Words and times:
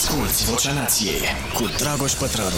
Asculți 0.00 0.44
Vocea 0.44 0.72
Nației 0.72 1.20
cu 1.54 1.70
Dragoș 1.78 2.12
Pătrălu. 2.12 2.48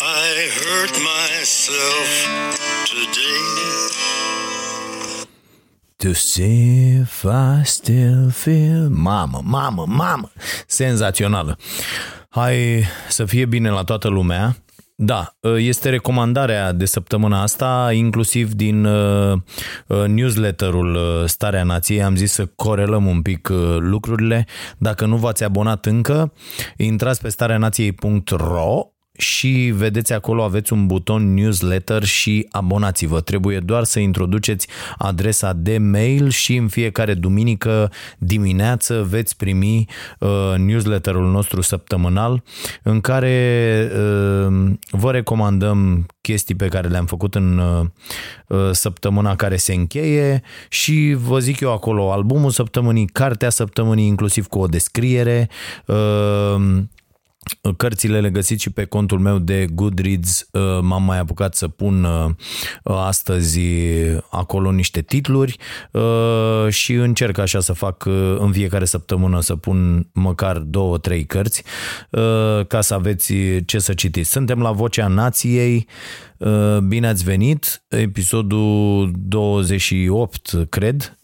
I 0.00 0.48
hurt 0.58 0.94
myself 0.98 2.10
today. 2.88 3.38
To 5.96 6.12
see 6.12 7.00
if 7.00 7.24
I 7.24 7.64
still 7.64 8.30
feel 8.30 8.88
Mamă, 8.88 9.40
mamă, 9.44 9.84
mamă 9.86 10.32
Senzațională 10.66 11.58
Hai 12.38 12.84
să 13.08 13.24
fie 13.24 13.46
bine 13.46 13.70
la 13.70 13.82
toată 13.82 14.08
lumea 14.08 14.56
da, 15.00 15.36
este 15.56 15.90
recomandarea 15.90 16.72
de 16.72 16.84
săptămâna 16.84 17.42
asta, 17.42 17.90
inclusiv 17.92 18.52
din 18.52 18.84
uh, 18.84 19.32
uh, 19.86 20.04
newsletterul 20.06 20.94
uh, 20.94 21.24
Starea 21.24 21.62
Nației. 21.62 22.02
Am 22.02 22.16
zis 22.16 22.32
să 22.32 22.46
corelăm 22.46 23.06
un 23.06 23.22
pic 23.22 23.48
lucrurile. 23.78 24.46
Dacă 24.78 25.06
nu 25.06 25.16
v-ați 25.16 25.44
abonat 25.44 25.86
încă, 25.86 26.32
intrați 26.76 27.20
pe 27.20 27.28
stareanației.ro 27.28 28.82
și 29.18 29.72
vedeți 29.76 30.12
acolo 30.12 30.42
aveți 30.42 30.72
un 30.72 30.86
buton 30.86 31.34
newsletter 31.34 32.04
și 32.04 32.46
abonați-vă. 32.50 33.20
Trebuie 33.20 33.58
doar 33.58 33.84
să 33.84 33.98
introduceți 33.98 34.68
adresa 34.98 35.52
de 35.52 35.78
mail 35.78 36.28
și 36.28 36.56
în 36.56 36.68
fiecare 36.68 37.14
duminică 37.14 37.92
dimineață 38.18 39.06
veți 39.08 39.36
primi 39.36 39.88
uh, 40.18 40.54
newsletterul 40.56 41.30
nostru 41.30 41.60
săptămânal 41.60 42.42
în 42.82 43.00
care 43.00 43.88
uh, 43.92 44.72
vă 44.90 45.10
recomandăm 45.10 46.06
chestii 46.20 46.54
pe 46.54 46.68
care 46.68 46.88
le-am 46.88 47.06
făcut 47.06 47.34
în 47.34 47.58
uh, 47.58 47.86
uh 48.46 48.70
săptămâna 48.72 49.36
care 49.36 49.56
se 49.56 49.74
încheie 49.74 50.42
și 50.68 51.14
vă 51.16 51.38
zic 51.38 51.60
eu 51.60 51.72
acolo 51.72 52.12
albumul 52.12 52.50
săptămânii, 52.50 53.06
cartea 53.06 53.50
săptămânii 53.50 54.06
inclusiv 54.06 54.46
cu 54.46 54.58
o 54.58 54.66
descriere, 54.66 55.48
uh, 55.86 56.82
Cărțile 57.76 58.20
le 58.20 58.30
găsiți 58.30 58.62
și 58.62 58.70
pe 58.70 58.84
contul 58.84 59.18
meu 59.18 59.38
de 59.38 59.66
Goodreads. 59.72 60.48
Uh, 60.52 60.78
m-am 60.82 61.02
mai 61.02 61.18
apucat 61.18 61.54
să 61.54 61.68
pun 61.68 62.04
uh, 62.04 62.30
astăzi 62.82 63.60
acolo 64.30 64.70
niște 64.70 65.00
titluri 65.00 65.56
uh, 65.92 66.66
și 66.68 66.92
încerc 66.92 67.38
așa 67.38 67.60
să 67.60 67.72
fac 67.72 68.04
în 68.38 68.52
fiecare 68.52 68.84
săptămână 68.84 69.40
să 69.40 69.56
pun 69.56 70.08
măcar 70.12 70.58
două, 70.58 70.98
trei 70.98 71.26
cărți 71.26 71.62
ca 72.66 72.80
să 72.80 72.94
aveți 72.94 73.34
ce 73.66 73.78
să 73.78 73.94
citiți. 73.94 74.30
Suntem 74.30 74.60
la 74.60 74.72
Vocea 74.72 75.06
Nației. 75.06 75.88
Bine 76.88 77.06
ați 77.06 77.24
venit, 77.24 77.84
episodul 77.88 79.10
28, 79.14 80.50
cred, 80.68 81.18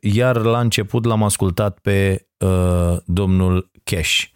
iar 0.00 0.36
la 0.36 0.60
început 0.60 1.04
l-am 1.04 1.22
ascultat 1.22 1.78
pe 1.78 2.26
domnul 3.04 3.70
Cash. 3.84 4.32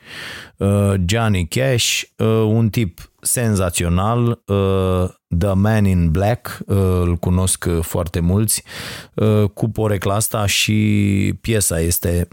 Uh, 0.57 0.95
Johnny 1.07 1.47
Cash, 1.49 2.03
uh, 2.17 2.27
un 2.27 2.69
tip 2.69 3.11
senzațional, 3.21 4.43
uh, 4.47 5.09
The 5.39 5.53
Man 5.53 5.85
in 5.85 6.11
Black, 6.11 6.59
îl 6.67 7.17
cunosc 7.17 7.69
foarte 7.81 8.21
mulți, 8.21 8.63
cu 9.55 9.71
porecla 9.71 10.15
asta 10.15 10.47
și 10.47 11.35
piesa 11.41 11.81
este 11.81 12.29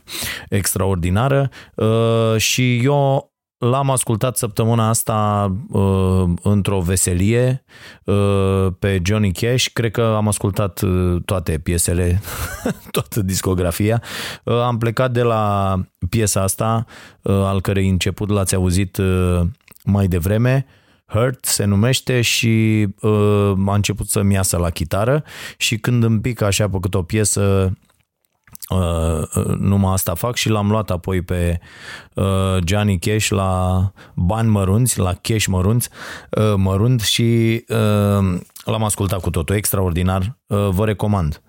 extraordinară 0.50 1.50
și 2.38 2.78
eu 2.84 3.33
L-am 3.70 3.90
ascultat 3.90 4.38
săptămâna 4.38 4.90
asta 4.90 5.52
uh, 5.70 6.24
într-o 6.42 6.80
veselie 6.80 7.64
uh, 8.04 8.68
pe 8.80 9.02
Johnny 9.06 9.32
Cash. 9.32 9.66
Cred 9.74 9.92
că 9.92 10.02
am 10.02 10.28
ascultat 10.28 10.82
uh, 10.82 11.22
toate 11.26 11.60
piesele, 11.60 12.22
toată 12.92 13.22
discografia. 13.22 14.02
Uh, 14.44 14.62
am 14.62 14.78
plecat 14.78 15.12
de 15.12 15.22
la 15.22 15.76
piesa 16.10 16.42
asta, 16.42 16.86
uh, 17.22 17.34
al 17.34 17.62
cărei 17.62 17.90
început 17.90 18.30
l-ați 18.30 18.56
auzit 18.56 18.98
uh, 18.98 19.42
mai 19.84 20.08
devreme. 20.08 20.66
Hurt 21.06 21.46
se 21.46 21.66
numește 21.66 22.22
și 22.22 22.88
uh, 23.02 23.54
a 23.66 23.74
început 23.74 24.08
să-mi 24.08 24.34
iasă 24.34 24.58
la 24.58 24.70
chitară 24.70 25.24
și 25.58 25.78
când 25.78 26.04
îmi 26.04 26.20
pică 26.20 26.46
așa 26.46 26.70
pe 26.70 26.78
cât 26.82 26.94
o 26.94 27.02
piesă 27.02 27.42
Uh, 27.42 27.66
uh, 27.66 27.72
numai 29.60 29.94
asta 29.94 30.14
fac 30.14 30.36
și 30.36 30.50
l-am 30.50 30.70
luat 30.70 30.90
apoi 30.90 31.22
pe 31.22 31.60
uh, 32.14 32.58
Johnny 32.66 33.00
Cash 33.00 33.28
la 33.28 33.92
bani 34.16 34.50
mărunți, 34.50 35.00
la 35.00 35.14
cash 35.22 35.46
mărunți, 35.46 35.90
uh, 36.30 36.54
mărunt 36.56 37.02
și 37.02 37.64
uh, 37.68 38.40
l-am 38.66 38.84
ascultat 38.84 39.22
cu 39.22 39.30
totul, 39.30 39.56
extraordinar, 39.56 40.38
uh, 40.48 40.68
vă 40.70 40.86
recomand. 40.86 41.42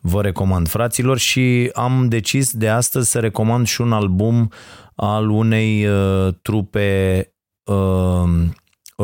Vă 0.00 0.22
recomand, 0.22 0.68
fraților, 0.68 1.18
și 1.18 1.70
am 1.74 2.08
decis 2.08 2.52
de 2.52 2.68
astăzi 2.68 3.10
să 3.10 3.18
recomand 3.18 3.66
și 3.66 3.80
un 3.80 3.92
album 3.92 4.52
al 4.94 5.30
unei 5.30 5.86
uh, 5.86 6.28
trupe 6.42 7.32
uh, 7.64 8.44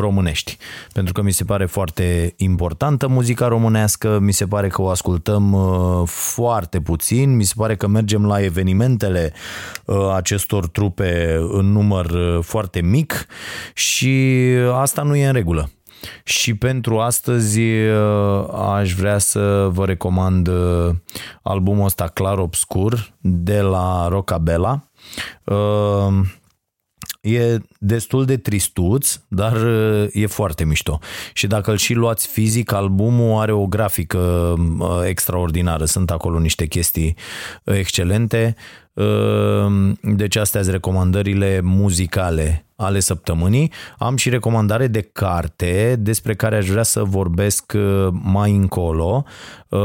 românești. 0.00 0.56
Pentru 0.92 1.12
că 1.12 1.22
mi 1.22 1.32
se 1.32 1.44
pare 1.44 1.66
foarte 1.66 2.34
importantă 2.36 3.08
muzica 3.08 3.48
românească, 3.48 4.18
mi 4.18 4.32
se 4.32 4.46
pare 4.46 4.68
că 4.68 4.82
o 4.82 4.88
ascultăm 4.88 5.52
uh, 5.52 6.02
foarte 6.08 6.80
puțin, 6.80 7.36
mi 7.36 7.44
se 7.44 7.52
pare 7.56 7.76
că 7.76 7.86
mergem 7.86 8.26
la 8.26 8.42
evenimentele 8.42 9.32
uh, 9.84 10.12
acestor 10.14 10.66
trupe 10.66 11.38
în 11.50 11.72
număr 11.72 12.10
uh, 12.10 12.38
foarte 12.42 12.80
mic 12.80 13.26
și 13.74 14.44
asta 14.72 15.02
nu 15.02 15.16
e 15.16 15.26
în 15.26 15.32
regulă. 15.32 15.70
Și 16.24 16.54
pentru 16.54 16.98
astăzi 16.98 17.60
aș 18.72 18.94
vrea 18.94 19.18
să 19.18 19.68
vă 19.72 19.84
recomand 19.84 20.50
albumul 21.42 21.84
ăsta 21.84 22.06
Clar 22.06 22.38
Obscur 22.38 23.12
de 23.20 23.60
la 23.60 24.08
Rocabella. 24.08 24.88
E 27.24 27.58
destul 27.78 28.24
de 28.24 28.36
tristuț, 28.36 29.20
dar 29.28 29.52
uh, 29.52 30.06
e 30.12 30.26
foarte 30.26 30.64
mișto. 30.64 30.98
Și 31.32 31.46
dacă 31.46 31.70
îl 31.70 31.76
și 31.76 31.94
luați 31.94 32.26
fizic, 32.26 32.72
albumul 32.72 33.40
are 33.40 33.52
o 33.52 33.66
grafică 33.66 34.18
uh, 34.78 34.88
extraordinară. 35.04 35.84
Sunt 35.84 36.10
acolo 36.10 36.38
niște 36.38 36.66
chestii 36.66 37.16
uh, 37.64 37.74
excelente. 37.76 38.54
Deci 40.00 40.36
astea 40.36 40.60
sunt 40.60 40.74
recomandările 40.74 41.60
muzicale 41.62 42.66
ale 42.76 43.00
săptămânii. 43.00 43.72
Am 43.98 44.16
și 44.16 44.28
recomandare 44.28 44.86
de 44.86 45.00
carte 45.00 45.96
despre 45.98 46.34
care 46.34 46.56
aș 46.56 46.68
vrea 46.68 46.82
să 46.82 47.02
vorbesc 47.02 47.72
uh, 47.76 48.08
mai 48.22 48.50
încolo, 48.50 49.24
uh, 49.68 49.80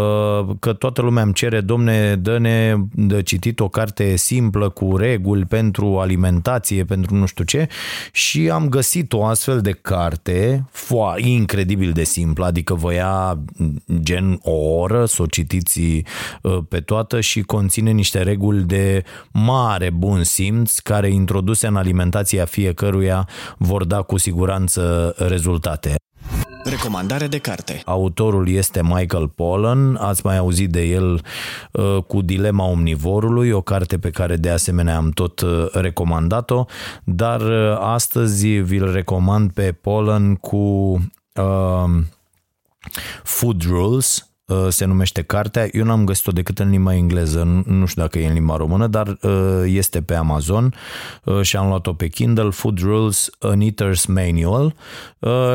că 0.60 0.74
toată 0.74 1.02
lumea 1.02 1.24
îmi 1.24 1.34
cere, 1.34 1.62
domne, 1.62 2.16
dă-ne 2.16 2.76
de 2.94 3.22
citit 3.22 3.60
o 3.60 3.68
carte 3.68 4.16
simplă 4.16 4.70
cu 4.70 4.98
reguli 4.98 5.46
pentru 5.46 6.00
alimentație, 6.00 6.84
pentru 6.84 7.16
nu 7.16 7.26
știu 7.26 7.44
ce 7.44 7.68
și 8.12 8.50
am 8.50 8.70
găsit 8.70 9.14
o 9.14 9.26
astfel 9.26 9.62
de 9.62 9.72
carte 9.72 10.66
foa, 10.72 11.16
incredibil 11.18 11.92
de 11.92 12.04
simplă, 12.04 12.46
adică 12.46 12.74
vă 12.74 12.94
ia 12.94 13.40
gen 14.00 14.40
o 14.42 14.52
oră 14.52 15.06
să 15.06 15.22
o 15.22 15.26
citiți 15.26 15.82
uh, 16.42 16.58
pe 16.70 16.80
toată 16.80 17.20
și 17.20 17.42
conține 17.42 17.92
niște 17.92 18.22
reguli 18.22 18.64
de 18.64 19.04
mare 19.32 19.90
bun 19.90 20.24
simț 20.24 20.80
care 20.80 21.10
introduse 21.10 21.68
în 21.68 21.76
alimentația 21.76 22.46
fiecare 22.46 22.78
căruia 22.80 23.28
vor 23.58 23.86
da 23.86 24.02
cu 24.02 24.18
siguranță 24.18 25.14
rezultate. 25.18 25.96
Recomandare 26.64 27.28
de 27.28 27.38
carte. 27.38 27.82
Autorul 27.86 28.50
este 28.50 28.82
Michael 28.84 29.28
Pollan, 29.28 29.96
ați 29.96 30.26
mai 30.26 30.38
auzit 30.38 30.70
de 30.70 30.82
el 30.82 31.22
uh, 31.72 32.04
cu 32.08 32.22
Dilema 32.22 32.66
Omnivorului, 32.66 33.52
o 33.52 33.62
carte 33.62 33.98
pe 33.98 34.10
care 34.10 34.36
de 34.36 34.50
asemenea 34.50 34.96
am 34.98 35.10
tot 35.10 35.40
uh, 35.40 35.66
recomandat-o, 35.72 36.66
dar 37.04 37.42
uh, 37.42 37.78
astăzi 37.80 38.48
vi-l 38.48 38.92
recomand 38.92 39.52
pe 39.52 39.72
Pollan 39.72 40.36
cu 40.36 40.58
uh, 40.58 42.04
Food 43.24 43.64
Rules, 43.64 44.24
Uh, 44.24 44.29
se 44.70 44.86
numește 44.86 45.22
cartea. 45.22 45.68
Eu 45.72 45.84
n-am 45.84 46.06
găsit-o 46.06 46.32
decât 46.32 46.60
în 46.60 46.70
limba 46.70 46.96
engleză, 46.96 47.64
nu 47.66 47.86
știu 47.86 48.02
dacă 48.02 48.20
e 48.20 48.28
în 48.28 48.34
limba 48.34 48.56
română, 48.56 48.88
dar 48.88 49.08
uh, 49.22 49.64
este 49.66 50.02
pe 50.02 50.14
Amazon 50.14 50.74
uh, 51.24 51.42
și 51.42 51.58
am 51.58 51.68
luat-o 51.68 51.94
pe 51.94 52.08
Kindle, 52.08 52.50
Food 52.50 52.80
Rules, 52.80 53.30
An 53.40 53.62
Eater's 53.62 54.06
Manual 54.08 54.76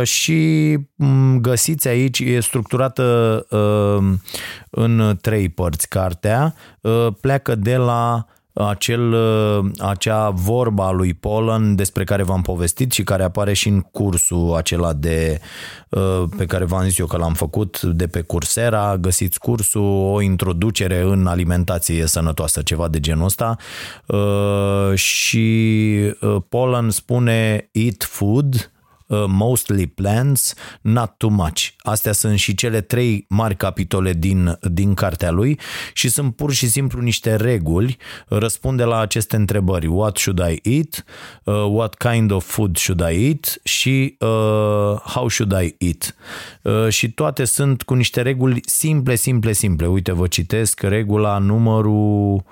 și 0.02 0.78
mm, 0.94 1.40
găsiți 1.40 1.88
aici, 1.88 2.20
e 2.20 2.40
structurată 2.40 3.46
în 4.70 5.18
trei 5.20 5.48
părți 5.48 5.88
cartea, 5.88 6.54
pleacă 7.20 7.54
de 7.54 7.76
la 7.76 8.26
acel, 8.54 9.12
uh, 9.12 9.64
acea 9.78 10.30
vorba 10.30 10.86
a 10.86 10.90
lui 10.90 11.14
Polan 11.14 11.74
despre 11.74 12.04
care 12.04 12.22
v-am 12.22 12.42
povestit 12.42 12.92
și 12.92 13.02
care 13.02 13.22
apare 13.22 13.52
și 13.52 13.68
în 13.68 13.80
cursul 13.80 14.54
acela 14.54 14.92
de, 14.92 15.40
uh, 15.88 16.22
pe 16.36 16.46
care 16.46 16.64
v-am 16.64 16.84
zis 16.84 16.98
eu 16.98 17.06
că 17.06 17.16
l-am 17.16 17.34
făcut 17.34 17.82
de 17.82 18.06
pe 18.06 18.20
Coursera, 18.20 18.96
găsiți 18.96 19.38
cursul, 19.38 20.12
o 20.12 20.20
introducere 20.20 21.00
în 21.00 21.26
alimentație 21.26 22.06
sănătoasă, 22.06 22.62
ceva 22.62 22.88
de 22.88 23.00
genul 23.00 23.24
ăsta. 23.24 23.56
Uh, 24.06 24.94
și 24.94 26.14
Polan 26.48 26.90
spune 26.90 27.68
eat 27.72 28.02
food, 28.02 28.54
Uh, 28.54 28.73
mostly 29.26 29.86
plants, 29.86 30.54
not 30.80 31.14
too 31.16 31.30
much. 31.30 31.68
Astea 31.78 32.12
sunt 32.12 32.38
și 32.38 32.54
cele 32.54 32.80
trei 32.80 33.26
mari 33.28 33.56
capitole 33.56 34.12
din, 34.12 34.58
din 34.60 34.94
cartea 34.94 35.30
lui 35.30 35.58
și 35.92 36.08
sunt 36.08 36.36
pur 36.36 36.52
și 36.52 36.68
simplu 36.68 37.00
niște 37.00 37.36
reguli, 37.36 37.96
răspunde 38.26 38.84
la 38.84 38.98
aceste 38.98 39.36
întrebări. 39.36 39.86
What 39.86 40.16
should 40.16 40.38
I 40.38 40.76
eat? 40.76 41.04
Uh, 41.44 41.54
what 41.54 41.94
kind 41.94 42.30
of 42.30 42.50
food 42.50 42.76
should 42.76 43.00
I 43.10 43.26
eat? 43.26 43.60
Și 43.62 44.16
uh, 44.18 45.00
how 45.04 45.28
should 45.28 45.52
I 45.62 45.74
eat? 45.78 46.14
Uh, 46.62 46.88
și 46.88 47.10
toate 47.10 47.44
sunt 47.44 47.82
cu 47.82 47.94
niște 47.94 48.22
reguli 48.22 48.60
simple, 48.64 49.14
simple, 49.14 49.52
simple. 49.52 49.86
Uite, 49.86 50.12
vă 50.12 50.26
citesc 50.26 50.80
regula 50.80 51.38
numărul 51.38 52.44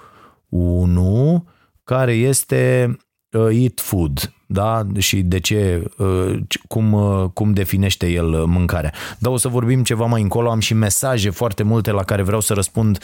1, 0.49 1.49
care 1.85 2.13
este 2.13 2.97
uh, 3.31 3.49
eat 3.51 3.81
food 3.81 4.33
da? 4.53 4.83
și 4.99 5.23
de 5.23 5.41
ce, 5.41 5.83
uh, 5.97 6.39
cum, 6.69 6.93
uh, 6.93 7.25
cum 7.33 7.53
definește 7.53 8.07
el 8.07 8.33
uh, 8.33 8.43
mâncarea. 8.47 8.93
Dar 9.19 9.33
o 9.33 9.37
să 9.37 9.49
vorbim 9.49 9.83
ceva 9.83 10.07
mai 10.07 10.23
încolo, 10.23 10.51
am 10.51 10.61
și 10.61 10.75
mesaje 10.75 11.31
foarte 11.31 11.63
multe 11.63 11.91
la 11.91 12.03
care 12.03 12.23
vreau 12.23 12.41
să 12.41 12.55
răspund 12.55 12.99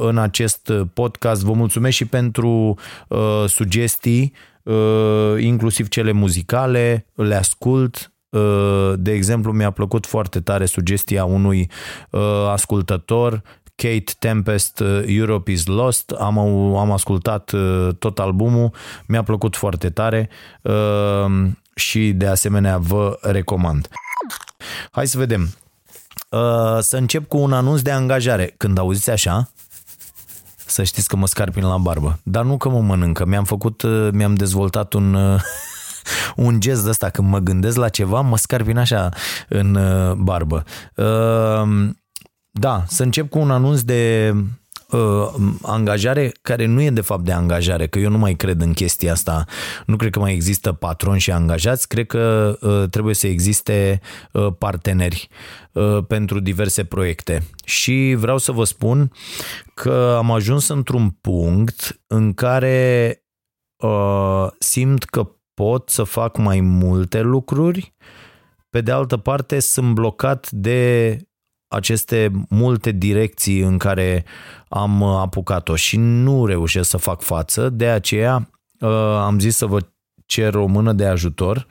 în 0.00 0.18
acest 0.18 0.72
podcast. 0.92 1.42
Vă 1.42 1.52
mulțumesc 1.52 1.96
și 1.96 2.04
pentru 2.04 2.76
sugestii, 3.46 4.32
inclusiv 5.38 5.88
cele 5.88 6.12
muzicale, 6.12 7.06
le 7.14 7.34
ascult, 7.34 8.12
de 8.94 9.12
exemplu, 9.12 9.52
mi-a 9.52 9.70
plăcut 9.70 10.06
foarte 10.06 10.40
tare 10.40 10.64
sugestia 10.64 11.24
unui 11.24 11.70
ascultător 12.50 13.42
Kate 13.82 14.12
Tempest, 14.18 14.80
uh, 14.80 15.02
Europe 15.06 15.50
is 15.50 15.66
Lost, 15.66 16.10
am, 16.10 16.38
am 16.76 16.90
ascultat 16.90 17.50
uh, 17.50 17.88
tot 17.98 18.18
albumul, 18.18 18.72
mi-a 19.06 19.22
plăcut 19.22 19.56
foarte 19.56 19.90
tare 19.90 20.28
uh, 20.62 21.46
și 21.74 22.12
de 22.12 22.26
asemenea 22.26 22.78
vă 22.78 23.18
recomand. 23.22 23.88
Hai 24.90 25.06
să 25.06 25.18
vedem. 25.18 25.54
Să 26.80 26.96
încep 26.96 27.28
cu 27.28 27.36
un 27.38 27.52
anunț 27.52 27.80
de 27.80 27.90
angajare. 27.90 28.54
Când 28.56 28.78
auziți 28.78 29.10
așa, 29.10 29.50
să 30.66 30.82
știți 30.82 31.08
că 31.08 31.16
mă 31.16 31.26
scarpin 31.26 31.64
la 31.64 31.76
barbă. 31.76 32.18
Dar 32.22 32.44
nu 32.44 32.56
că 32.56 32.68
mă 32.68 32.80
mănâncă. 32.80 33.24
Mi-am 33.24 33.44
făcut, 33.44 33.82
mi-am 34.12 34.34
dezvoltat 34.34 34.92
un, 34.92 35.14
un 36.36 36.60
gest 36.60 36.82
de 36.82 36.88
ăsta. 36.88 37.08
Când 37.10 37.28
mă 37.28 37.38
gândesc 37.38 37.76
la 37.76 37.88
ceva, 37.88 38.20
mă 38.20 38.36
scarpin 38.36 38.78
așa 38.78 39.08
în 39.48 39.78
barbă. 40.22 40.64
Da, 42.58 42.84
să 42.86 43.02
încep 43.02 43.28
cu 43.28 43.38
un 43.38 43.50
anunț 43.50 43.80
de 43.80 44.34
uh, 44.90 45.34
angajare 45.62 46.32
care 46.42 46.66
nu 46.66 46.82
e 46.82 46.90
de 46.90 47.00
fapt 47.00 47.24
de 47.24 47.32
angajare, 47.32 47.86
că 47.86 47.98
eu 47.98 48.10
nu 48.10 48.18
mai 48.18 48.34
cred 48.34 48.60
în 48.60 48.72
chestia 48.72 49.12
asta. 49.12 49.44
Nu 49.86 49.96
cred 49.96 50.10
că 50.10 50.18
mai 50.18 50.32
există 50.32 50.72
patroni 50.72 51.20
și 51.20 51.30
angajați, 51.30 51.88
cred 51.88 52.06
că 52.06 52.56
uh, 52.60 52.88
trebuie 52.90 53.14
să 53.14 53.26
existe 53.26 54.00
uh, 54.32 54.46
parteneri 54.58 55.28
uh, 55.72 55.98
pentru 56.06 56.40
diverse 56.40 56.84
proiecte. 56.84 57.42
Și 57.64 58.14
vreau 58.18 58.38
să 58.38 58.52
vă 58.52 58.64
spun 58.64 59.12
că 59.74 60.14
am 60.16 60.30
ajuns 60.30 60.68
într-un 60.68 61.10
punct 61.10 62.00
în 62.06 62.34
care 62.34 63.18
uh, 63.76 64.46
simt 64.58 65.04
că 65.04 65.30
pot 65.54 65.88
să 65.88 66.02
fac 66.02 66.36
mai 66.36 66.60
multe 66.60 67.20
lucruri, 67.20 67.94
pe 68.70 68.80
de 68.80 68.90
altă 68.90 69.16
parte 69.16 69.60
sunt 69.60 69.94
blocat 69.94 70.50
de 70.50 71.18
aceste 71.68 72.30
multe 72.48 72.90
direcții 72.90 73.60
în 73.60 73.78
care 73.78 74.24
am 74.68 75.02
apucat-o 75.02 75.74
și 75.74 75.96
nu 75.96 76.46
reușesc 76.46 76.88
să 76.88 76.96
fac 76.96 77.22
față, 77.22 77.68
de 77.68 77.86
aceea 77.86 78.50
uh, 78.80 78.90
am 79.20 79.38
zis 79.38 79.56
să 79.56 79.66
vă 79.66 79.78
cer 80.26 80.54
o 80.54 80.66
mână 80.66 80.92
de 80.92 81.06
ajutor, 81.06 81.66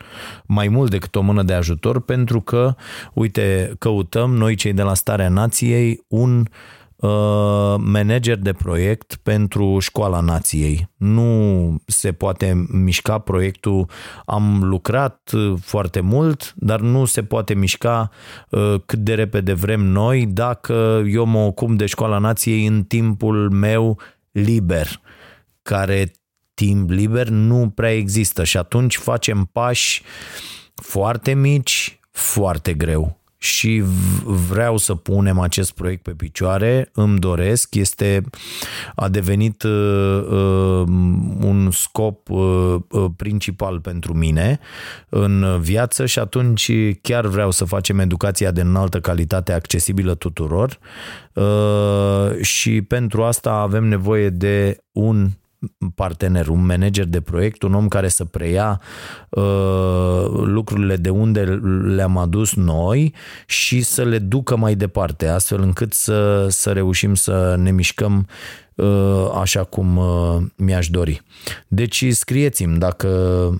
mai 0.45 0.67
mult 0.67 0.89
decât 0.89 1.15
o 1.15 1.21
mână 1.21 1.43
de 1.43 1.53
ajutor, 1.53 2.01
pentru 2.01 2.41
că, 2.41 2.75
uite, 3.13 3.75
căutăm 3.79 4.35
noi 4.35 4.55
cei 4.55 4.73
de 4.73 4.81
la 4.81 4.93
Starea 4.93 5.29
Nației 5.29 6.05
un 6.07 6.39
uh, 6.39 6.45
Uh, 6.47 6.86
manager 7.77 8.37
de 8.37 8.53
proiect 8.53 9.15
pentru 9.23 9.79
școala 9.79 10.19
nației. 10.19 10.89
Nu 10.97 11.75
se 11.85 12.11
poate 12.11 12.65
mișca 12.71 13.17
proiectul. 13.17 13.89
Am 14.25 14.63
lucrat 14.63 15.31
foarte 15.61 15.99
mult, 15.99 16.53
dar 16.55 16.79
nu 16.79 17.05
se 17.05 17.23
poate 17.23 17.53
mișca 17.53 18.09
uh, 18.49 18.75
cât 18.85 18.99
de 18.99 19.13
repede 19.13 19.53
vrem 19.53 19.81
noi 19.81 20.25
dacă 20.25 21.03
eu 21.07 21.25
mă 21.25 21.39
ocup 21.39 21.71
de 21.71 21.85
școala 21.85 22.17
nației 22.17 22.65
în 22.65 22.83
timpul 22.83 23.49
meu 23.49 23.99
liber, 24.31 25.01
care 25.61 26.11
timp 26.53 26.89
liber 26.89 27.27
nu 27.27 27.69
prea 27.75 27.93
există 27.93 28.43
și 28.43 28.57
atunci 28.57 28.97
facem 28.97 29.49
pași 29.51 30.03
foarte 30.75 31.33
mici, 31.33 31.99
foarte 32.11 32.73
greu 32.73 33.16
și 33.37 33.83
vreau 34.23 34.77
să 34.77 34.95
punem 34.95 35.39
acest 35.39 35.71
proiect 35.71 36.03
pe 36.03 36.11
picioare, 36.11 36.89
îmi 36.93 37.19
doresc, 37.19 37.75
este, 37.75 38.23
a 38.95 39.09
devenit 39.09 39.63
uh, 39.63 39.71
uh, 40.29 40.83
un 41.41 41.69
scop 41.71 42.29
uh, 42.29 42.75
uh, 42.89 43.05
principal 43.15 43.79
pentru 43.79 44.13
mine 44.13 44.59
în 45.09 45.61
viață 45.61 46.05
și 46.05 46.19
atunci 46.19 46.71
chiar 47.01 47.25
vreau 47.25 47.51
să 47.51 47.65
facem 47.65 47.99
educația 47.99 48.51
de 48.51 48.61
înaltă 48.61 48.99
calitate 48.99 49.53
accesibilă 49.53 50.15
tuturor. 50.15 50.79
Uh, 51.33 52.41
și 52.41 52.81
pentru 52.81 53.23
asta 53.23 53.51
avem 53.51 53.83
nevoie 53.83 54.29
de 54.29 54.77
un 54.91 55.29
partener, 55.95 56.47
un 56.47 56.65
manager 56.65 57.05
de 57.05 57.21
proiect, 57.21 57.61
un 57.61 57.73
om 57.73 57.87
care 57.87 58.07
să 58.07 58.25
preia 58.25 58.81
uh, 59.29 60.25
lucrurile 60.31 60.95
de 60.95 61.09
unde 61.09 61.41
le-am 61.83 62.17
adus 62.17 62.53
noi 62.53 63.13
și 63.45 63.81
să 63.81 64.03
le 64.03 64.19
ducă 64.19 64.55
mai 64.55 64.75
departe, 64.75 65.27
astfel 65.27 65.61
încât 65.61 65.93
să, 65.93 66.47
să 66.49 66.71
reușim 66.71 67.15
să 67.15 67.55
ne 67.57 67.71
mișcăm 67.71 68.27
uh, 68.75 69.31
așa 69.41 69.63
cum 69.63 69.97
uh, 69.97 70.37
mi-aș 70.55 70.89
dori. 70.89 71.21
Deci 71.67 72.05
scrieți-mi 72.09 72.77
dacă 72.77 73.09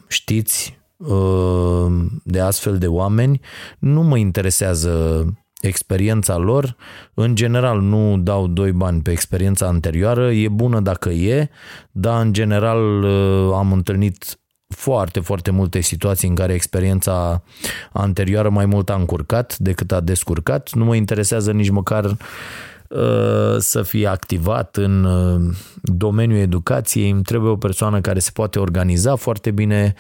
știți 0.07 0.80
uh, 0.98 2.06
de 2.24 2.39
astfel 2.39 2.77
de 2.77 2.88
oameni, 2.88 3.42
nu 3.80 4.01
mă 4.01 4.18
interesează 4.18 5.25
experiența 5.62 6.38
lor. 6.38 6.75
În 7.13 7.36
general 7.36 7.81
nu 7.81 8.18
dau 8.18 8.48
doi 8.48 8.71
bani 8.71 9.01
pe 9.01 9.12
experiența 9.12 9.68
anterioară, 9.68 10.31
e 10.31 10.48
bună 10.48 10.80
dacă 10.80 11.09
e, 11.09 11.50
dar 11.92 12.21
în 12.21 12.33
general 12.33 13.04
uh, 13.04 13.54
am 13.54 13.71
întâlnit 13.71 14.39
foarte, 14.68 15.19
foarte 15.19 15.51
multe 15.51 15.80
situații 15.80 16.27
în 16.27 16.36
care 16.36 16.54
experiența 16.54 17.44
anterioară 17.92 18.49
mai 18.49 18.66
mult 18.66 18.90
a 18.90 18.95
încurcat 18.95 19.57
decât 19.57 19.92
a 19.92 19.99
descurcat. 19.99 20.73
Nu 20.73 20.85
mă 20.85 20.95
interesează 20.95 21.52
nici 21.52 21.69
măcar 21.69 22.06
uh, 22.06 23.56
să 23.57 23.81
fie 23.81 24.07
activat 24.07 24.76
în 24.76 25.04
uh, 25.04 25.56
domeniul 25.81 26.40
educației. 26.40 27.09
Îmi 27.09 27.21
trebuie 27.21 27.52
o 27.52 27.57
persoană 27.57 28.02
care 28.02 28.19
se 28.19 28.31
poate 28.33 28.59
organiza 28.59 29.16
foarte 29.16 29.52
bine, 29.52 29.94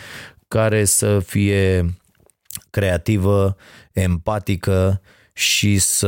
care 0.47 0.83
să 0.83 1.19
fie 1.19 1.85
creativă, 2.69 3.55
empatică 3.91 5.01
și 5.37 5.77
să 5.77 6.07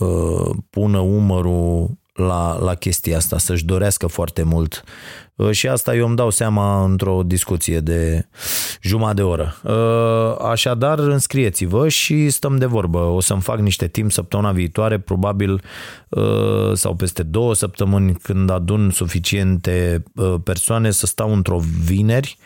uh, 0.00 0.56
pună 0.70 0.98
umărul 0.98 1.90
la, 2.12 2.58
la 2.58 2.74
chestia 2.74 3.16
asta, 3.16 3.38
să-și 3.38 3.64
dorească 3.64 4.06
foarte 4.06 4.42
mult. 4.42 4.84
Uh, 5.34 5.50
și 5.50 5.68
asta 5.68 5.94
eu 5.94 6.06
îmi 6.06 6.16
dau 6.16 6.30
seama 6.30 6.84
într-o 6.84 7.22
discuție 7.26 7.80
de 7.80 8.28
jumătate 8.82 9.14
de 9.14 9.22
oră. 9.22 9.56
Uh, 9.62 10.46
așadar, 10.50 10.98
înscrieți-vă 10.98 11.88
și 11.88 12.30
stăm 12.30 12.56
de 12.56 12.66
vorbă. 12.66 12.98
O 12.98 13.20
să-mi 13.20 13.40
fac 13.40 13.58
niște 13.58 13.88
timp 13.88 14.12
săptămâna 14.12 14.52
viitoare, 14.52 14.98
probabil, 14.98 15.62
uh, 16.08 16.72
sau 16.72 16.94
peste 16.94 17.22
două 17.22 17.54
săptămâni, 17.54 18.14
când 18.14 18.50
adun 18.50 18.90
suficiente 18.90 20.02
uh, 20.14 20.34
persoane, 20.44 20.90
să 20.90 21.06
stau 21.06 21.32
într-o 21.32 21.60
vineri 21.84 22.38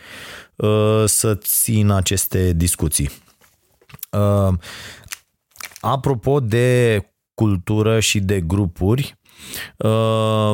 uh, 0.57 1.03
să 1.05 1.35
țin 1.35 1.91
aceste 1.91 2.53
discuții. 2.53 3.11
Uh, 5.83 5.91
Apropo 5.91 6.41
de 6.41 7.01
cultură 7.35 8.01
și 8.01 8.21
de 8.21 8.41
grupuri, 8.41 9.15
Uh, 9.20 9.20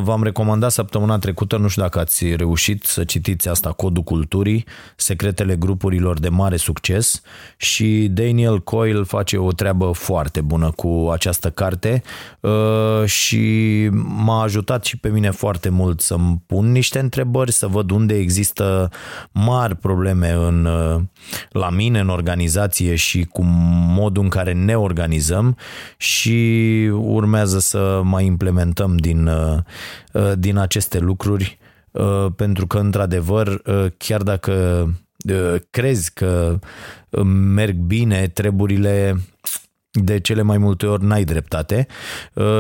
v-am 0.03 0.23
recomandat 0.23 0.71
săptămâna 0.71 1.19
trecută, 1.19 1.57
nu 1.57 1.69
știu 1.69 1.83
dacă 1.83 1.99
ați 1.99 2.35
reușit 2.35 2.85
să 2.85 3.05
citiți 3.05 3.49
asta, 3.49 3.73
Codul 3.73 4.03
Culturii, 4.03 4.65
secretele 4.97 5.57
grupurilor 5.57 6.19
de 6.19 6.29
mare 6.29 6.57
succes 6.57 7.23
și 7.57 8.09
Daniel 8.11 8.61
Coyle 8.61 9.03
face 9.03 9.37
o 9.37 9.53
treabă 9.53 9.91
foarte 9.93 10.41
bună 10.41 10.71
cu 10.71 11.09
această 11.13 11.51
carte 11.51 12.03
uh, 12.41 13.05
și 13.05 13.89
m-a 13.93 14.43
ajutat 14.43 14.85
și 14.85 14.97
pe 14.97 15.09
mine 15.09 15.31
foarte 15.31 15.69
mult 15.69 16.01
să-mi 16.01 16.43
pun 16.47 16.73
niște 16.73 16.99
întrebări, 16.99 17.53
să 17.53 17.67
văd 17.67 17.91
unde 17.91 18.15
există 18.15 18.91
mari 19.33 19.77
probleme 19.77 20.31
în, 20.31 20.65
uh, 20.65 21.01
la 21.51 21.71
mine 21.71 21.99
în 21.99 22.09
organizație 22.09 22.95
și 22.95 23.25
cu 23.25 23.43
modul 23.97 24.23
în 24.23 24.29
care 24.29 24.53
ne 24.53 24.75
organizăm 24.75 25.57
și 25.97 26.37
urmează 26.93 27.59
să 27.59 28.01
mai 28.05 28.25
implementăm 28.25 28.76
din, 28.85 29.27
uh, 29.27 29.59
uh, 30.13 30.33
din 30.39 30.57
aceste 30.57 30.99
lucruri 30.99 31.59
uh, 31.91 32.27
pentru 32.37 32.67
că, 32.67 32.79
într-adevăr, 32.79 33.63
chiar 33.97 34.23
dacă 34.23 34.89
crezi 35.71 36.13
că 36.13 36.59
merg 37.55 37.77
bine, 37.77 38.29
treburile 38.29 39.17
de 39.91 40.21
cele 40.21 40.43
mai 40.43 40.59
multe 40.59 40.87
ori 40.87 41.05
n-ai 41.05 41.25
dreptate 41.25 41.87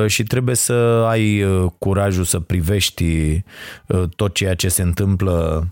și 0.06 0.22
trebuie 0.22 0.54
să 0.54 0.72
ai 1.08 1.44
curajul 1.78 2.24
să 2.24 2.40
privești 2.40 3.42
tot 4.16 4.34
ceea 4.34 4.54
ce 4.54 4.68
se 4.68 4.82
întâmplă 4.82 5.66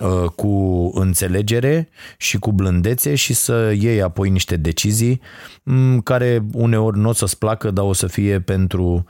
Uh, 0.00 0.24
cu 0.36 0.90
înțelegere 0.94 1.88
și 2.16 2.38
cu 2.38 2.52
blândețe 2.52 3.14
și 3.14 3.34
să 3.34 3.72
iei 3.78 4.02
apoi 4.02 4.30
niște 4.30 4.56
decizii 4.56 5.20
mm, 5.62 6.00
care 6.00 6.44
uneori 6.52 6.98
nu 6.98 7.08
o 7.08 7.12
să-ți 7.12 7.38
placă, 7.38 7.70
dar 7.70 7.84
o 7.84 7.92
să 7.92 8.06
fie 8.06 8.40
pentru 8.40 8.84
uh, 8.84 9.04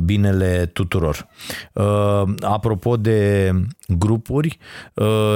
binele 0.00 0.66
tuturor. 0.72 1.28
Uh, 1.72 2.22
apropo 2.40 2.96
de 2.96 3.52
grupuri, 3.88 4.58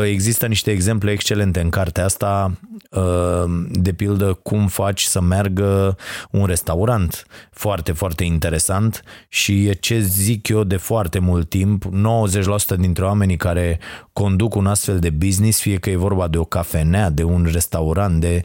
există 0.04 0.46
niște 0.46 0.70
exemple 0.70 1.10
excelente 1.10 1.60
în 1.60 1.70
cartea 1.70 2.04
asta, 2.04 2.52
de 3.70 3.92
pildă 3.92 4.38
cum 4.42 4.66
faci 4.66 5.02
să 5.02 5.20
meargă 5.20 5.96
un 6.30 6.44
restaurant 6.44 7.26
foarte, 7.50 7.92
foarte 7.92 8.24
interesant 8.24 9.02
și 9.28 9.66
e 9.66 9.72
ce 9.72 9.98
zic 9.98 10.48
eu 10.48 10.64
de 10.64 10.76
foarte 10.76 11.18
mult 11.18 11.48
timp, 11.48 11.84
90% 12.74 12.76
dintre 12.78 13.04
oamenii 13.04 13.36
care 13.36 13.78
conduc 14.12 14.54
un 14.54 14.66
astfel 14.66 14.98
de 14.98 15.10
business, 15.10 15.60
fie 15.60 15.76
că 15.76 15.90
e 15.90 15.96
vorba 15.96 16.28
de 16.28 16.38
o 16.38 16.44
cafenea, 16.44 17.10
de 17.10 17.22
un 17.22 17.48
restaurant, 17.52 18.20
de 18.20 18.42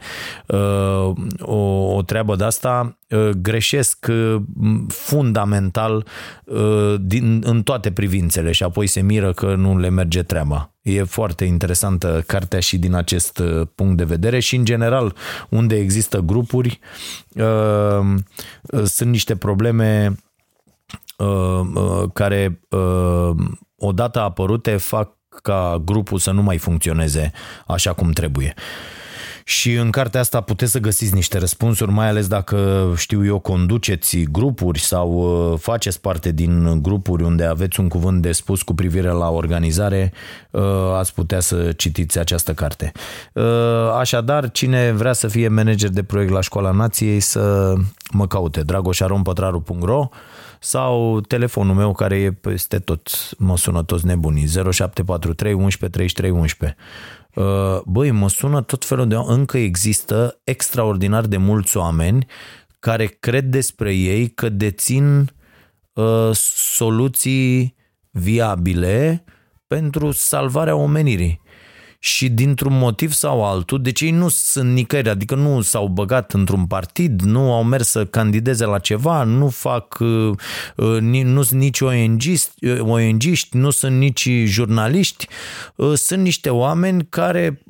uh, 0.47 1.13
o, 1.39 1.95
o 1.95 2.01
treabă 2.01 2.35
de 2.35 2.43
asta, 2.43 2.97
uh, 3.06 3.06
greșesc 3.37 4.05
uh, 4.09 4.41
fundamental 4.87 6.07
uh, 6.43 6.95
din, 6.99 7.43
în 7.45 7.63
toate 7.63 7.91
privințele 7.91 8.51
și 8.51 8.63
apoi 8.63 8.87
se 8.87 9.01
miră 9.01 9.33
că 9.33 9.55
nu 9.55 9.77
le 9.77 9.89
merge 9.89 10.23
treaba. 10.23 10.71
E 10.81 11.03
foarte 11.03 11.45
interesantă 11.45 12.23
cartea 12.27 12.59
și 12.59 12.77
din 12.77 12.93
acest 12.93 13.37
uh, 13.37 13.67
punct 13.75 13.97
de 13.97 14.03
vedere 14.03 14.39
și 14.39 14.55
în 14.55 14.65
general 14.65 15.15
unde 15.49 15.75
există 15.75 16.19
grupuri 16.19 16.79
uh, 17.35 17.99
uh, 18.61 18.83
sunt 18.83 19.09
niște 19.09 19.35
probleme 19.35 20.15
care 22.13 22.59
odată 23.77 24.19
apărute 24.19 24.77
fac 24.77 25.17
ca 25.41 25.81
grupul 25.85 26.17
să 26.17 26.31
nu 26.31 26.41
mai 26.41 26.57
funcționeze 26.57 27.31
așa 27.67 27.93
cum 27.93 28.11
trebuie. 28.11 28.53
Și 29.49 29.73
în 29.73 29.89
cartea 29.89 30.19
asta 30.19 30.41
puteți 30.41 30.71
să 30.71 30.79
găsiți 30.79 31.13
niște 31.13 31.37
răspunsuri, 31.37 31.91
mai 31.91 32.07
ales 32.07 32.27
dacă, 32.27 32.93
știu 32.97 33.25
eu, 33.25 33.39
conduceți 33.39 34.17
grupuri 34.31 34.79
sau 34.79 35.11
uh, 35.11 35.59
faceți 35.59 36.01
parte 36.01 36.31
din 36.31 36.81
grupuri 36.81 37.23
unde 37.23 37.43
aveți 37.43 37.79
un 37.79 37.87
cuvânt 37.87 38.21
de 38.21 38.31
spus 38.31 38.61
cu 38.61 38.73
privire 38.73 39.09
la 39.09 39.29
organizare, 39.29 40.13
uh, 40.51 40.61
ați 40.97 41.13
putea 41.13 41.39
să 41.39 41.71
citiți 41.71 42.19
această 42.19 42.53
carte. 42.53 42.91
Uh, 43.33 43.43
așadar, 43.99 44.51
cine 44.51 44.91
vrea 44.91 45.13
să 45.13 45.27
fie 45.27 45.47
manager 45.47 45.89
de 45.89 46.03
proiect 46.03 46.31
la 46.31 46.41
Școala 46.41 46.71
Nației 46.71 47.19
să 47.19 47.73
mă 48.11 48.27
caute, 48.27 48.61
dragoșarompătraru.ro 48.61 50.09
sau 50.59 51.21
telefonul 51.21 51.75
meu 51.75 51.93
care 51.93 52.15
e 52.15 52.31
peste 52.31 52.79
tot, 52.79 53.09
mă 53.37 53.57
sună 53.57 53.83
toți 53.83 54.05
nebunii, 54.05 54.47
0743 54.47 55.53
11 55.53 55.97
33 55.97 56.29
11. 56.29 56.77
Băi, 57.85 58.11
mă 58.11 58.29
sună 58.29 58.61
tot 58.61 58.85
felul 58.85 59.07
de 59.07 59.15
încă 59.15 59.57
există 59.57 60.39
extraordinar 60.43 61.25
de 61.25 61.37
mulți 61.37 61.77
oameni 61.77 62.25
care 62.79 63.05
cred 63.05 63.45
despre 63.45 63.93
ei 63.93 64.29
că 64.29 64.49
dețin 64.49 65.31
uh, 65.93 66.29
soluții 66.33 67.75
viabile 68.11 69.23
pentru 69.67 70.11
salvarea 70.11 70.75
omenirii 70.75 71.41
și 71.99 72.29
dintr-un 72.29 72.77
motiv 72.77 73.11
sau 73.11 73.45
altul, 73.45 73.81
deci 73.81 74.01
ei 74.01 74.11
nu 74.11 74.27
sunt 74.29 74.73
nicăieri, 74.73 75.09
adică 75.09 75.35
nu 75.35 75.61
s-au 75.61 75.87
băgat 75.87 76.33
într-un 76.33 76.65
partid, 76.65 77.21
nu 77.21 77.53
au 77.53 77.63
mers 77.63 77.87
să 77.87 78.05
candideze 78.05 78.65
la 78.65 78.79
ceva, 78.79 79.23
nu 79.23 79.49
fac, 79.49 79.97
uh, 79.99 80.31
uh, 80.75 80.99
nu 81.01 81.41
sunt 81.41 81.59
nici 81.59 81.81
ONG-iști, 81.81 83.57
nu 83.57 83.69
sunt 83.69 83.97
nici 83.97 84.29
jurnaliști, 84.43 85.27
uh, 85.75 85.93
sunt 85.93 86.21
niște 86.21 86.49
oameni 86.49 87.05
care 87.09 87.61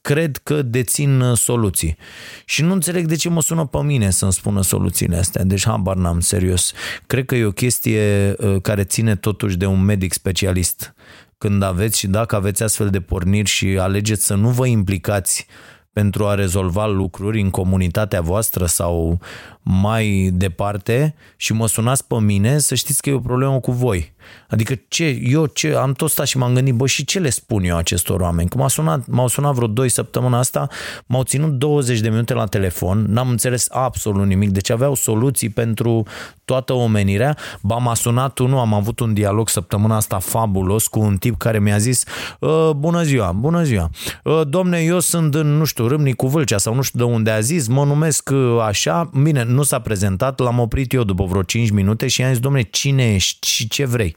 cred 0.00 0.36
că 0.36 0.62
dețin 0.62 1.22
soluții. 1.34 1.96
Și 2.44 2.62
nu 2.62 2.72
înțeleg 2.72 3.06
de 3.06 3.16
ce 3.16 3.28
mă 3.28 3.42
sună 3.42 3.66
pe 3.66 3.78
mine 3.78 4.10
să-mi 4.10 4.32
spună 4.32 4.62
soluțiile 4.62 5.16
astea, 5.16 5.44
deci 5.44 5.66
habar 5.66 5.96
n-am, 5.96 6.20
serios. 6.20 6.72
Cred 7.06 7.24
că 7.24 7.34
e 7.34 7.44
o 7.44 7.52
chestie 7.52 8.36
care 8.62 8.84
ține 8.84 9.16
totuși 9.16 9.56
de 9.56 9.66
un 9.66 9.84
medic 9.84 10.12
specialist 10.12 10.94
când 11.42 11.62
aveți 11.62 11.98
și 11.98 12.06
dacă 12.06 12.36
aveți 12.36 12.62
astfel 12.62 12.90
de 12.90 13.00
porniri 13.00 13.48
și 13.48 13.78
alegeți 13.78 14.24
să 14.24 14.34
nu 14.34 14.48
vă 14.48 14.66
implicați 14.66 15.46
pentru 15.92 16.26
a 16.26 16.34
rezolva 16.34 16.86
lucruri 16.86 17.40
în 17.40 17.50
comunitatea 17.50 18.20
voastră 18.20 18.66
sau 18.66 19.18
mai 19.62 20.30
departe 20.32 21.14
și 21.36 21.52
mă 21.52 21.66
sunați 21.66 22.06
pe 22.06 22.20
mine, 22.20 22.58
să 22.58 22.74
știți 22.74 23.02
că 23.02 23.10
e 23.10 23.12
o 23.12 23.18
problemă 23.18 23.60
cu 23.60 23.72
voi. 23.72 24.11
Adică 24.48 24.74
ce, 24.88 25.20
eu 25.22 25.46
ce, 25.46 25.74
am 25.74 25.92
tot 25.92 26.10
stat 26.10 26.26
și 26.26 26.38
m-am 26.38 26.54
gândit, 26.54 26.74
bă, 26.74 26.86
și 26.86 27.04
ce 27.04 27.18
le 27.18 27.30
spun 27.30 27.64
eu 27.64 27.76
acestor 27.76 28.20
oameni? 28.20 28.48
Că 28.48 28.58
m-au 28.58 28.68
sunat, 28.68 29.06
m-au 29.06 29.26
sunat 29.26 29.54
vreo 29.54 29.66
2 29.66 29.88
săptămâna 29.88 30.38
asta, 30.38 30.68
m-au 31.06 31.22
ținut 31.22 31.50
20 31.50 32.00
de 32.00 32.08
minute 32.08 32.34
la 32.34 32.46
telefon, 32.46 33.04
n-am 33.08 33.28
înțeles 33.28 33.66
absolut 33.70 34.26
nimic, 34.26 34.50
deci 34.50 34.70
aveau 34.70 34.94
soluții 34.94 35.48
pentru 35.48 36.06
toată 36.44 36.72
omenirea. 36.72 37.36
Ba 37.62 37.76
m-a 37.76 37.94
sunat 37.94 38.38
unul, 38.38 38.58
am 38.58 38.74
avut 38.74 39.00
un 39.00 39.14
dialog 39.14 39.48
săptămâna 39.48 39.96
asta 39.96 40.18
fabulos 40.18 40.86
cu 40.86 41.00
un 41.00 41.16
tip 41.16 41.36
care 41.38 41.58
mi-a 41.58 41.78
zis, 41.78 42.04
ă, 42.42 42.72
bună 42.72 43.02
ziua, 43.02 43.32
bună 43.32 43.62
ziua, 43.62 43.90
ă, 44.26 44.44
domne, 44.44 44.78
eu 44.78 44.98
sunt 45.00 45.34
în, 45.34 45.56
nu 45.56 45.64
știu, 45.64 45.86
Râmnicu 45.86 46.26
Vâlcea 46.26 46.58
sau 46.58 46.74
nu 46.74 46.82
știu 46.82 46.98
de 46.98 47.04
unde 47.04 47.30
a 47.30 47.40
zis, 47.40 47.66
mă 47.66 47.84
numesc 47.84 48.30
ă, 48.30 48.62
așa, 48.62 49.10
bine, 49.22 49.44
nu 49.44 49.62
s-a 49.62 49.78
prezentat, 49.78 50.38
l-am 50.38 50.58
oprit 50.58 50.92
eu 50.92 51.04
după 51.04 51.24
vreo 51.24 51.42
5 51.42 51.70
minute 51.70 52.06
și 52.06 52.20
i-am 52.20 52.30
zis, 52.30 52.40
domne, 52.40 52.62
cine 52.62 53.14
ești 53.14 53.48
și 53.48 53.68
ce 53.68 53.86
vrei? 53.86 54.16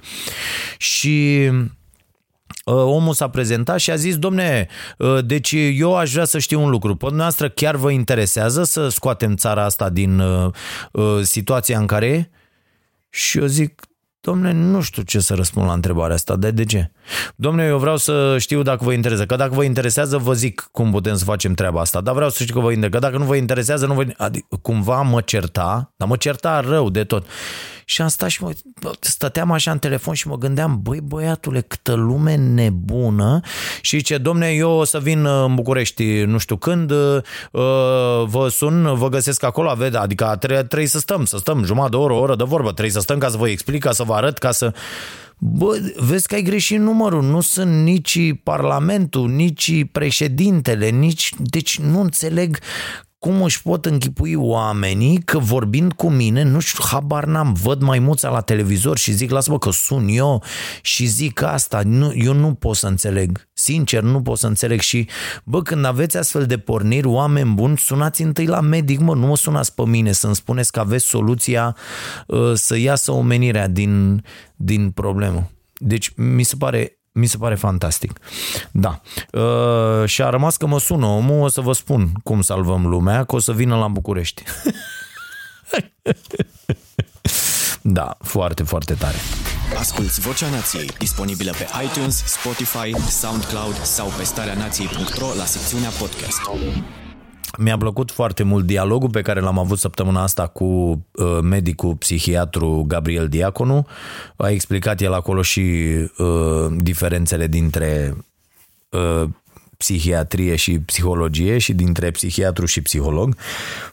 Și 0.78 1.50
uh, 2.66 2.76
omul 2.76 3.14
s-a 3.14 3.30
prezentat 3.30 3.80
și 3.80 3.92
a 3.92 3.96
zis, 3.96 4.18
domne, 4.18 4.68
uh, 4.98 5.26
deci 5.26 5.56
eu 5.74 5.96
aș 5.96 6.12
vrea 6.12 6.26
să 6.26 6.40
știu 6.40 6.62
un 6.62 6.70
lucru. 6.70 6.96
Pe 6.96 7.08
noastră 7.12 7.50
chiar 7.50 7.76
vă 7.76 7.92
interesează 7.92 8.64
să 8.64 8.90
scoatem 8.90 9.36
țara 9.36 9.64
asta 9.64 9.90
din 9.90 10.20
uh, 10.20 10.52
situația 11.22 11.80
în 11.80 11.86
care 11.86 12.06
e? 12.06 12.30
Și 13.10 13.38
eu 13.38 13.46
zic, 13.46 13.82
Domne, 14.26 14.52
nu 14.52 14.82
știu 14.82 15.02
ce 15.02 15.20
să 15.20 15.34
răspund 15.34 15.68
la 15.68 15.74
întrebarea 15.74 16.16
asta, 16.16 16.36
de 16.36 16.52
de 16.52 16.66
ce? 16.66 16.92
Domne, 17.36 17.66
eu 17.66 17.78
vreau 17.78 17.98
să 17.98 18.36
știu 18.40 18.62
dacă 18.62 18.84
vă 18.84 18.92
interesează, 18.94 19.26
că 19.26 19.36
dacă 19.36 19.54
vă 19.54 19.64
interesează, 19.64 20.18
vă 20.18 20.34
zic 20.34 20.68
cum 20.72 20.92
putem 20.92 21.16
să 21.16 21.24
facem 21.24 21.54
treaba 21.54 21.80
asta, 21.80 22.02
dar 22.02 22.14
vreau 22.14 22.30
să 22.30 22.44
știu 22.44 22.56
că 22.56 22.60
vă 22.60 22.72
interesează, 22.72 23.00
că 23.00 23.12
dacă 23.12 23.18
nu 23.18 23.30
vă 23.30 23.36
interesează, 23.36 23.86
nu 23.86 23.94
vă... 23.94 24.06
Adică, 24.18 24.48
cumva 24.62 25.02
mă 25.02 25.22
certa, 25.22 25.94
dar 25.96 26.08
mă 26.08 26.16
certa 26.16 26.60
rău 26.60 26.90
de 26.90 27.04
tot. 27.04 27.28
Și 27.86 28.02
am 28.02 28.08
stat 28.08 28.30
și 28.30 28.44
mă, 28.44 28.54
stăteam 29.00 29.52
așa 29.52 29.72
în 29.72 29.80
telefon 29.80 30.14
și 30.14 30.28
mă 30.28 30.38
gândeam, 30.38 30.80
băi 30.82 31.00
băiatule, 31.02 31.62
câtă 31.62 31.94
lume 31.94 32.36
nebună. 32.36 33.40
Și 33.82 34.02
ce 34.02 34.18
domne, 34.18 34.50
eu 34.50 34.72
o 34.72 34.84
să 34.84 35.00
vin 35.00 35.26
în 35.26 35.56
București 35.56 36.24
nu 36.24 36.38
știu 36.38 36.58
când, 36.58 36.92
uh, 36.92 37.22
vă 38.26 38.48
sun, 38.50 38.96
vă 38.96 39.10
găsesc 39.10 39.44
acolo, 39.44 39.70
aveți, 39.70 39.98
adică 39.98 40.36
trebuie, 40.40 40.64
trebuie 40.64 40.88
să 40.88 41.00
stăm, 41.00 41.26
să 41.26 41.38
stăm 41.38 41.64
jumătate 41.64 41.90
de 41.90 41.98
oră, 41.98 42.14
o 42.14 42.20
oră 42.20 42.36
de 42.36 42.44
vorbă, 42.44 42.72
trebuie 42.72 42.94
să 42.94 43.00
stăm 43.00 43.18
ca 43.18 43.30
să 43.30 43.38
vă 43.38 43.50
explic, 43.50 43.84
ca 43.84 43.92
să 43.92 44.04
vă 44.04 44.14
arăt, 44.14 44.38
ca 44.38 44.52
să... 44.52 44.74
Bă, 45.38 45.78
vezi 45.96 46.28
că 46.28 46.36
ai 46.36 46.42
greșit 46.42 46.80
numărul, 46.80 47.24
nu 47.24 47.42
sunt 47.42 47.84
nici 47.84 48.20
parlamentul, 48.44 49.30
nici 49.30 49.86
președintele, 49.92 50.90
nici... 50.90 51.34
Deci 51.38 51.80
nu 51.80 52.02
înțeleg 52.02 52.58
cum 53.26 53.44
își 53.44 53.62
pot 53.62 53.86
închipui 53.86 54.34
oamenii 54.36 55.22
că 55.22 55.40
vorbind 55.40 55.94
cu 55.94 56.10
mine, 56.10 56.44
nu 56.44 56.60
știu, 56.60 56.84
habar 56.88 57.26
n-am, 57.26 57.54
văd 57.54 57.82
maimuța 57.82 58.30
la 58.30 58.42
televizor 58.42 58.98
și 58.98 59.12
zic, 59.12 59.30
lasă-mă 59.30 59.58
că 59.58 59.72
sun 59.72 60.08
eu 60.08 60.44
și 60.82 61.06
zic 61.06 61.42
asta, 61.42 61.82
nu, 61.86 62.14
eu 62.16 62.34
nu 62.34 62.54
pot 62.54 62.76
să 62.76 62.88
înțeleg, 62.88 63.50
sincer 63.54 64.02
nu 64.02 64.22
pot 64.22 64.38
să 64.38 64.48
înțeleg 64.48 64.80
și, 64.80 65.08
bă, 65.44 65.62
când 65.62 65.86
aveți 65.86 66.18
astfel 66.18 66.46
de 66.46 66.58
porniri, 66.58 67.08
oameni 67.08 67.54
buni, 67.54 67.78
sunați 67.78 68.22
întâi 68.22 68.46
la 68.46 68.60
medic, 68.60 69.00
mă, 69.00 69.16
nu 69.16 69.28
mă 69.28 69.36
sunați 69.36 69.74
pe 69.74 69.86
mine 69.86 70.12
să-mi 70.12 70.36
spuneți 70.36 70.72
că 70.72 70.80
aveți 70.80 71.06
soluția 71.06 71.76
uh, 72.28 72.54
să 72.54 72.78
iasă 72.78 73.12
omenirea 73.12 73.68
din, 73.68 74.24
din 74.56 74.92
problemă. 74.92 75.50
Deci 75.74 76.12
mi 76.16 76.44
se 76.44 76.56
pare 76.58 77.00
mi 77.16 77.26
se 77.26 77.38
pare 77.38 77.56
fantastic. 77.56 78.20
Da. 78.72 79.02
Uh, 79.32 80.06
și 80.06 80.22
a 80.22 80.30
rămas 80.30 80.58
că 80.58 80.68
mă 80.68 80.80
sună 80.80 81.06
omul, 81.06 81.44
o 81.44 81.48
să 81.48 81.62
vă 81.62 81.74
spun 81.74 82.12
cum 82.24 82.42
salvăm 82.42 82.88
lumea, 82.88 83.24
că 83.24 83.36
o 83.36 83.40
să 83.40 83.54
vină 83.54 83.78
la 83.78 83.88
București. 83.88 84.44
da, 87.82 88.18
foarte, 88.22 88.64
foarte 88.64 88.94
tare. 88.94 89.18
Asculți 89.78 90.20
Vocea 90.20 90.50
Nației, 90.50 90.92
disponibilă 90.98 91.52
pe 91.52 91.68
iTunes, 91.84 92.24
Spotify, 92.26 93.10
SoundCloud 93.10 93.84
sau 93.84 94.08
pe 94.18 94.24
starea 94.24 94.54
nației.ro 94.54 95.28
la 95.38 95.46
secțiunea 95.46 95.90
podcast. 95.90 96.42
Mi-a 97.58 97.78
plăcut 97.78 98.12
foarte 98.12 98.44
mult 98.44 98.66
dialogul 98.66 99.10
pe 99.10 99.22
care 99.22 99.40
l-am 99.40 99.60
avut 99.60 99.80
săptămâna 99.80 100.22
asta 100.22 100.48
cu 100.48 100.66
uh, 100.66 101.40
medicul 101.42 101.96
psihiatru 101.96 102.86
Gabriel 102.88 103.28
Diaconu. 103.28 103.88
A 104.36 104.50
explicat 104.50 105.02
el 105.02 105.14
acolo 105.14 105.42
și 105.42 105.62
uh, 106.18 106.76
diferențele 106.78 107.48
dintre 107.48 108.16
uh, 108.90 109.30
psihiatrie 109.78 110.56
și 110.56 110.80
psihologie 110.80 111.58
și 111.58 111.74
dintre 111.74 112.12
psihiatru 112.12 112.66
și 112.66 112.82
psiholog. 112.82 113.36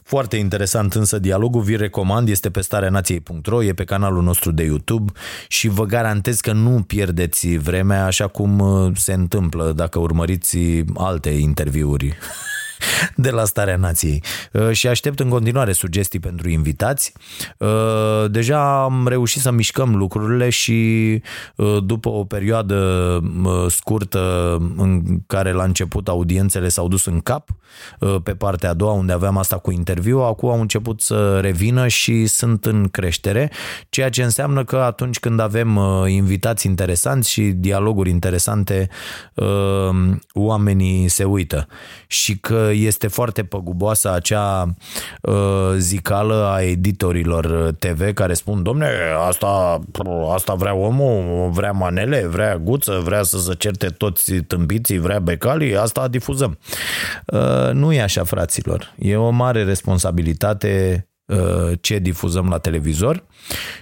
Foarte 0.03 0.37
interesant 0.37 0.93
însă 0.93 1.19
dialogul, 1.19 1.61
vi 1.61 1.75
recomand, 1.75 2.29
este 2.29 2.49
pe 2.49 2.61
starea 2.61 2.89
nației.ro, 2.89 3.63
e 3.63 3.73
pe 3.73 3.83
canalul 3.83 4.23
nostru 4.23 4.51
de 4.51 4.63
YouTube 4.63 5.11
și 5.47 5.67
vă 5.67 5.85
garantez 5.85 6.39
că 6.39 6.51
nu 6.51 6.81
pierdeți 6.87 7.57
vremea 7.57 8.05
așa 8.05 8.27
cum 8.27 8.59
uh, 8.59 8.91
se 8.95 9.13
întâmplă 9.13 9.73
dacă 9.75 9.99
urmăriți 9.99 10.57
alte 10.95 11.29
interviuri 11.29 12.17
de 13.15 13.29
la 13.29 13.45
Starea 13.45 13.75
Nației. 13.75 14.23
Uh, 14.51 14.71
și 14.71 14.87
aștept 14.87 15.19
în 15.19 15.29
continuare 15.29 15.71
sugestii 15.71 16.19
pentru 16.19 16.49
invitați. 16.49 17.13
Uh, 17.57 18.31
deja 18.31 18.83
am 18.83 19.07
reușit 19.07 19.41
să 19.41 19.51
mișcăm 19.51 19.95
lucrurile 19.95 20.49
și 20.49 21.21
uh, 21.55 21.77
după 21.83 22.09
o 22.09 22.23
perioadă 22.23 22.81
scurtă 23.67 24.55
în 24.77 25.01
care 25.27 25.51
la 25.51 25.63
început 25.63 26.07
audiențele 26.07 26.67
s-au 26.67 26.87
dus 26.87 27.05
în 27.05 27.19
cap, 27.19 27.49
pe 28.23 28.31
partea 28.31 28.69
a 28.69 28.73
doua 28.73 28.91
unde 28.91 29.13
aveam 29.13 29.37
asta 29.37 29.57
cu 29.57 29.71
interviu, 29.71 30.19
acum 30.19 30.49
au 30.49 30.61
început 30.61 31.01
să 31.01 31.39
revină 31.39 31.87
și 31.87 32.25
sunt 32.25 32.65
în 32.65 32.87
creștere, 32.91 33.51
ceea 33.89 34.09
ce 34.09 34.23
înseamnă 34.23 34.63
că 34.63 34.77
atunci 34.77 35.19
când 35.19 35.39
avem 35.39 35.79
invitați 36.07 36.67
interesanți 36.67 37.29
și 37.29 37.41
dialoguri 37.41 38.09
interesante, 38.09 38.89
oamenii 40.33 41.07
se 41.07 41.23
uită 41.23 41.67
și 42.07 42.37
că 42.37 42.69
este 42.73 43.07
foarte 43.07 43.43
păguboasă 43.43 44.11
acea 44.11 44.75
uh, 45.21 45.35
zicală 45.77 46.51
a 46.53 46.61
editorilor 46.61 47.73
TV 47.79 48.13
care 48.13 48.33
spun, 48.33 48.63
domne, 48.63 48.87
asta, 49.27 49.79
asta 50.33 50.53
vrea 50.53 50.75
omul, 50.75 51.49
vrea 51.51 51.71
manele, 51.71 52.27
vrea 52.27 52.57
guță, 52.57 53.01
vrea 53.03 53.23
să 53.23 53.37
se 53.37 53.53
certe 53.53 53.87
toți 53.87 54.33
tâmpiții, 54.33 54.99
vrea 54.99 55.19
becalii, 55.19 55.77
asta 55.77 56.07
difuzăm. 56.07 56.57
Uh, 57.25 57.71
nu 57.73 57.93
e 57.93 58.01
așa, 58.01 58.23
fraților. 58.23 58.93
E 58.97 59.15
o 59.15 59.29
mare 59.29 59.63
responsabilitate 59.63 61.07
uh, 61.25 61.71
ce 61.81 61.99
difuzăm 61.99 62.47
la 62.49 62.57
televizor 62.57 63.23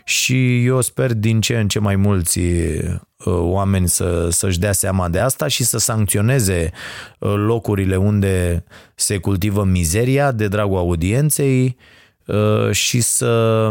și 0.06 0.66
eu 0.66 0.82
sper 0.82 1.14
din 1.14 1.42
ce 1.42 1.60
în 1.60 1.68
ce 1.68 1.80
mai 1.80 1.96
mulți 1.96 2.40
Uh, 2.40 3.00
oameni 3.30 3.88
să, 3.88 4.28
să-și 4.32 4.60
dea 4.60 4.72
seama 4.72 5.10
de 5.10 5.20
asta 5.20 5.48
și 5.48 5.63
să 5.63 5.78
sancționeze 5.78 6.72
uh, 7.20 7.34
locurile 7.36 7.96
unde 7.96 8.63
se 8.96 9.18
cultivă 9.18 9.63
mizeria 9.63 10.32
de 10.32 10.48
dragul 10.48 10.78
audienței 10.78 11.78
uh, 12.25 12.72
și 12.72 13.01
să, 13.01 13.70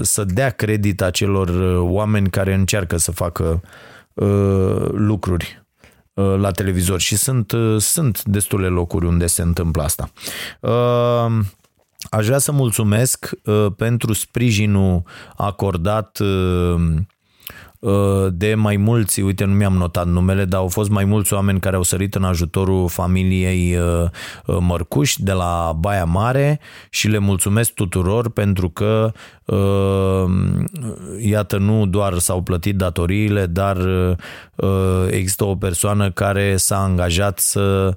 să 0.00 0.24
dea 0.24 0.50
credit 0.50 1.02
acelor 1.02 1.78
oameni 1.80 2.30
care 2.30 2.54
încearcă 2.54 2.96
să 2.96 3.12
facă 3.12 3.62
lucruri 4.90 5.62
la 6.14 6.50
televizor 6.50 7.00
și 7.00 7.16
sunt, 7.16 7.52
sunt 7.78 8.24
destule 8.24 8.66
locuri 8.66 9.06
unde 9.06 9.26
se 9.26 9.42
întâmplă 9.42 9.82
asta. 9.82 10.10
Aș 12.10 12.26
vrea 12.26 12.38
să 12.38 12.52
mulțumesc 12.52 13.30
pentru 13.76 14.12
sprijinul 14.12 15.02
acordat 15.36 16.18
Uh, 16.20 16.80
de 18.28 18.54
mai 18.54 18.76
mulți, 18.76 19.20
uite 19.20 19.44
nu 19.44 19.52
mi-am 19.52 19.72
notat 19.72 20.06
numele, 20.06 20.44
dar 20.44 20.60
au 20.60 20.68
fost 20.68 20.90
mai 20.90 21.04
mulți 21.04 21.32
oameni 21.32 21.60
care 21.60 21.76
au 21.76 21.82
sărit 21.82 22.14
în 22.14 22.24
ajutorul 22.24 22.88
familiei 22.88 23.76
uh, 23.76 24.08
uh, 24.46 24.56
Mărcuș 24.60 25.14
de 25.16 25.32
la 25.32 25.72
Baia 25.78 26.04
Mare 26.04 26.60
și 26.90 27.08
le 27.08 27.18
mulțumesc 27.18 27.72
tuturor 27.72 28.30
pentru 28.30 28.68
că 28.68 29.12
iată 31.20 31.58
nu 31.58 31.86
doar 31.86 32.18
s-au 32.18 32.42
plătit 32.42 32.76
datoriile, 32.76 33.46
dar 33.46 33.76
există 35.10 35.44
o 35.44 35.56
persoană 35.56 36.10
care 36.10 36.56
s-a 36.56 36.82
angajat 36.82 37.38
să 37.38 37.94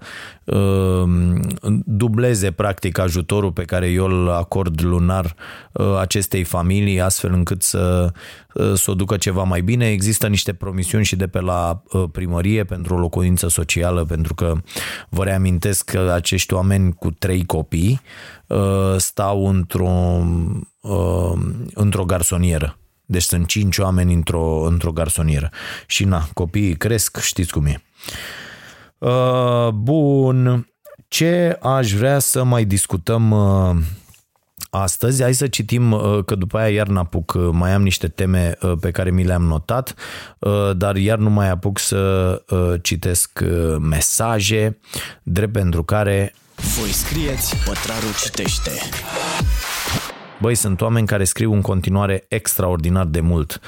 dubleze 1.85 2.51
practic 2.51 2.99
ajutorul 2.99 3.51
pe 3.51 3.63
care 3.63 3.87
eu 3.87 4.05
îl 4.05 4.29
acord 4.29 4.81
lunar 4.83 5.35
acestei 5.99 6.43
familii 6.43 7.01
astfel 7.01 7.33
încât 7.33 7.61
să, 7.61 8.11
să 8.73 8.91
o 8.91 8.93
ducă 8.93 9.17
ceva 9.17 9.43
mai 9.43 9.61
bine. 9.61 9.89
Există 9.89 10.27
niște 10.27 10.53
promisiuni 10.53 11.05
și 11.05 11.15
de 11.15 11.27
pe 11.27 11.39
la 11.39 11.81
primărie 12.11 12.63
pentru 12.63 12.93
o 12.93 12.99
locuință 12.99 13.47
socială 13.47 14.05
pentru 14.05 14.33
că 14.33 14.53
vă 15.09 15.23
reamintesc 15.23 15.89
că 15.89 16.11
acești 16.13 16.53
oameni 16.53 16.93
cu 16.93 17.11
trei 17.11 17.45
copii 17.45 18.01
stau 18.97 19.45
într-o, 20.81 21.33
într-o 21.73 22.05
garsonieră. 22.05 22.77
Deci 23.05 23.23
sunt 23.23 23.47
cinci 23.47 23.77
oameni 23.77 24.13
într-o, 24.13 24.65
într-o 24.65 24.91
garsonieră. 24.91 25.49
Și 25.85 26.03
na, 26.03 26.27
copiii 26.33 26.75
cresc, 26.75 27.19
știți 27.19 27.51
cum 27.51 27.65
e. 27.65 27.81
Uh, 28.97 29.67
bun, 29.73 30.67
ce 31.07 31.57
aș 31.61 31.91
vrea 31.91 32.19
să 32.19 32.43
mai 32.43 32.65
discutăm 32.65 33.31
uh, 33.31 33.75
astăzi? 34.69 35.21
Hai 35.21 35.33
să 35.33 35.47
citim, 35.47 35.91
uh, 35.91 36.25
că 36.25 36.35
după 36.35 36.57
aia 36.57 36.73
iar 36.73 36.87
n-apuc, 36.87 37.51
mai 37.51 37.73
am 37.73 37.81
niște 37.81 38.07
teme 38.07 38.57
pe 38.79 38.91
care 38.91 39.11
mi 39.11 39.23
le-am 39.23 39.43
notat, 39.43 39.93
dar 40.73 40.95
iar 40.95 41.17
nu 41.17 41.29
mai 41.29 41.49
apuc 41.49 41.79
să 41.79 42.43
citesc 42.81 43.43
mesaje, 43.79 44.79
drept 45.23 45.51
pentru 45.51 45.83
care... 45.83 46.33
Voi 46.79 46.89
scrieți, 46.89 47.55
pătrarul 47.65 48.13
citește. 48.23 48.71
Băi, 50.41 50.55
sunt 50.55 50.81
oameni 50.81 51.07
care 51.07 51.23
scriu 51.23 51.53
în 51.53 51.61
continuare 51.61 52.25
extraordinar 52.27 53.05
de 53.05 53.19
mult. 53.19 53.59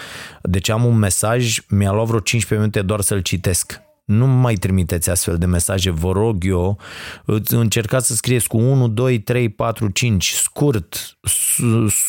Deci 0.42 0.70
am 0.70 0.86
un 0.86 0.98
mesaj, 0.98 1.60
mi-a 1.70 1.92
luat 1.92 2.08
vreo 2.08 2.20
15 2.20 2.68
minute 2.68 2.88
doar 2.88 3.02
să-l 3.02 3.20
citesc 3.20 3.82
nu 4.06 4.28
mai 4.28 4.54
trimiteți 4.54 5.10
astfel 5.10 5.38
de 5.38 5.46
mesaje, 5.46 5.90
vă 5.90 6.12
rog 6.12 6.46
eu, 6.46 6.80
încercați 7.48 8.08
să 8.08 8.14
scrieți 8.14 8.48
cu 8.48 8.58
1, 8.58 8.88
2, 8.88 9.20
3, 9.20 9.50
4, 9.50 9.90
5, 9.90 10.32
scurt, 10.32 11.18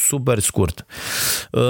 super 0.07 0.38
scurt. 0.38 0.87
Uh, 1.50 1.62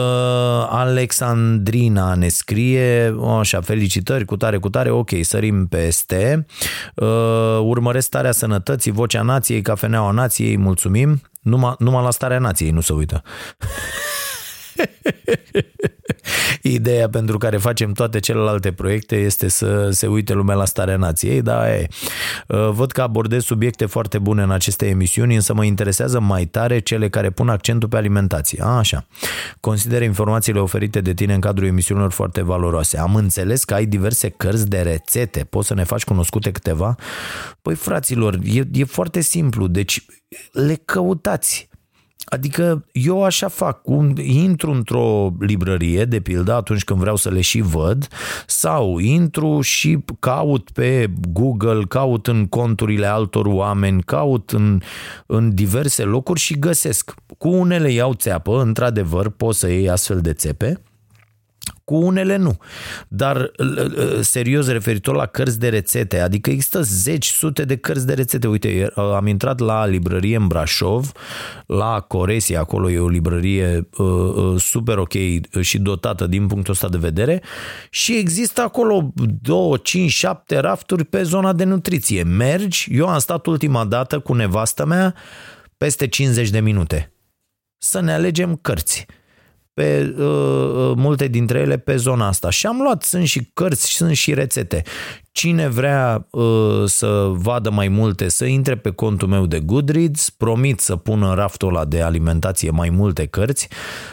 Alexandrina 0.69 2.15
ne 2.15 2.29
scrie, 2.29 3.15
așa, 3.39 3.61
felicitări, 3.61 4.25
cu 4.25 4.37
tare, 4.37 4.59
cu 4.59 4.69
tare, 4.69 4.91
ok, 4.91 5.11
sărim 5.21 5.67
peste. 5.67 6.47
Uh, 6.95 7.59
urmăresc 7.63 8.07
starea 8.07 8.33
sănătății, 8.33 8.91
vocea 8.91 9.23
nației, 9.23 9.63
cafeneaua 9.63 10.11
nației, 10.11 10.57
mulțumim. 10.57 11.21
Numai, 11.41 11.75
numai 11.79 12.03
la 12.03 12.11
starea 12.11 12.39
nației 12.39 12.71
nu 12.71 12.81
se 12.81 12.93
uită. 12.93 13.23
Ideea 16.63 17.09
pentru 17.09 17.39
care 17.39 17.57
facem 17.57 17.93
toate 17.93 18.19
celelalte 18.19 18.73
proiecte 18.73 19.17
este 19.17 19.49
să 19.49 19.89
se 19.91 20.07
uite 20.07 20.33
lumea 20.33 20.55
la 20.55 20.65
starea 20.65 20.97
nației, 20.97 21.43
dar 21.43 21.67
e. 21.67 21.89
Uh, 22.49 22.69
văd 22.71 22.93
că 22.93 23.03
abordez 23.03 23.45
subiecte 23.45 23.87
foarte 23.87 24.19
bune 24.19 24.43
în 24.43 24.51
aceste 24.51 24.87
emisiuni, 24.87 25.35
însă 25.35 25.55
mă 25.55 25.65
interesează 25.65 26.21
mai 26.21 26.45
tare 26.45 26.79
cele 26.79 27.09
care 27.09 27.31
pun 27.31 27.49
accentul 27.49 27.89
pe 27.89 27.97
alimentație. 27.97 28.63
A, 28.63 28.77
așa. 28.77 29.07
Consider 29.61 30.03
informațiile 30.03 30.61
oferite 30.61 31.01
de 31.01 31.15
tine 31.15 31.35
în 31.35 31.41
cadrul 31.41 31.67
emisiunilor 31.67 32.11
foarte 32.11 32.43
valoroase. 32.43 32.99
Am 32.99 33.15
înțeles 33.15 33.65
că 33.65 33.75
ai 33.75 33.87
diverse 33.87 34.29
cărți 34.29 34.69
de 34.69 34.81
rețete. 34.81 35.47
Poți 35.51 35.67
să 35.67 35.75
ne 35.75 35.85
faci 35.85 36.05
cunoscute 36.05 36.51
câteva? 36.51 36.95
Păi, 37.63 37.75
fraților, 37.75 38.39
e, 38.45 38.63
e 38.73 38.85
foarte 38.85 39.21
simplu. 39.21 39.67
Deci, 39.67 40.05
le 40.53 40.75
căutați 40.85 41.69
Adică 42.35 42.85
eu 42.93 43.25
așa 43.25 43.49
fac, 43.49 43.89
un, 43.89 44.17
intru 44.17 44.71
într-o 44.71 45.33
librărie, 45.41 46.05
de 46.05 46.21
pildă, 46.21 46.55
atunci 46.55 46.85
când 46.85 47.01
vreau 47.01 47.17
să 47.17 47.31
le 47.31 47.41
și 47.41 47.61
văd, 47.61 48.09
sau 48.47 48.99
intru 48.99 49.61
și 49.61 49.99
caut 50.21 50.71
pe 50.71 51.11
Google, 51.33 51.85
caut 51.89 52.27
în 52.27 52.47
conturile 52.47 53.07
altor 53.07 53.47
oameni, 53.47 54.03
caut 54.03 54.51
în, 54.51 54.81
în 55.27 55.55
diverse 55.55 56.03
locuri 56.03 56.41
și 56.41 56.59
găsesc. 56.59 57.15
Cu 57.39 57.49
unele 57.49 57.91
iau 57.91 58.15
țeapă, 58.15 58.61
într-adevăr, 58.61 59.29
poți 59.29 59.59
să 59.59 59.69
iei 59.69 59.91
astfel 59.91 60.21
de 60.21 60.33
țepe, 60.33 60.83
cu 61.85 61.95
unele 61.95 62.37
nu. 62.37 62.57
Dar 63.09 63.51
serios 64.21 64.69
referitor 64.69 65.15
la 65.15 65.27
cărți 65.27 65.59
de 65.59 65.69
rețete, 65.69 66.21
adică 66.21 66.51
există 66.51 66.83
zeci, 66.83 67.27
sute 67.27 67.65
de 67.65 67.77
cărți 67.77 68.07
de 68.07 68.15
rețete. 68.15 68.47
Uite, 68.47 68.93
am 68.95 69.27
intrat 69.27 69.59
la 69.59 69.87
librărie 69.87 70.37
în 70.37 70.47
Brașov, 70.47 71.13
la 71.67 72.01
Coresia, 72.01 72.61
acolo 72.61 72.91
e 72.91 72.99
o 72.99 73.09
librărie 73.09 73.89
uh, 73.97 74.07
uh, 74.07 74.61
super 74.61 74.99
ok 74.99 75.13
și 75.61 75.79
dotată 75.79 76.27
din 76.27 76.47
punctul 76.47 76.73
ăsta 76.73 76.89
de 76.89 76.99
vedere 76.99 77.43
și 77.91 78.17
există 78.17 78.61
acolo 78.61 79.13
2, 79.43 79.81
5, 79.83 80.11
7 80.11 80.59
rafturi 80.59 81.05
pe 81.05 81.23
zona 81.23 81.53
de 81.53 81.65
nutriție. 81.65 82.23
Mergi, 82.23 82.89
eu 82.93 83.09
am 83.09 83.19
stat 83.19 83.47
ultima 83.47 83.85
dată 83.85 84.19
cu 84.19 84.35
nevastă 84.35 84.85
mea 84.87 85.15
peste 85.77 86.09
50 86.09 86.51
de 86.51 86.61
minute 86.61 87.13
să 87.79 88.01
ne 88.01 88.13
alegem 88.13 88.57
cărți 88.57 89.07
pe 89.75 90.15
uh, 90.19 90.25
uh, 90.25 90.93
multe 90.97 91.27
dintre 91.29 91.59
ele 91.59 91.79
pe 91.79 91.97
zona 91.97 92.27
asta. 92.27 92.51
Și 92.51 92.67
am 92.67 92.81
luat, 92.81 93.03
sunt 93.03 93.27
și 93.27 93.51
cărți, 93.55 93.87
sunt 93.87 94.17
și 94.17 94.35
rețete. 94.35 94.83
Cine 95.35 95.69
vrea 95.69 96.27
uh, 96.31 96.83
să 96.85 97.31
vadă 97.33 97.71
mai 97.71 97.89
multe, 97.89 98.29
să 98.29 98.45
intre 98.45 98.77
pe 98.77 98.91
contul 98.91 99.29
meu 99.29 99.47
de 99.47 99.61
Goodreads, 99.61 100.31
promit 100.31 100.81
să 100.81 100.97
pun 100.97 101.23
în 101.23 101.35
raftul 101.35 101.69
ăla 101.69 101.85
de 101.85 102.03
alimentație 102.03 102.71
mai 102.71 102.91
multe 102.91 103.27
cărți, 103.27 103.69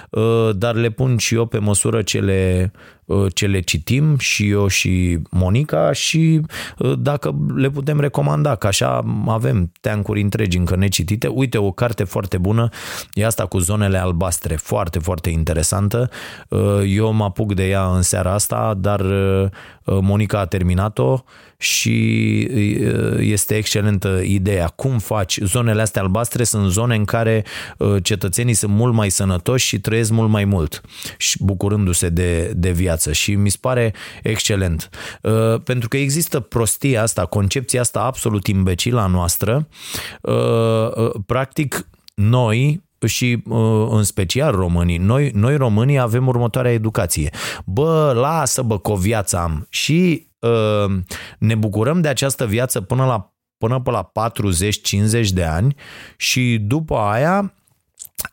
uh, 0.10 0.50
dar 0.56 0.76
le 0.76 0.90
pun 0.90 1.18
și 1.18 1.36
eu 1.36 1.46
pe 1.46 1.58
măsură 1.58 2.02
ce 2.02 2.20
le, 2.20 2.72
uh, 3.06 3.26
ce 3.34 3.48
le 3.48 3.60
citim 3.60 4.18
și 4.18 4.50
eu 4.50 4.68
și 4.68 5.20
Monica 5.32 5.92
și 5.92 6.42
uh, 6.78 6.94
dacă 7.00 7.36
le 7.56 7.70
putem 7.70 8.00
recomanda, 8.00 8.56
că 8.56 8.68
așa 8.68 9.04
avem 9.28 9.72
teancuri 9.82 10.22
întregi 10.22 10.58
încă 10.58 10.76
necitite. 10.76 11.28
Uite, 11.28 11.58
o 11.58 11.72
carte 11.72 12.04
foarte 12.04 12.38
bună 12.38 12.70
e 13.14 13.26
asta 13.26 13.46
cu 13.46 13.58
zonele 13.58 13.98
albastre, 13.98 14.56
foarte, 14.56 15.00
foarte 15.00 15.30
interesantă. 15.30 16.10
Uh, 16.50 16.82
eu 16.86 17.12
mă 17.14 17.24
apuc 17.24 17.54
de 17.54 17.68
ea 17.68 17.86
în 17.86 18.02
seara 18.02 18.34
asta, 18.34 18.74
dar 18.78 19.00
uh, 19.00 19.50
Monica 20.02 20.40
a 20.40 20.46
terminat-o 20.46 21.24
și 21.58 22.38
este 23.20 23.56
excelentă 23.56 24.22
ideea. 24.24 24.68
Cum 24.68 25.00
faci? 25.00 25.40
Zonele 25.44 25.82
astea 25.82 26.02
albastre 26.02 26.44
sunt 26.44 26.72
zone 26.72 26.96
în 26.96 27.06
care 27.06 27.46
cetățenii 28.02 28.54
sunt 28.54 28.72
mult 28.72 28.94
mai 28.94 29.10
sănătoși 29.10 29.68
și 29.68 29.80
trăiesc 29.80 30.12
mult 30.12 30.30
mai 30.30 30.46
mult 30.46 30.82
și 31.18 31.44
bucurându-se 31.44 32.10
de, 32.10 32.52
de 32.56 32.72
viață 32.72 33.12
și 33.12 33.36
mi 33.36 33.50
se 33.50 33.58
pare 33.62 33.94
excelent. 34.24 34.90
Pentru 35.64 35.88
că 35.88 35.98
există 35.98 36.40
prostia 36.40 37.02
asta, 37.02 37.26
concepția 37.26 37.82
asta 37.82 38.00
absolut 38.00 38.48
imbecilă 38.48 39.00
a 39.00 39.08
noastră. 39.08 39.68
Practic, 41.26 41.88
noi, 42.14 42.82
și 43.08 43.44
în 43.90 44.04
special 44.04 44.56
românii, 44.56 44.98
noi, 44.98 45.32
noi 45.34 45.58
românii 45.58 46.00
avem 46.00 46.28
următoarea 46.28 46.72
educație. 46.72 47.30
Bă, 47.66 48.12
lasă 48.16 48.62
bă, 48.62 48.80
că 48.80 48.92
o 48.92 48.96
viață 48.96 49.38
am. 49.38 49.68
Și 49.70 50.28
uh, 50.40 50.98
ne 51.40 51.56
bucurăm 51.56 52.02
de 52.02 52.08
această 52.08 52.46
viață 52.46 52.82
până 52.82 53.06
la 53.06 53.36
până 53.58 53.82
pe 53.82 53.92
la 53.92 54.12
40-50 55.26 55.30
de 55.30 55.44
ani 55.44 55.76
și 56.18 56.58
după 56.62 56.96
aia 56.98 57.54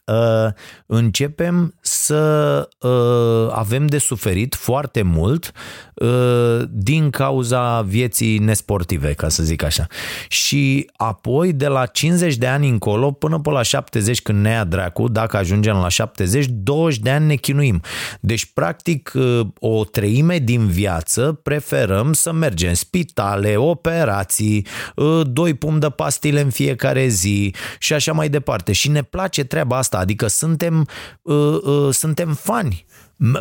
uh, 0.06 0.52
începem 0.90 1.74
să 1.80 2.68
uh, 2.78 3.52
avem 3.52 3.86
de 3.86 3.98
suferit 3.98 4.54
foarte 4.54 5.02
mult 5.02 5.52
uh, 5.94 6.62
din 6.70 7.10
cauza 7.10 7.82
vieții 7.82 8.38
nesportive, 8.38 9.12
ca 9.12 9.28
să 9.28 9.42
zic 9.42 9.62
așa. 9.62 9.86
Și 10.28 10.90
apoi, 10.96 11.52
de 11.52 11.66
la 11.66 11.86
50 11.86 12.36
de 12.36 12.46
ani 12.46 12.68
încolo, 12.68 13.10
până 13.10 13.38
pe 13.38 13.50
la 13.50 13.62
70, 13.62 14.22
când 14.22 14.42
ne 14.42 14.50
ia 14.50 14.64
dracu, 14.64 15.08
dacă 15.08 15.36
ajungem 15.36 15.76
la 15.76 15.88
70, 15.88 16.46
20 16.48 16.98
de 16.98 17.10
ani 17.10 17.26
ne 17.26 17.34
chinuim. 17.34 17.82
Deci, 18.20 18.44
practic, 18.52 19.12
uh, 19.14 19.40
o 19.58 19.84
treime 19.84 20.38
din 20.38 20.66
viață 20.66 21.40
preferăm 21.42 22.12
să 22.12 22.32
mergem 22.32 22.68
în 22.68 22.74
spitale, 22.74 23.56
operații, 23.56 24.66
uh, 24.96 25.20
doi 25.26 25.54
pumni 25.54 25.80
de 25.80 25.88
pastile 25.88 26.40
în 26.40 26.50
fiecare 26.50 27.06
zi 27.06 27.54
și 27.78 27.92
așa 27.92 28.12
mai 28.12 28.28
departe. 28.28 28.72
Și 28.72 28.88
ne 28.88 29.02
place 29.02 29.44
treaba 29.44 29.76
asta, 29.76 29.98
adică 29.98 30.26
suntem, 30.26 30.77
uh, 31.22 31.58
uh, 31.62 31.88
suntem 31.90 32.34
fani 32.34 32.84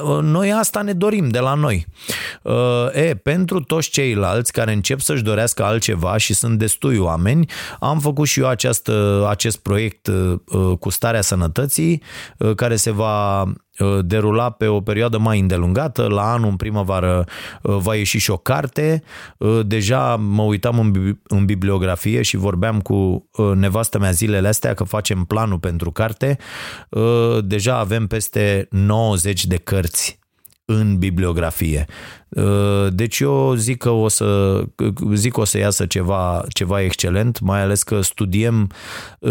uh, 0.03 0.19
noi 0.21 0.51
asta 0.51 0.81
ne 0.81 0.93
dorim 0.93 1.29
de 1.29 1.39
la 1.39 1.53
noi. 1.53 1.85
E, 2.93 3.15
pentru 3.15 3.59
toți 3.59 3.89
ceilalți 3.89 4.51
care 4.51 4.73
încep 4.73 4.99
să-și 4.99 5.23
dorească 5.23 5.63
altceva 5.63 6.17
și 6.17 6.33
sunt 6.33 6.57
destui 6.57 6.97
oameni, 6.97 7.49
am 7.79 7.99
făcut 7.99 8.27
și 8.27 8.39
eu 8.39 8.47
această, 8.47 9.25
acest 9.29 9.57
proiect 9.57 10.09
cu 10.79 10.89
starea 10.89 11.21
sănătății, 11.21 12.01
care 12.55 12.75
se 12.75 12.91
va 12.91 13.43
Uh, 13.43 13.53
derula 14.01 14.49
pe 14.49 14.67
o 14.67 14.81
perioadă 14.81 15.17
mai 15.17 15.39
îndelungată. 15.39 16.07
La 16.07 16.31
anul, 16.31 16.49
în 16.49 16.55
primăvară, 16.55 17.25
uh, 17.61 17.75
va 17.79 17.95
ieși 17.95 18.17
și 18.17 18.31
o 18.31 18.37
carte. 18.37 19.03
Uh, 19.37 19.59
deja 19.65 20.15
mă 20.15 20.43
uitam 20.43 20.79
în, 21.27 21.45
bibliografie 21.45 22.21
și 22.21 22.37
vorbeam 22.37 22.81
cu 22.81 23.29
nevastă 23.55 23.99
mea 23.99 24.11
zilele 24.11 24.47
astea 24.47 24.73
că 24.73 24.83
facem 24.83 25.23
planul 25.23 25.59
pentru 25.59 25.91
carte. 25.91 26.37
Deja 27.41 27.77
avem 27.77 28.07
peste 28.07 28.67
90 28.71 29.45
de 29.45 29.55
cărți 29.55 30.19
în 30.65 30.97
bibliografie. 30.97 31.85
Deci 32.89 33.19
eu 33.19 33.53
zic 33.53 33.77
că 33.77 33.89
o 33.89 34.07
să, 34.07 34.61
zic 35.13 35.31
că 35.31 35.39
o 35.39 35.43
să 35.43 35.57
iasă 35.57 35.85
ceva, 35.85 36.43
ceva 36.49 36.81
excelent, 36.81 37.39
mai 37.39 37.61
ales 37.61 37.83
că 37.83 38.01
studiem 38.01 38.71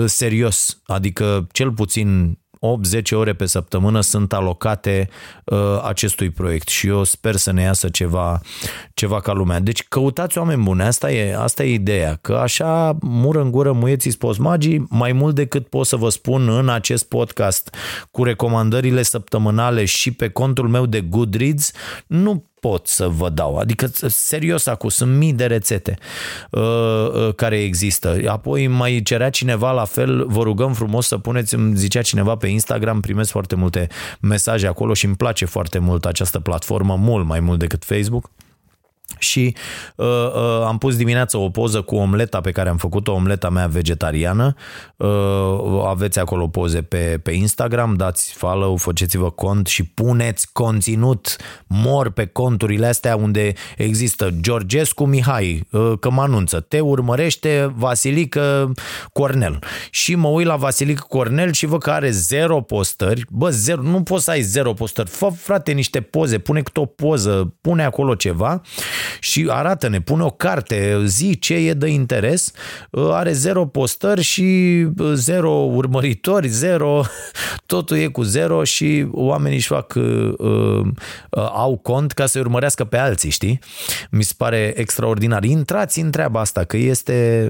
serios, 0.04 0.80
adică 0.86 1.46
cel 1.52 1.72
puțin 1.72 2.38
8-10 2.60 3.10
ore 3.10 3.32
pe 3.32 3.46
săptămână 3.46 4.00
sunt 4.00 4.32
alocate 4.32 5.08
uh, 5.44 5.58
acestui 5.84 6.30
proiect 6.30 6.68
și 6.68 6.86
eu 6.86 7.04
sper 7.04 7.36
să 7.36 7.52
ne 7.52 7.62
iasă 7.62 7.88
ceva, 7.88 8.40
ceva 8.94 9.20
ca 9.20 9.32
lumea. 9.32 9.60
Deci 9.60 9.82
căutați 9.88 10.38
oameni 10.38 10.62
buni, 10.62 10.82
asta 10.82 11.12
e, 11.12 11.36
asta 11.36 11.64
e 11.64 11.72
ideea, 11.72 12.18
că 12.20 12.34
așa 12.34 12.96
mură 13.00 13.40
în 13.40 13.50
gură 13.50 13.72
muieții 13.72 14.10
spozmagii, 14.10 14.86
mai 14.88 15.12
mult 15.12 15.34
decât 15.34 15.66
pot 15.66 15.86
să 15.86 15.96
vă 15.96 16.08
spun 16.08 16.48
în 16.48 16.68
acest 16.68 17.08
podcast 17.08 17.74
cu 18.10 18.24
recomandările 18.24 19.02
săptămânale 19.02 19.84
și 19.84 20.10
pe 20.10 20.28
contul 20.28 20.68
meu 20.68 20.86
de 20.86 21.00
Goodreads, 21.00 21.72
nu 22.06 22.44
pot 22.60 22.86
să 22.86 23.08
vă 23.08 23.28
dau. 23.28 23.56
Adică, 23.56 23.90
serios 24.08 24.66
acum, 24.66 24.88
sunt 24.88 25.16
mii 25.16 25.32
de 25.32 25.46
rețete 25.46 25.98
uh, 26.50 26.60
uh, 26.60 27.34
care 27.34 27.62
există. 27.62 28.18
Apoi 28.26 28.66
mai 28.66 29.00
cerea 29.04 29.30
cineva 29.30 29.72
la 29.72 29.84
fel, 29.84 30.26
vă 30.26 30.42
rugăm 30.42 30.72
frumos 30.72 31.06
să 31.06 31.18
puneți, 31.18 31.54
îmi 31.54 31.76
zicea 31.76 32.02
cineva 32.02 32.36
pe 32.36 32.46
Instagram, 32.46 33.00
primesc 33.00 33.30
foarte 33.30 33.54
multe 33.54 33.88
mesaje 34.20 34.66
acolo 34.66 34.94
și 34.94 35.04
îmi 35.04 35.16
place 35.16 35.44
foarte 35.44 35.78
mult 35.78 36.04
această 36.04 36.40
platformă, 36.40 36.96
mult 36.96 37.26
mai 37.26 37.40
mult 37.40 37.58
decât 37.58 37.84
Facebook 37.84 38.30
și 39.26 39.56
uh, 39.96 40.06
uh, 40.06 40.64
am 40.66 40.78
pus 40.78 40.96
dimineața 40.96 41.38
o 41.38 41.48
poză 41.48 41.80
cu 41.80 41.96
omleta 41.96 42.40
pe 42.40 42.50
care 42.50 42.68
am 42.68 42.76
făcut-o, 42.76 43.12
omleta 43.12 43.48
mea 43.48 43.66
vegetariană. 43.66 44.54
Uh, 44.96 45.08
aveți 45.86 46.18
acolo 46.18 46.48
poze 46.48 46.82
pe, 46.82 47.20
pe 47.22 47.32
Instagram, 47.32 47.94
dați 47.94 48.32
follow, 48.32 48.76
faceți-vă 48.76 49.30
cont 49.30 49.66
și 49.66 49.84
puneți 49.84 50.52
conținut 50.52 51.36
mor 51.66 52.10
pe 52.10 52.26
conturile 52.26 52.86
astea 52.86 53.16
unde 53.16 53.52
există 53.76 54.30
Georgescu 54.40 55.04
Mihai, 55.04 55.66
uh, 55.70 55.92
că 56.00 56.10
mă 56.10 56.22
anunță, 56.22 56.60
te 56.60 56.80
urmărește 56.80 57.72
Vasilică 57.76 58.72
Cornel. 59.12 59.58
Și 59.90 60.14
mă 60.14 60.28
uit 60.28 60.46
la 60.46 60.56
Vasilică 60.56 61.04
Cornel 61.08 61.52
și 61.52 61.66
văd 61.66 61.82
că 61.82 61.90
are 61.90 62.10
zero 62.10 62.60
postări. 62.60 63.24
Bă, 63.30 63.50
zero, 63.50 63.82
nu 63.82 64.02
poți 64.02 64.24
să 64.24 64.30
ai 64.30 64.42
zero 64.42 64.72
postări. 64.72 65.08
Fă, 65.08 65.28
frate, 65.36 65.72
niște 65.72 66.00
poze, 66.00 66.38
pune 66.38 66.60
câte 66.62 66.80
o 66.80 66.84
poză, 66.84 67.54
pune 67.60 67.84
acolo 67.84 68.14
ceva 68.14 68.62
și 69.20 69.46
arată-ne, 69.50 70.00
pune 70.00 70.22
o 70.22 70.30
carte, 70.30 71.02
zi 71.04 71.38
ce 71.38 71.54
e 71.54 71.72
de 71.72 71.88
interes, 71.88 72.52
uh, 72.90 73.08
are 73.10 73.32
zero 73.32 73.66
postări 73.66 74.22
și 74.22 74.42
uh, 74.98 75.12
zero 75.14 75.50
urmăritori, 75.50 76.48
zero, 76.48 77.02
totul 77.66 77.96
e 77.96 78.06
cu 78.06 78.22
zero 78.22 78.64
și 78.64 79.06
oamenii 79.10 79.56
își 79.56 79.66
fac, 79.66 79.94
uh, 79.94 80.32
uh, 80.38 80.86
au 81.52 81.78
cont 81.82 82.12
ca 82.12 82.26
să 82.26 82.38
urmărească 82.38 82.84
pe 82.84 82.96
alții, 82.96 83.30
știi? 83.30 83.58
Mi 84.10 84.22
se 84.22 84.32
pare 84.36 84.72
extraordinar. 84.76 85.44
Intrați 85.44 86.00
în 86.00 86.10
treaba 86.10 86.40
asta, 86.40 86.64
că 86.64 86.76
este, 86.76 87.48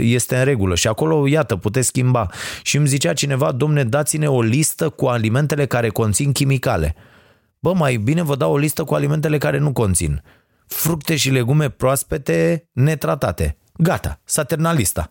este 0.00 0.36
în 0.36 0.44
regulă 0.44 0.74
și 0.74 0.88
acolo, 0.88 1.28
iată, 1.28 1.56
puteți 1.56 1.86
schimba. 1.86 2.26
Și 2.62 2.76
îmi 2.76 2.86
zicea 2.86 3.12
cineva, 3.12 3.52
domne, 3.52 3.84
dați-ne 3.84 4.26
o 4.26 4.42
listă 4.42 4.88
cu 4.88 5.06
alimentele 5.06 5.66
care 5.66 5.88
conțin 5.88 6.32
chimicale. 6.32 6.94
Bă, 7.60 7.72
mai 7.74 7.96
bine 7.96 8.22
vă 8.22 8.36
dau 8.36 8.52
o 8.52 8.56
listă 8.56 8.84
cu 8.84 8.94
alimentele 8.94 9.38
care 9.38 9.58
nu 9.58 9.72
conțin 9.72 10.22
fructe 10.68 11.16
și 11.16 11.30
legume 11.30 11.70
proaspete 11.70 12.68
netratate. 12.72 13.58
Gata, 13.76 14.20
s-a 14.24 14.44
terminat 14.44 14.76
lista. 14.76 15.10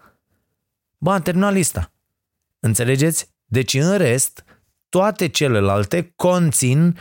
Ba, 0.98 1.14
am 1.14 1.22
terminat 1.22 1.54
lista. 1.54 1.92
Înțelegeți? 2.60 3.36
Deci 3.46 3.74
în 3.74 3.98
rest, 3.98 4.44
toate 4.90 5.28
celelalte 5.28 6.14
conțin 6.16 6.98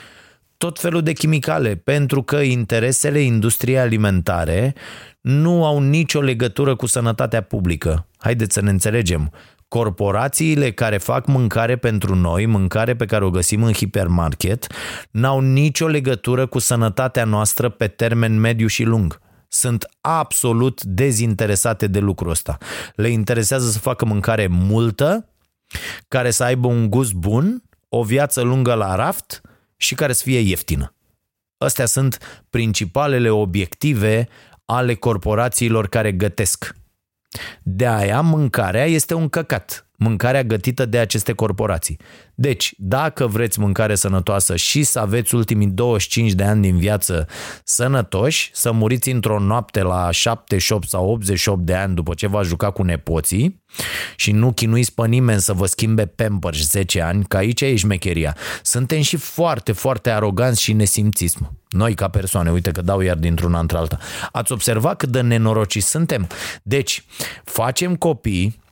tot 0.57 0.79
felul 0.79 1.03
de 1.03 1.13
chimicale, 1.13 1.77
pentru 1.77 2.23
că 2.23 2.37
interesele 2.37 3.21
industriei 3.21 3.79
alimentare 3.79 4.75
nu 5.21 5.65
au 5.65 5.81
nicio 5.81 6.21
legătură 6.21 6.77
cu 6.77 6.87
sănătatea 6.87 7.41
publică. 7.41 8.09
Haideți 8.19 8.55
să 8.55 8.61
ne 8.61 8.71
înțelegem. 8.71 9.33
Corporațiile 9.69 10.73
care 10.73 10.99
fac 10.99 11.27
mâncare 11.27 11.77
pentru 11.77 12.15
noi, 12.15 12.47
mâncare 12.47 12.97
pe 12.97 13.05
care 13.05 13.25
o 13.25 13.31
găsim 13.31 13.63
în 13.63 13.73
hipermarket, 13.73 14.67
n-au 15.11 15.41
nicio 15.41 15.87
legătură 15.87 16.47
cu 16.47 16.59
sănătatea 16.59 17.25
noastră 17.25 17.69
pe 17.69 17.87
termen 17.87 18.41
mediu 18.41 18.67
și 18.67 18.83
lung 18.83 19.21
sunt 19.49 19.87
absolut 20.01 20.83
dezinteresate 20.83 21.87
de 21.87 21.99
lucrul 21.99 22.31
ăsta. 22.31 22.59
Le 22.95 23.09
interesează 23.09 23.71
să 23.71 23.79
facă 23.79 24.05
mâncare 24.05 24.47
multă, 24.47 25.29
care 26.09 26.31
să 26.31 26.45
aibă 26.45 26.67
un 26.67 26.91
gust 26.91 27.13
bun, 27.13 27.63
o 27.89 28.03
viață 28.03 28.41
lungă 28.41 28.75
la 28.75 28.95
raft 28.95 29.41
și 29.77 29.95
care 29.95 30.13
să 30.13 30.23
fie 30.23 30.39
ieftină. 30.39 30.95
Astea 31.59 31.87
sunt 31.87 32.45
principalele 32.51 33.31
obiective 33.31 34.29
ale 34.65 34.95
corporațiilor 34.95 35.89
care 35.89 36.13
gătesc. 36.13 36.75
De 37.63 37.87
aia 37.87 38.21
mâncarea 38.21 38.85
este 38.85 39.15
un 39.15 39.29
căcat 39.29 39.86
mâncarea 39.97 40.43
gătită 40.43 40.87
de 40.87 40.99
aceste 40.99 41.33
corporații. 41.33 41.99
Deci, 42.35 42.75
dacă 42.79 43.27
vreți 43.27 43.61
mâncare 43.61 43.95
sănătoasă 43.95 44.57
și 44.57 44.83
să 44.83 44.99
aveți 44.99 45.35
ultimii 45.35 45.67
25 45.67 46.33
de 46.33 46.45
ani 46.45 46.63
din 46.63 46.79
viață 46.79 47.27
sănătoși, 47.65 48.51
să 48.53 48.73
muriți 48.73 49.11
într-o 49.11 49.39
noapte 49.39 49.83
la 49.83 50.11
78 50.11 50.89
sau 50.89 51.09
88 51.09 51.61
de 51.61 51.75
ani 51.75 51.95
după 51.95 52.15
ce 52.15 52.27
v-ați 52.27 52.49
jucat 52.49 52.73
cu 52.73 52.83
nepoții 52.83 53.63
și 54.17 54.33
nu 54.33 54.53
chinuiți 54.53 54.95
pe 54.95 55.07
nimeni 55.07 55.41
să 55.41 55.53
vă 55.53 55.67
schimbe 55.67 56.07
Pampers 56.07 56.71
10 56.71 57.01
ani, 57.03 57.25
că 57.25 57.37
aici 57.37 57.61
e 57.61 57.77
șmecheria. 57.77 58.37
Suntem 58.63 59.01
și 59.01 59.17
foarte, 59.17 59.73
foarte 59.73 60.11
aroganți 60.11 60.63
și 60.63 60.73
nesimțiți. 60.73 61.39
Noi 61.69 61.95
ca 61.95 62.09
persoane, 62.09 62.51
uite 62.51 62.71
că 62.71 62.83
dau 62.83 63.01
iar 63.01 63.17
dintr-una 63.17 63.59
într-alta. 63.59 63.99
Ați 64.33 64.53
observat 64.53 64.97
cât 64.97 65.09
de 65.09 65.21
nenoroci 65.21 65.83
suntem? 65.83 66.29
Deci, 66.63 67.05
facem 67.45 67.97
copii 67.97 68.65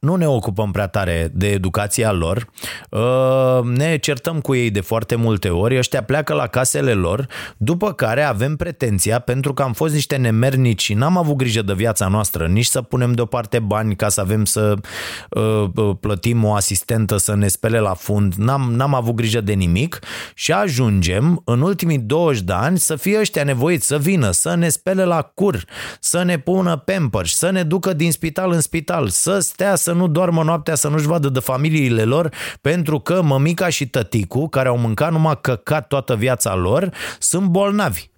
nu 0.00 0.14
ne 0.14 0.28
ocupăm 0.28 0.70
prea 0.70 0.86
tare 0.86 1.30
de 1.34 1.50
educația 1.50 2.12
lor, 2.12 2.46
uh, 2.90 3.64
ne 3.64 3.96
certăm 3.96 4.40
cu 4.40 4.54
ei 4.54 4.70
de 4.70 4.80
foarte 4.80 5.14
multe 5.14 5.48
ori, 5.48 5.78
ăștia 5.78 6.02
pleacă 6.02 6.34
la 6.34 6.46
casele 6.46 6.92
lor, 6.92 7.26
după 7.56 7.92
care 7.92 8.22
avem 8.22 8.56
pretenția, 8.56 9.18
pentru 9.18 9.54
că 9.54 9.62
am 9.62 9.72
fost 9.72 9.94
niște 9.94 10.16
nemernici 10.16 10.82
și 10.82 10.94
n-am 10.94 11.16
avut 11.16 11.36
grijă 11.36 11.62
de 11.62 11.72
viața 11.72 12.08
noastră, 12.08 12.46
nici 12.46 12.66
să 12.66 12.82
punem 12.82 13.12
deoparte 13.12 13.58
bani 13.58 13.96
ca 13.96 14.08
să 14.08 14.20
avem 14.20 14.44
să 14.44 14.74
uh, 15.30 15.64
uh, 15.74 15.96
plătim 16.00 16.44
o 16.44 16.54
asistentă 16.54 17.16
să 17.16 17.34
ne 17.34 17.48
spele 17.48 17.78
la 17.78 17.94
fund, 17.94 18.34
n-am, 18.34 18.72
n-am 18.74 18.94
avut 18.94 19.14
grijă 19.14 19.40
de 19.40 19.52
nimic 19.52 19.98
și 20.34 20.52
ajungem 20.52 21.42
în 21.44 21.60
ultimii 21.60 21.98
20 21.98 22.42
de 22.42 22.52
ani 22.52 22.78
să 22.78 22.96
fie 22.96 23.18
ăștia 23.18 23.44
nevoiți 23.44 23.86
să 23.86 23.98
vină, 23.98 24.30
să 24.30 24.54
ne 24.54 24.68
spele 24.68 25.04
la 25.04 25.22
cur, 25.22 25.64
să 26.00 26.22
ne 26.22 26.38
pună 26.38 26.76
pampers, 26.76 27.36
să 27.36 27.50
ne 27.50 27.62
ducă 27.62 27.92
din 27.92 28.12
spital 28.12 28.50
în 28.50 28.60
spital, 28.60 29.08
să 29.08 29.38
stea 29.38 29.75
să 29.76 29.92
nu 29.92 30.08
doarmă 30.08 30.42
noaptea, 30.42 30.74
să 30.74 30.88
nu-și 30.88 31.06
vadă 31.06 31.28
de 31.28 31.40
familiile 31.40 32.02
lor, 32.02 32.32
pentru 32.60 32.98
că 32.98 33.22
mămica 33.22 33.68
și 33.68 33.86
tăticu, 33.86 34.48
care 34.48 34.68
au 34.68 34.78
mâncat 34.78 35.12
numai 35.12 35.38
căcat 35.40 35.86
toată 35.86 36.16
viața 36.16 36.54
lor, 36.54 36.90
sunt 37.18 37.46
bolnavi. 37.46 38.08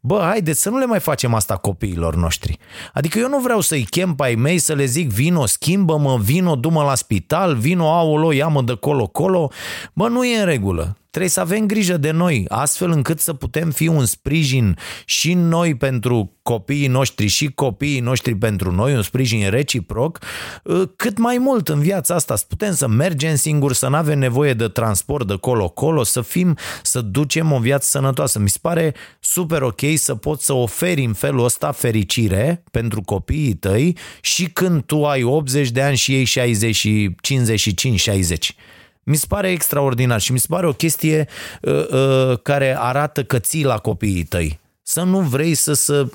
Bă, 0.00 0.20
haideți 0.22 0.60
să 0.60 0.70
nu 0.70 0.78
le 0.78 0.86
mai 0.86 1.00
facem 1.00 1.34
asta 1.34 1.56
copiilor 1.56 2.14
noștri. 2.14 2.58
Adică 2.92 3.18
eu 3.18 3.28
nu 3.28 3.38
vreau 3.38 3.60
să-i 3.60 3.84
chem 3.84 4.14
pe 4.14 4.24
ai 4.24 4.34
mei 4.34 4.58
să 4.58 4.72
le 4.72 4.84
zic 4.84 5.10
vino, 5.10 5.46
schimbă-mă, 5.46 6.18
vino, 6.22 6.56
du-mă 6.56 6.82
la 6.82 6.94
spital, 6.94 7.54
vino, 7.54 7.90
aolo, 7.90 8.32
ia-mă 8.32 8.62
de 8.62 8.74
colo-colo. 8.74 9.50
Bă, 9.92 10.08
nu 10.08 10.24
e 10.24 10.38
în 10.38 10.44
regulă. 10.44 10.96
Trebuie 11.10 11.30
să 11.30 11.40
avem 11.40 11.66
grijă 11.66 11.96
de 11.96 12.10
noi, 12.10 12.44
astfel 12.48 12.90
încât 12.90 13.20
să 13.20 13.32
putem 13.32 13.70
fi 13.70 13.86
un 13.86 14.06
sprijin 14.06 14.78
și 15.04 15.34
noi 15.34 15.74
pentru 15.74 16.38
copiii 16.42 16.86
noștri 16.86 17.26
și 17.26 17.46
copiii 17.46 18.00
noștri 18.00 18.34
pentru 18.34 18.72
noi, 18.72 18.94
un 18.94 19.02
sprijin 19.02 19.50
reciproc, 19.50 20.18
ă, 20.66 20.86
cât 20.96 21.18
mai 21.18 21.38
mult 21.38 21.68
în 21.68 21.80
viața 21.80 22.14
asta, 22.14 22.36
să 22.36 22.44
putem 22.48 22.74
să 22.74 22.88
mergem 22.88 23.34
singuri, 23.34 23.74
să 23.74 23.88
nu 23.88 23.96
avem 23.96 24.18
nevoie 24.18 24.52
de 24.52 24.68
transport 24.68 25.26
de 25.26 25.36
colo-colo, 25.36 26.02
să 26.02 26.20
fim, 26.20 26.56
să 26.82 27.00
ducem 27.00 27.52
o 27.52 27.58
viață 27.58 27.88
sănătoasă. 27.88 28.38
Mi 28.38 28.48
se 28.48 28.58
pare 28.60 28.94
super 29.20 29.62
ok 29.62 29.80
să 29.94 30.14
poți 30.14 30.44
să 30.44 30.52
oferi 30.52 31.04
în 31.04 31.12
felul 31.12 31.44
ăsta 31.44 31.72
fericire 31.72 32.62
pentru 32.70 33.00
copiii 33.00 33.54
tăi 33.54 33.96
și 34.20 34.44
când 34.44 34.82
tu 34.82 35.06
ai 35.06 35.22
80 35.22 35.70
de 35.70 35.82
ani 35.82 35.96
și 35.96 36.14
ei 36.14 36.24
60 36.24 36.74
și 36.74 37.14
55-60. 37.22 38.77
Mi 39.08 39.16
se 39.16 39.24
pare 39.28 39.50
extraordinar 39.50 40.20
și 40.20 40.32
mi 40.32 40.38
se 40.38 40.46
pare 40.48 40.66
o 40.66 40.72
chestie 40.72 41.28
uh, 41.62 41.88
uh, 41.88 42.38
care 42.42 42.78
arată 42.78 43.24
că 43.24 43.38
ții 43.38 43.64
la 43.64 43.78
copiii 43.78 44.24
tăi. 44.24 44.60
Să 44.82 45.02
nu 45.02 45.20
vrei 45.20 45.54
să 45.54 45.72
să 45.72 46.06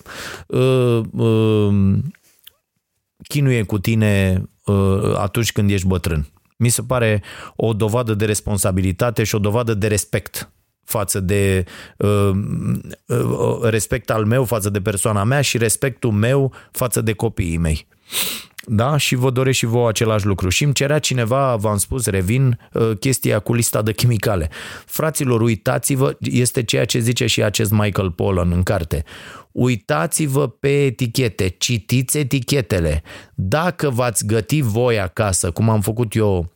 uh, 0.47 1.01
uh, 1.11 1.97
chinuie 3.27 3.63
cu 3.63 3.79
tine 3.79 4.43
uh, 4.65 5.15
atunci 5.17 5.51
când 5.51 5.69
ești 5.71 5.87
bătrân. 5.87 6.27
Mi 6.57 6.69
se 6.69 6.81
pare 6.81 7.23
o 7.55 7.73
dovadă 7.73 8.13
de 8.13 8.25
responsabilitate 8.25 9.23
și 9.23 9.35
o 9.35 9.39
dovadă 9.39 9.73
de 9.73 9.87
respect 9.87 10.51
față 10.83 11.19
de 11.19 11.63
uh, 11.97 12.31
uh, 13.07 13.59
respect 13.61 14.09
al 14.09 14.25
meu 14.25 14.45
față 14.45 14.69
de 14.69 14.81
persoana 14.81 15.23
mea 15.23 15.41
și 15.41 15.57
respectul 15.57 16.11
meu 16.11 16.53
față 16.71 17.01
de 17.01 17.13
copiii 17.13 17.57
mei. 17.57 17.87
Da? 18.65 18.97
Și 18.97 19.15
vă 19.15 19.29
doresc 19.29 19.57
și 19.57 19.65
vouă 19.65 19.87
același 19.87 20.25
lucru. 20.25 20.49
Și 20.49 20.63
îmi 20.63 20.73
cerea 20.73 20.99
cineva, 20.99 21.55
v-am 21.55 21.77
spus, 21.77 22.05
revin, 22.05 22.59
uh, 22.73 22.91
chestia 22.99 23.39
cu 23.39 23.53
lista 23.53 23.81
de 23.81 23.93
chimicale. 23.93 24.49
Fraților, 24.85 25.41
uitați-vă, 25.41 26.17
este 26.19 26.63
ceea 26.63 26.85
ce 26.85 26.99
zice 26.99 27.25
și 27.25 27.43
acest 27.43 27.71
Michael 27.71 28.11
Pollan 28.11 28.51
în 28.51 28.63
carte. 28.63 29.03
Uitați-vă 29.51 30.47
pe 30.47 30.85
etichete, 30.85 31.47
citiți 31.47 32.17
etichetele. 32.17 33.03
Dacă 33.35 33.89
v-ați 33.89 34.25
găti 34.25 34.61
voi 34.61 34.99
acasă, 34.99 35.51
cum 35.51 35.69
am 35.69 35.81
făcut 35.81 36.15
eu 36.15 36.52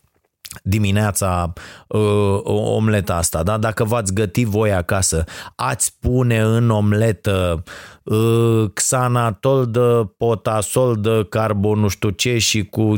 dimineața 0.64 1.54
uh, 1.88 2.40
omleta 2.44 3.16
asta, 3.16 3.44
da? 3.44 3.58
dacă 3.58 3.84
v-ați 3.84 4.14
găti 4.14 4.44
voi 4.44 4.74
acasă, 4.74 5.24
ați 5.56 5.98
pune 6.00 6.40
în 6.40 6.70
omletă 6.70 7.64
uh, 8.04 8.72
xanatol 8.74 9.66
de 9.72 10.10
potasol 10.18 10.96
de 11.02 11.26
carbon 11.30 11.80
nu 11.80 11.88
știu 11.88 12.10
ce 12.10 12.38
și 12.38 12.66
cu 12.66 12.96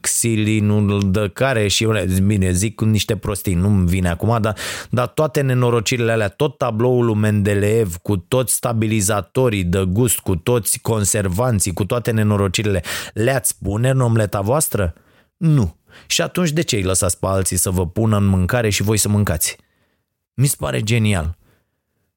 xilinul 0.00 1.10
de 1.10 1.30
care 1.32 1.68
și 1.68 1.88
bine, 2.22 2.52
zic 2.52 2.74
cu 2.74 2.84
niște 2.84 3.16
prostii, 3.16 3.54
nu-mi 3.54 3.86
vine 3.86 4.08
acum, 4.08 4.38
dar, 4.40 4.56
dar 4.90 5.06
toate 5.06 5.40
nenorocirile 5.40 6.12
alea, 6.12 6.28
tot 6.28 6.58
tabloul 6.58 7.04
lui 7.04 7.14
Mendeleev 7.14 7.96
cu 7.96 8.16
toți 8.16 8.54
stabilizatorii 8.54 9.64
de 9.64 9.84
gust, 9.88 10.18
cu 10.18 10.36
toți 10.36 10.78
conservanții, 10.80 11.72
cu 11.72 11.84
toate 11.84 12.10
nenorocirile, 12.10 12.82
le-ați 13.14 13.56
pune 13.62 13.90
în 13.90 14.00
omleta 14.00 14.40
voastră? 14.40 14.94
Nu 15.36 15.76
și 16.06 16.22
atunci 16.22 16.50
de 16.50 16.62
ce 16.62 16.76
îi 16.76 16.82
lăsați 16.82 17.18
pe 17.18 17.26
alții 17.26 17.56
să 17.56 17.70
vă 17.70 17.86
pună 17.86 18.16
în 18.16 18.24
mâncare 18.24 18.68
și 18.68 18.82
voi 18.82 18.96
să 18.96 19.08
mâncați? 19.08 19.56
Mi 20.34 20.46
se 20.46 20.56
pare 20.58 20.80
genial. 20.80 21.36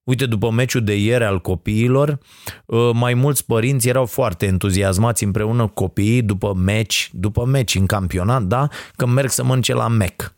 Uite, 0.04 0.26
după 0.26 0.52
meciul 0.52 0.84
de 0.84 0.96
ieri 0.98 1.24
al 1.24 1.42
copiilor, 1.42 2.20
ă, 2.70 2.94
mai 2.94 3.14
mulți 3.14 3.46
părinți 3.46 3.88
erau 3.88 4.06
foarte 4.06 4.46
entuziasmați 4.46 5.24
împreună 5.24 5.68
cu 5.68 5.74
copiii 5.74 6.22
după 6.22 6.54
meci, 6.54 7.10
după 7.14 7.46
meci 7.46 7.76
în 7.76 7.86
campionat, 7.86 8.44
da? 8.44 8.68
Că 8.96 9.06
merg 9.06 9.30
să 9.30 9.44
mănânce 9.44 9.74
la 9.74 9.88
Mac. 9.88 10.34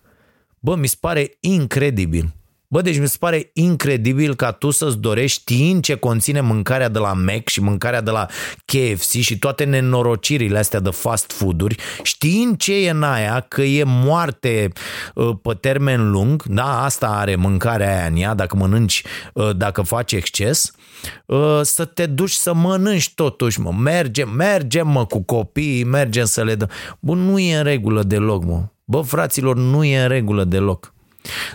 Bă, 0.59 0.75
mi 0.75 0.87
se 0.87 0.95
pare 0.99 1.37
incredibil. 1.39 2.33
Bă, 2.69 2.81
deci 2.81 2.99
mi 2.99 3.07
se 3.07 3.15
pare 3.19 3.49
incredibil 3.53 4.35
ca 4.35 4.51
tu 4.51 4.69
să-ți 4.69 4.97
dorești 4.97 5.39
știind 5.39 5.83
ce 5.83 5.95
conține 5.95 6.41
mâncarea 6.41 6.89
de 6.89 6.99
la 6.99 7.13
Mac 7.13 7.47
și 7.47 7.61
mâncarea 7.61 8.01
de 8.01 8.11
la 8.11 8.25
KFC 8.65 9.09
și 9.09 9.39
toate 9.39 9.63
nenorocirile 9.63 10.57
astea 10.57 10.79
de 10.79 10.89
fast 10.89 11.31
food-uri, 11.31 11.75
știind 12.03 12.57
ce 12.57 12.75
e 12.75 12.89
în 12.89 13.03
aia, 13.03 13.39
că 13.39 13.61
e 13.61 13.83
moarte 13.85 14.71
uh, 15.15 15.35
pe 15.41 15.53
termen 15.53 16.11
lung, 16.11 16.43
da, 16.43 16.83
asta 16.83 17.07
are 17.07 17.35
mâncarea 17.35 17.97
aia 17.97 18.05
în 18.05 18.15
ea, 18.15 18.33
dacă 18.33 18.55
mănânci, 18.55 19.03
uh, 19.33 19.55
dacă 19.55 19.81
faci 19.81 20.11
exces, 20.11 20.71
uh, 21.25 21.59
să 21.61 21.85
te 21.85 22.05
duci 22.05 22.31
să 22.31 22.53
mănânci 22.53 23.13
totuși, 23.13 23.59
mă, 23.59 23.71
mergem, 23.71 24.29
mergem, 24.29 24.87
mă, 24.87 25.05
cu 25.05 25.21
copiii, 25.21 25.83
mergem 25.83 26.25
să 26.25 26.43
le 26.43 26.55
dăm. 26.55 26.69
Bă, 26.99 27.13
nu 27.13 27.39
e 27.39 27.57
în 27.57 27.63
regulă 27.63 28.03
deloc, 28.03 28.43
mă. 28.43 28.65
Bă, 28.83 29.01
fraților, 29.01 29.55
nu 29.55 29.83
e 29.83 30.01
în 30.01 30.07
regulă 30.07 30.43
deloc. 30.43 30.95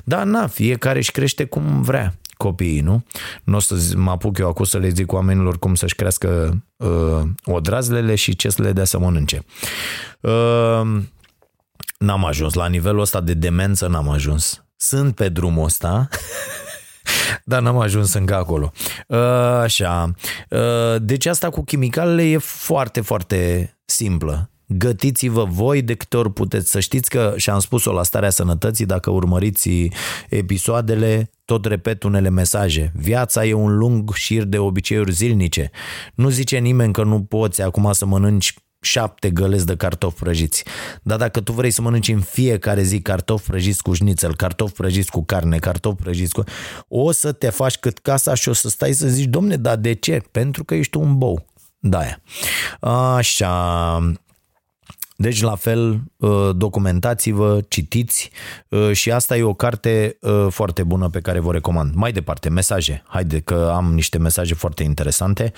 Dar 0.04 0.24
na, 0.24 0.46
fiecare 0.46 0.98
își 0.98 1.10
crește 1.10 1.44
cum 1.44 1.82
vrea 1.82 2.14
copiii, 2.42 2.80
nu? 2.80 3.04
Nu 3.44 3.56
o 3.56 3.58
să 3.58 3.74
mă 3.96 4.10
apuc 4.10 4.38
eu 4.38 4.48
acum 4.48 4.64
să 4.64 4.78
le 4.78 4.88
zic 4.88 5.12
oamenilor 5.12 5.58
cum 5.58 5.74
să-și 5.74 5.94
crească 5.94 6.62
uh, 6.76 7.22
odrazlele 7.44 8.14
și 8.14 8.36
ce 8.36 8.48
să 8.48 8.62
le 8.62 8.72
dea 8.72 8.84
să 8.84 8.98
mănânce. 8.98 9.44
Uh, 10.20 11.02
n-am 11.98 12.24
ajuns 12.24 12.54
la 12.54 12.66
nivelul 12.66 13.00
ăsta 13.00 13.20
de 13.20 13.34
demență, 13.34 13.86
n-am 13.86 14.08
ajuns. 14.08 14.64
Sunt 14.76 15.14
pe 15.14 15.28
drumul 15.28 15.64
ăsta, 15.64 16.08
dar 17.44 17.62
n-am 17.62 17.78
ajuns 17.78 18.12
încă 18.12 18.34
acolo. 18.34 18.72
Uh, 19.06 19.18
așa. 19.62 20.10
Uh, 20.50 20.96
deci 21.00 21.26
asta 21.26 21.50
cu 21.50 21.64
chimicalele 21.64 22.22
e 22.22 22.38
foarte, 22.38 23.00
foarte 23.00 23.70
simplă. 23.84 24.51
Gătiți-vă 24.72 25.44
voi 25.44 25.82
de 25.82 25.94
câte 25.94 26.16
ori 26.16 26.32
puteți. 26.32 26.70
Să 26.70 26.80
știți 26.80 27.10
că, 27.10 27.34
și 27.36 27.50
am 27.50 27.58
spus-o 27.58 27.92
la 27.92 28.02
starea 28.02 28.30
sănătății, 28.30 28.86
dacă 28.86 29.10
urmăriți 29.10 29.70
episoadele, 30.28 31.30
tot 31.44 31.64
repet 31.64 32.02
unele 32.02 32.28
mesaje. 32.28 32.92
Viața 32.94 33.46
e 33.46 33.52
un 33.52 33.76
lung 33.76 34.14
șir 34.14 34.42
de 34.42 34.58
obiceiuri 34.58 35.12
zilnice. 35.12 35.70
Nu 36.14 36.28
zice 36.28 36.58
nimeni 36.58 36.92
că 36.92 37.02
nu 37.02 37.22
poți 37.22 37.62
acum 37.62 37.92
să 37.92 38.06
mănânci 38.06 38.54
șapte 38.80 39.30
găleți 39.30 39.66
de 39.66 39.76
cartofi 39.76 40.18
prăjiți. 40.18 40.64
Dar 41.02 41.18
dacă 41.18 41.40
tu 41.40 41.52
vrei 41.52 41.70
să 41.70 41.82
mănânci 41.82 42.08
în 42.08 42.20
fiecare 42.20 42.82
zi 42.82 43.00
cartofi 43.00 43.46
prăjiți 43.46 43.82
cu 43.82 43.92
șnițel, 43.92 44.36
cartofi 44.36 44.72
prăjiți 44.72 45.10
cu 45.10 45.24
carne, 45.24 45.58
cartofi 45.58 46.02
prăjiți 46.02 46.32
cu... 46.32 46.44
O 46.88 47.12
să 47.12 47.32
te 47.32 47.50
faci 47.50 47.76
cât 47.76 47.98
casa 47.98 48.34
și 48.34 48.48
o 48.48 48.52
să 48.52 48.68
stai 48.68 48.92
să 48.92 49.08
zici, 49.08 49.28
domne, 49.28 49.56
dar 49.56 49.76
de 49.76 49.92
ce? 49.92 50.22
Pentru 50.30 50.64
că 50.64 50.74
ești 50.74 50.96
un 50.96 51.18
bou. 51.18 51.46
Da. 51.78 52.00
Așa. 53.16 54.14
Deci, 55.22 55.42
la 55.42 55.54
fel, 55.54 56.00
uh, 56.16 56.50
documentați-vă, 56.56 57.60
citiți 57.68 58.30
uh, 58.68 58.92
și 58.92 59.12
asta 59.12 59.36
e 59.36 59.42
o 59.42 59.54
carte 59.54 60.16
uh, 60.20 60.46
foarte 60.50 60.82
bună 60.82 61.08
pe 61.08 61.20
care 61.20 61.40
vă 61.40 61.52
recomand. 61.52 61.94
Mai 61.94 62.12
departe, 62.12 62.48
mesaje. 62.48 63.02
Haide 63.06 63.40
că 63.40 63.72
am 63.74 63.94
niște 63.94 64.18
mesaje 64.18 64.54
foarte 64.54 64.82
interesante. 64.82 65.52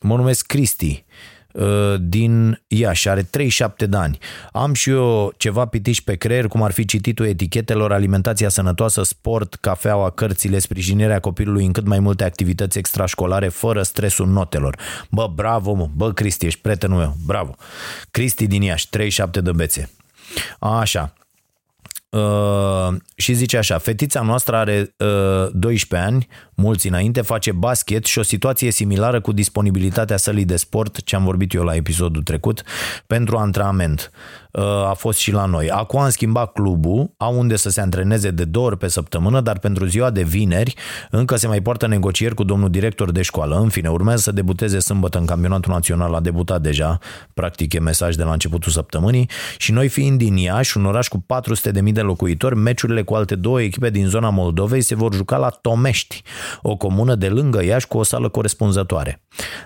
Mă 0.00 0.16
numesc 0.16 0.46
Cristi. 0.46 1.04
Uh, 1.52 1.94
din 2.00 2.62
Iași, 2.66 3.08
are 3.08 3.22
37 3.22 3.86
de 3.86 3.96
ani. 3.96 4.18
Am 4.52 4.72
și 4.72 4.90
eu 4.90 5.32
ceva 5.36 5.64
pitiși 5.66 6.04
pe 6.04 6.14
creier, 6.14 6.46
cum 6.46 6.62
ar 6.62 6.70
fi 6.70 6.84
cititul 6.84 7.26
etichetelor, 7.26 7.92
alimentația 7.92 8.48
sănătoasă, 8.48 9.02
sport, 9.02 9.54
cafeaua, 9.54 10.10
cărțile, 10.10 10.58
sprijinirea 10.58 11.20
copilului 11.20 11.64
în 11.64 11.72
cât 11.72 11.86
mai 11.86 11.98
multe 11.98 12.24
activități 12.24 12.78
extrașcolare, 12.78 13.48
fără 13.48 13.82
stresul 13.82 14.26
notelor. 14.26 14.76
Bă, 15.10 15.30
bravo, 15.34 15.72
mă, 15.72 15.88
bă, 15.96 16.12
Cristi, 16.12 16.46
ești 16.46 16.60
prietenul 16.60 16.98
meu, 16.98 17.16
bravo. 17.26 17.54
Cristi 18.10 18.46
din 18.46 18.62
Iași, 18.62 18.88
37 18.88 19.40
de 19.40 19.52
bețe. 19.52 19.90
Așa, 20.58 21.14
Uh, 22.10 22.96
și 23.14 23.32
zice 23.32 23.56
așa, 23.56 23.78
fetița 23.78 24.22
noastră 24.22 24.56
are 24.56 24.94
uh, 24.98 25.48
12 25.52 26.08
ani, 26.08 26.28
mulți 26.60 26.88
înainte, 26.88 27.20
face 27.20 27.52
basket 27.52 28.04
și 28.04 28.18
o 28.18 28.22
situație 28.22 28.70
similară 28.70 29.20
cu 29.20 29.32
disponibilitatea 29.32 30.16
sălii 30.16 30.44
de 30.44 30.56
sport, 30.56 31.02
ce 31.02 31.16
am 31.16 31.24
vorbit 31.24 31.52
eu 31.52 31.62
la 31.62 31.74
episodul 31.74 32.22
trecut, 32.22 32.62
pentru 33.06 33.36
antrenament. 33.36 34.10
Uh, 34.52 34.62
a 34.64 34.94
fost 34.96 35.18
și 35.18 35.32
la 35.32 35.44
noi. 35.44 35.70
Acum 35.70 36.00
am 36.00 36.10
schimbat 36.10 36.52
clubul, 36.52 37.10
au 37.16 37.38
unde 37.38 37.56
să 37.56 37.70
se 37.70 37.80
antreneze 37.80 38.30
de 38.30 38.44
două 38.44 38.66
ori 38.66 38.78
pe 38.78 38.88
săptămână, 38.88 39.40
dar 39.40 39.58
pentru 39.58 39.86
ziua 39.86 40.10
de 40.10 40.22
vineri 40.22 40.74
încă 41.10 41.36
se 41.36 41.46
mai 41.46 41.60
poartă 41.60 41.86
negocieri 41.86 42.34
cu 42.34 42.44
domnul 42.44 42.70
director 42.70 43.10
de 43.10 43.22
școală. 43.22 43.58
În 43.58 43.68
fine, 43.68 43.88
urmează 43.88 44.20
să 44.20 44.32
debuteze 44.32 44.78
sâmbătă 44.78 45.18
în 45.18 45.26
campionatul 45.26 45.72
național, 45.72 46.14
a 46.14 46.20
debutat 46.20 46.60
deja, 46.60 46.98
practic 47.34 47.72
e 47.72 47.80
mesaj 47.80 48.14
de 48.14 48.22
la 48.22 48.32
începutul 48.32 48.72
săptămânii 48.72 49.28
și 49.56 49.72
noi 49.72 49.88
fiind 49.88 50.18
din 50.18 50.36
Iași, 50.36 50.76
un 50.76 50.84
oraș 50.84 51.08
cu 51.08 51.24
400.000 51.80 51.92
de 51.92 52.00
locuitori, 52.00 52.56
meciurile 52.56 53.02
cu 53.02 53.14
alte 53.14 53.34
două 53.34 53.60
echipe 53.60 53.90
din 53.90 54.06
zona 54.06 54.30
Moldovei 54.30 54.80
se 54.80 54.94
vor 54.94 55.14
juca 55.14 55.36
la 55.36 55.48
Tomești, 55.48 56.22
o 56.62 56.76
comună 56.76 57.14
de 57.14 57.28
lângă 57.28 57.64
Iași 57.64 57.86
cu 57.86 57.98
o 57.98 58.02
sală 58.02 58.28
corespunzătoare. 58.28 59.22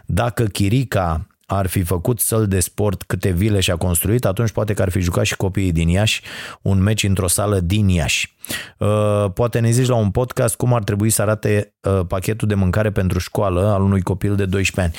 Dacă 0.07 0.45
Chirica 0.45 1.27
ar 1.47 1.67
fi 1.67 1.83
făcut 1.83 2.21
săl 2.21 2.47
de 2.47 2.61
sport 2.61 3.03
câte 3.03 3.31
vile 3.31 3.61
și-a 3.61 3.77
construit, 3.77 4.25
atunci 4.25 4.51
poate 4.51 4.75
că 4.75 4.83
ar 4.83 4.91
fi 4.91 5.01
jucat 5.01 5.25
și 5.25 5.37
copiii 5.37 5.73
din 5.73 5.89
Iași 5.89 6.23
un 6.63 6.83
meci 6.83 7.03
într-o 7.03 7.29
sală 7.29 7.61
din 7.61 7.89
Iași. 7.89 8.34
Uh, 8.79 9.25
poate 9.35 9.59
ne 9.59 9.71
zici 9.71 9.89
la 9.89 9.95
un 9.95 10.11
podcast 10.11 10.57
cum 10.57 10.75
ar 10.75 10.83
trebui 10.83 11.11
să 11.11 11.23
arate 11.23 11.75
uh, 11.81 12.01
pachetul 12.09 12.49
de 12.49 12.55
mâncare 12.55 12.91
pentru 12.91 13.19
școală 13.19 13.67
al 13.67 13.83
unui 13.83 14.03
copil 14.03 14.37
de 14.37 14.45
12 14.47 14.81
ani. 14.81 14.93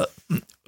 Uh, 0.00 0.06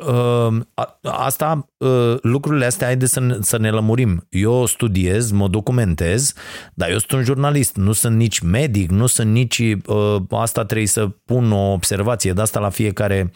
Ehm, 0.07 0.69
asta, 1.03 1.69
ă, 1.81 2.19
lucrurile 2.23 2.65
astea, 2.65 2.87
haide 2.87 3.07
să 3.07 3.21
ne, 3.21 3.37
să 3.41 3.59
ne 3.59 3.71
lămurim. 3.71 4.27
Eu 4.31 4.67
studiez, 4.67 5.31
mă 5.31 5.49
documentez, 5.49 6.33
dar 6.75 6.91
eu 6.91 6.99
sunt 6.99 7.11
un 7.13 7.23
jurnalist, 7.25 7.77
nu 7.77 7.93
sunt 7.93 8.17
nici 8.17 8.39
medic, 8.39 8.91
nu 8.91 9.07
sunt 9.07 9.31
nici, 9.31 9.63
ă, 9.89 10.27
asta 10.31 10.65
trebuie 10.65 10.87
să 10.87 11.09
pun 11.25 11.53
o 11.53 11.73
observație 11.73 12.33
de 12.33 12.41
asta 12.41 12.61
la 12.61 12.69
fiecare, 12.69 13.33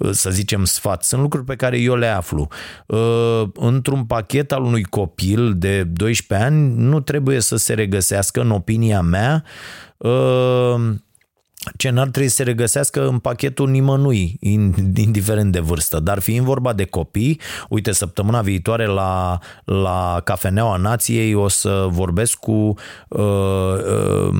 ă, 0.00 0.12
să 0.12 0.30
zicem, 0.30 0.64
sfat. 0.64 1.04
Sunt 1.04 1.20
lucruri 1.20 1.44
pe 1.44 1.56
care 1.56 1.78
eu 1.78 1.94
le 1.94 2.06
aflu. 2.06 2.48
Într-un 3.54 4.04
pachet 4.04 4.52
al 4.52 4.62
unui 4.62 4.82
copil 4.82 5.54
de 5.56 5.82
12 5.82 6.46
ani 6.46 6.74
nu 6.76 7.00
trebuie 7.00 7.40
să 7.40 7.56
se 7.56 7.74
regăsească, 7.74 8.33
în 8.40 8.50
opinia 8.50 9.00
mea, 9.00 9.44
ce 11.76 11.90
n-ar 11.90 12.08
trebui 12.08 12.28
să 12.28 12.34
se 12.34 12.42
regăsească 12.42 13.06
în 13.06 13.18
pachetul 13.18 13.68
nimănui, 13.68 14.36
indiferent 14.96 15.52
de 15.52 15.60
vârstă. 15.60 16.00
Dar 16.00 16.18
fiind 16.18 16.44
vorba 16.44 16.72
de 16.72 16.84
copii, 16.84 17.40
uite, 17.68 17.92
săptămâna 17.92 18.42
viitoare 18.42 18.86
la, 18.86 19.38
la 19.64 20.20
Cafeneaua 20.24 20.76
Nației 20.76 21.34
o 21.34 21.48
să 21.48 21.86
vorbesc 21.90 22.34
cu 22.34 22.74
uh, 23.08 23.18
uh, 23.18 24.34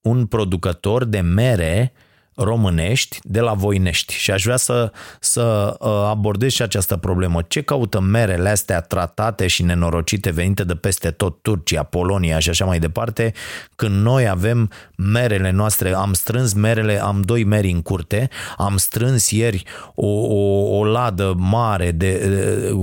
un 0.00 0.26
producător 0.26 1.04
de 1.04 1.20
mere 1.20 1.92
românești 2.36 3.18
de 3.22 3.40
la 3.40 3.52
Voinești. 3.52 4.14
Și 4.14 4.30
aș 4.30 4.42
vrea 4.42 4.56
să, 4.56 4.92
să 5.20 5.76
uh, 5.80 5.88
abordez 5.88 6.50
și 6.50 6.62
această 6.62 6.96
problemă. 6.96 7.42
Ce 7.48 7.60
caută 7.60 8.00
merele 8.00 8.48
astea 8.48 8.80
tratate 8.80 9.46
și 9.46 9.62
nenorocite 9.62 10.30
venite 10.30 10.64
de 10.64 10.74
peste 10.74 11.10
tot 11.10 11.42
Turcia, 11.42 11.82
Polonia 11.82 12.38
și 12.38 12.48
așa 12.48 12.64
mai 12.64 12.78
departe, 12.78 13.32
când 13.76 14.02
noi 14.02 14.28
avem 14.28 14.70
merele 14.96 15.50
noastre, 15.50 15.94
am 15.94 16.12
strâns 16.12 16.52
merele, 16.52 17.02
am 17.02 17.22
doi 17.22 17.44
meri 17.44 17.70
în 17.70 17.82
curte, 17.82 18.28
am 18.56 18.76
strâns 18.76 19.30
ieri 19.30 19.62
o, 19.94 20.06
o, 20.06 20.78
o 20.78 20.84
ladă 20.84 21.34
mare 21.36 21.90
de, 21.90 22.32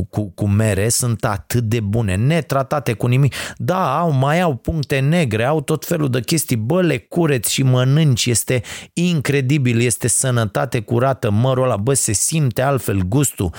cu, 0.09 0.31
cu 0.35 0.47
mere, 0.47 0.89
sunt 0.89 1.25
atât 1.25 1.63
de 1.63 1.79
bune, 1.79 2.15
netratate 2.15 2.93
cu 2.93 3.07
nimic. 3.07 3.33
Da, 3.55 3.99
au, 3.99 4.11
mai 4.11 4.41
au 4.41 4.55
puncte 4.55 4.99
negre, 4.99 5.43
au 5.43 5.61
tot 5.61 5.85
felul 5.85 6.09
de 6.09 6.21
chestii, 6.21 6.55
bă, 6.55 6.81
le 6.81 6.97
cureți 6.97 7.53
și 7.53 7.63
mănânci, 7.63 8.25
este 8.25 8.61
incredibil 8.93 9.39
incredibil, 9.41 9.81
este 9.81 10.07
sănătate 10.07 10.79
curată, 10.79 11.29
mărul 11.29 11.63
ăla, 11.63 11.77
bă, 11.77 11.93
se 11.93 12.11
simte 12.11 12.61
altfel 12.61 13.01
gustul. 13.07 13.49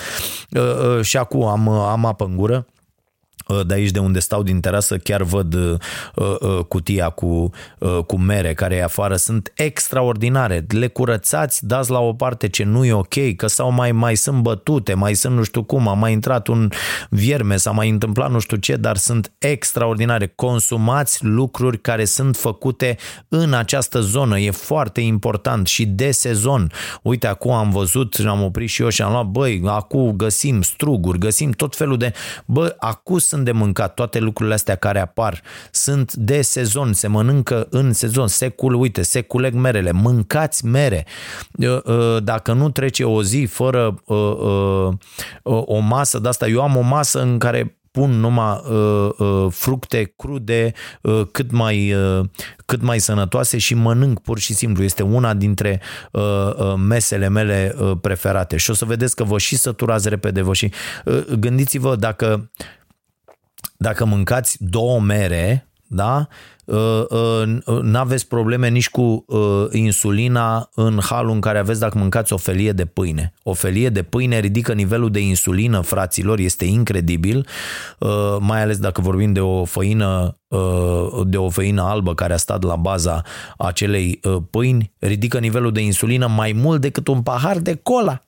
Uh, 0.49 0.61
uh, 0.61 1.01
și 1.01 1.17
acum 1.17 1.43
am, 1.43 1.69
am 1.69 2.05
apă 2.05 2.25
în 2.25 2.35
gură 2.35 2.65
Uh, 2.67 2.72
de 3.67 3.73
aici 3.73 3.91
de 3.91 3.99
unde 3.99 4.19
stau 4.19 4.43
din 4.43 4.59
terasă 4.59 4.97
chiar 4.97 5.21
văd 5.21 5.53
uh, 5.53 5.77
uh, 6.15 6.59
cutia 6.67 7.09
cu, 7.09 7.49
uh, 7.79 7.99
cu 8.07 8.17
mere 8.17 8.53
care 8.53 8.75
e 8.75 8.83
afară, 8.83 9.15
sunt 9.15 9.51
extraordinare. 9.55 10.65
Le 10.69 10.87
curățați, 10.87 11.65
dați 11.65 11.91
la 11.91 11.99
o 11.99 12.13
parte 12.13 12.49
ce 12.49 12.63
nu 12.63 12.85
e 12.85 12.93
ok, 12.93 13.35
că 13.35 13.47
sau 13.47 13.71
mai, 13.71 13.91
mai 13.91 14.15
sunt 14.15 14.41
bătute, 14.41 14.93
mai 14.93 15.13
sunt 15.13 15.35
nu 15.35 15.43
știu 15.43 15.63
cum, 15.63 15.87
a 15.87 15.93
mai 15.93 16.11
intrat 16.11 16.47
un 16.47 16.69
vierme, 17.09 17.57
s-a 17.57 17.71
mai 17.71 17.89
întâmplat 17.89 18.31
nu 18.31 18.39
știu 18.39 18.57
ce, 18.57 18.75
dar 18.75 18.97
sunt 18.97 19.31
extraordinare. 19.37 20.31
Consumați 20.35 21.25
lucruri 21.25 21.81
care 21.81 22.05
sunt 22.05 22.35
făcute 22.35 22.97
în 23.27 23.53
această 23.53 23.99
zonă, 23.99 24.39
e 24.39 24.51
foarte 24.51 25.01
important 25.01 25.67
și 25.67 25.85
de 25.85 26.11
sezon. 26.11 26.71
Uite, 27.01 27.27
acum 27.27 27.51
am 27.51 27.69
văzut, 27.69 28.21
am 28.27 28.43
oprit 28.43 28.69
și 28.69 28.81
eu 28.81 28.89
și 28.89 29.01
am 29.01 29.11
luat, 29.11 29.25
băi, 29.25 29.61
acum 29.65 30.11
găsim 30.15 30.61
struguri, 30.61 31.17
găsim 31.17 31.51
tot 31.51 31.75
felul 31.75 31.97
de, 31.97 32.13
bă, 32.45 32.75
acum 32.79 33.17
sunt 33.33 33.45
de 33.45 33.51
mâncat, 33.51 33.93
toate 33.93 34.19
lucrurile 34.19 34.55
astea 34.55 34.75
care 34.75 34.99
apar 34.99 35.41
sunt 35.71 36.13
de 36.13 36.41
sezon, 36.41 36.93
se 36.93 37.07
mănâncă 37.07 37.67
în 37.69 37.93
sezon, 37.93 38.27
se 38.27 38.49
cul, 38.49 38.73
uite, 38.73 39.01
se 39.01 39.21
culeg 39.21 39.53
merele, 39.53 39.91
mâncați 39.91 40.65
mere. 40.65 41.05
Dacă 42.23 42.53
nu 42.53 42.69
trece 42.69 43.03
o 43.03 43.23
zi 43.23 43.47
fără 43.49 43.95
o 45.43 45.79
masă 45.79 46.19
de 46.19 46.27
asta, 46.27 46.47
eu 46.47 46.61
am 46.61 46.75
o 46.75 46.81
masă 46.81 47.21
în 47.21 47.37
care 47.37 47.77
pun 47.93 48.11
numai 48.11 48.61
uh, 48.69 49.09
uh, 49.17 49.47
fructe 49.49 50.13
crude, 50.15 50.73
uh, 51.01 51.21
cât, 51.31 51.51
mai, 51.51 51.93
uh, 51.93 52.25
cât 52.65 52.81
mai 52.81 52.99
sănătoase 52.99 53.57
și 53.57 53.73
mănânc 53.73 54.19
pur 54.19 54.39
și 54.39 54.53
simplu. 54.53 54.83
Este 54.83 55.03
una 55.03 55.33
dintre 55.33 55.81
uh, 56.11 56.21
uh, 56.57 56.73
mesele 56.77 57.29
mele 57.29 57.75
uh, 57.79 57.91
preferate. 58.01 58.57
Și 58.57 58.69
o 58.69 58.73
să 58.73 58.85
vedeți 58.85 59.15
că 59.15 59.23
vă 59.23 59.37
și 59.37 59.55
săturați 59.55 60.09
repede, 60.09 60.41
vă 60.41 60.53
și... 60.53 60.71
Uh, 61.05 61.25
gândiți-vă 61.39 61.95
dacă 61.95 62.51
dacă 63.83 64.05
mâncați 64.05 64.57
două 64.59 64.99
mere, 64.99 65.67
da, 65.87 66.27
uh, 66.65 67.03
uh, 67.09 67.81
n-aveți 67.81 68.27
probleme 68.27 68.69
nici 68.69 68.89
cu 68.89 69.25
uh, 69.27 69.65
insulina 69.71 70.69
în 70.75 70.99
halul 71.01 71.31
în 71.31 71.39
care 71.39 71.59
aveți 71.59 71.79
dacă 71.79 71.97
mâncați 71.97 72.33
o 72.33 72.37
felie 72.37 72.71
de 72.71 72.85
pâine. 72.85 73.33
O 73.43 73.53
felie 73.53 73.89
de 73.89 74.03
pâine 74.03 74.39
ridică 74.39 74.73
nivelul 74.73 75.11
de 75.11 75.19
insulină, 75.19 75.81
fraților, 75.81 76.39
este 76.39 76.65
incredibil, 76.65 77.47
mai 78.39 78.61
ales 78.61 78.77
dacă 78.77 79.01
vorbim 79.01 79.33
de 79.33 79.39
o 79.39 79.65
făină 79.65 80.37
de 81.25 81.37
o 81.37 81.49
făină 81.49 81.81
albă 81.81 82.15
care 82.15 82.33
a 82.33 82.37
stat 82.37 82.63
la 82.63 82.75
baza 82.75 83.21
acelei 83.57 84.19
pâini, 84.49 84.93
ridică 84.99 85.39
nivelul 85.39 85.71
de 85.71 85.81
insulină 85.81 86.27
mai 86.27 86.51
mult 86.51 86.81
decât 86.81 87.07
un 87.07 87.21
pahar 87.21 87.57
de 87.57 87.79
cola 87.83 88.21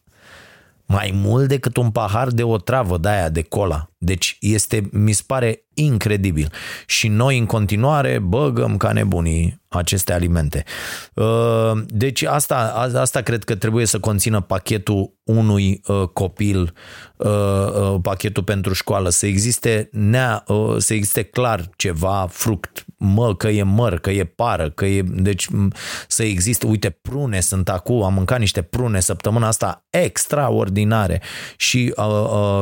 mai 0.86 1.12
mult 1.14 1.48
decât 1.48 1.78
un 1.78 1.92
pahar 1.92 2.28
de 2.28 2.44
o 2.44 2.58
travă 2.58 2.98
de 2.98 3.08
aia 3.10 3.30
de 3.30 3.42
cola. 3.42 3.90
Deci 3.98 4.38
este, 4.40 4.90
mi 4.92 5.12
se 5.12 5.24
pare 5.26 5.66
incredibil. 5.74 6.52
Și 6.86 7.08
noi 7.08 7.38
în 7.38 7.46
continuare 7.46 8.20
băgăm 8.20 8.78
ca 8.78 8.92
nebunii 8.92 9.64
aceste 9.68 10.14
alimente. 10.14 10.64
Uh, 11.14 11.72
deci 11.88 12.24
asta, 12.24 12.56
asta 12.96 13.22
cred 13.22 13.44
că 13.44 13.56
trebuie 13.56 13.86
să 13.86 14.00
conțină 14.00 14.42
pachetul 14.42 15.14
unui 15.24 15.82
uh, 15.88 16.08
copil, 16.14 16.74
uh, 17.16 17.96
pachetul 18.02 18.44
pentru 18.44 18.74
școală, 18.74 19.10
să 19.10 19.26
existe, 19.26 19.90
nea, 19.92 20.44
să 20.78 20.94
existe 20.94 21.24
clar 21.24 21.70
ceva, 21.76 22.28
fruct, 22.32 22.86
mă, 22.98 23.36
că 23.36 23.48
e 23.48 23.64
măr, 23.64 24.00
că 24.00 24.12
e 24.12 24.24
pară, 24.24 24.70
că 24.70 24.86
e, 24.86 25.02
deci 25.02 25.48
să 26.08 26.24
existe, 26.24 26.66
uite, 26.66 26.90
prune 26.90 27.40
sunt 27.40 27.70
acum, 27.70 28.04
am 28.04 28.14
mâncat 28.14 28.40
niște 28.40 28.62
prune 28.62 29.00
săptămâna 29.00 29.48
asta 29.48 29.86
extraordinare 29.90 31.22
și 31.58 31.94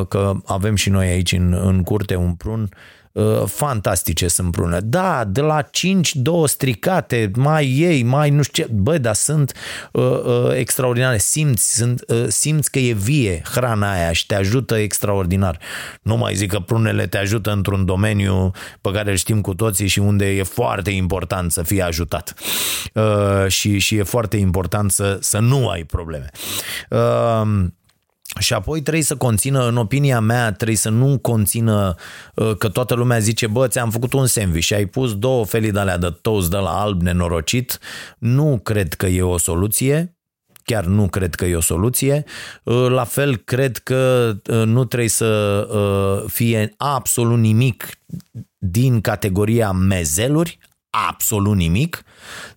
că 0.07 0.33
avem 0.45 0.75
și 0.75 0.89
noi 0.89 1.07
aici 1.07 1.22
în, 1.31 1.53
în 1.53 1.83
curte 1.83 2.15
un 2.15 2.33
prun 2.33 2.69
Uh, 3.13 3.43
fantastice 3.45 4.27
sunt 4.27 4.51
prune. 4.51 4.79
Da, 4.79 5.23
de 5.27 5.41
la 5.41 5.61
5, 5.61 6.15
două 6.15 6.47
stricate, 6.47 7.31
mai 7.35 7.67
ei, 7.67 8.03
mai 8.03 8.29
nu 8.29 8.41
știu 8.41 8.63
ce, 8.63 8.69
bă, 8.71 8.97
dar 8.97 9.13
sunt 9.13 9.53
uh, 9.91 10.03
uh, 10.03 10.51
extraordinare. 10.53 11.17
Simți, 11.17 11.75
sunt, 11.75 12.03
uh, 12.07 12.25
simți 12.27 12.71
că 12.71 12.79
e 12.79 12.93
vie 12.93 13.41
hrana 13.53 13.91
aia 13.91 14.11
și 14.11 14.25
te 14.25 14.35
ajută 14.35 14.75
extraordinar. 14.75 15.59
Nu 16.01 16.17
mai 16.17 16.35
zic 16.35 16.51
că 16.51 16.59
prunele 16.59 17.07
te 17.07 17.17
ajută 17.17 17.51
într-un 17.51 17.85
domeniu 17.85 18.51
pe 18.81 18.91
care 18.91 19.09
îl 19.09 19.17
știm 19.17 19.41
cu 19.41 19.53
toții 19.53 19.87
și 19.87 19.99
unde 19.99 20.25
e 20.25 20.43
foarte 20.43 20.89
important 20.89 21.51
să 21.51 21.63
fii 21.63 21.81
ajutat. 21.81 22.33
Uh, 22.93 23.47
și, 23.47 23.77
și 23.77 23.95
e 23.95 24.03
foarte 24.03 24.37
important 24.37 24.91
să, 24.91 25.17
să 25.21 25.39
nu 25.39 25.69
ai 25.69 25.83
probleme. 25.83 26.29
Uh, 26.89 27.65
și 28.39 28.53
apoi 28.53 28.81
trebuie 28.81 29.03
să 29.03 29.15
conțină, 29.15 29.67
în 29.67 29.77
opinia 29.77 30.19
mea, 30.19 30.51
trebuie 30.51 30.77
să 30.77 30.89
nu 30.89 31.17
conțină 31.17 31.95
uh, 32.35 32.57
că 32.57 32.69
toată 32.69 32.93
lumea 32.93 33.19
zice, 33.19 33.47
bă, 33.47 33.67
ți-am 33.67 33.89
făcut 33.89 34.13
un 34.13 34.25
sandwich 34.25 34.65
și 34.65 34.73
ai 34.73 34.85
pus 34.85 35.17
două 35.17 35.45
felii 35.45 35.71
de 35.71 35.79
alea 35.79 35.97
de 35.97 36.17
toast 36.21 36.49
de 36.49 36.57
la 36.57 36.81
alb 36.81 37.01
nenorocit. 37.01 37.79
Nu 38.17 38.59
cred 38.63 38.93
că 38.93 39.05
e 39.05 39.21
o 39.21 39.37
soluție, 39.37 40.17
chiar 40.63 40.85
nu 40.85 41.09
cred 41.09 41.35
că 41.35 41.45
e 41.45 41.55
o 41.55 41.61
soluție. 41.61 42.23
Uh, 42.63 42.87
la 42.89 43.03
fel, 43.03 43.35
cred 43.35 43.77
că 43.77 44.33
uh, 44.47 44.63
nu 44.65 44.85
trebuie 44.85 45.09
să 45.09 45.67
fie 46.27 46.73
absolut 46.77 47.37
nimic 47.37 47.89
din 48.57 49.01
categoria 49.01 49.71
mezeluri, 49.71 50.59
absolut 50.89 51.55
nimic 51.55 52.03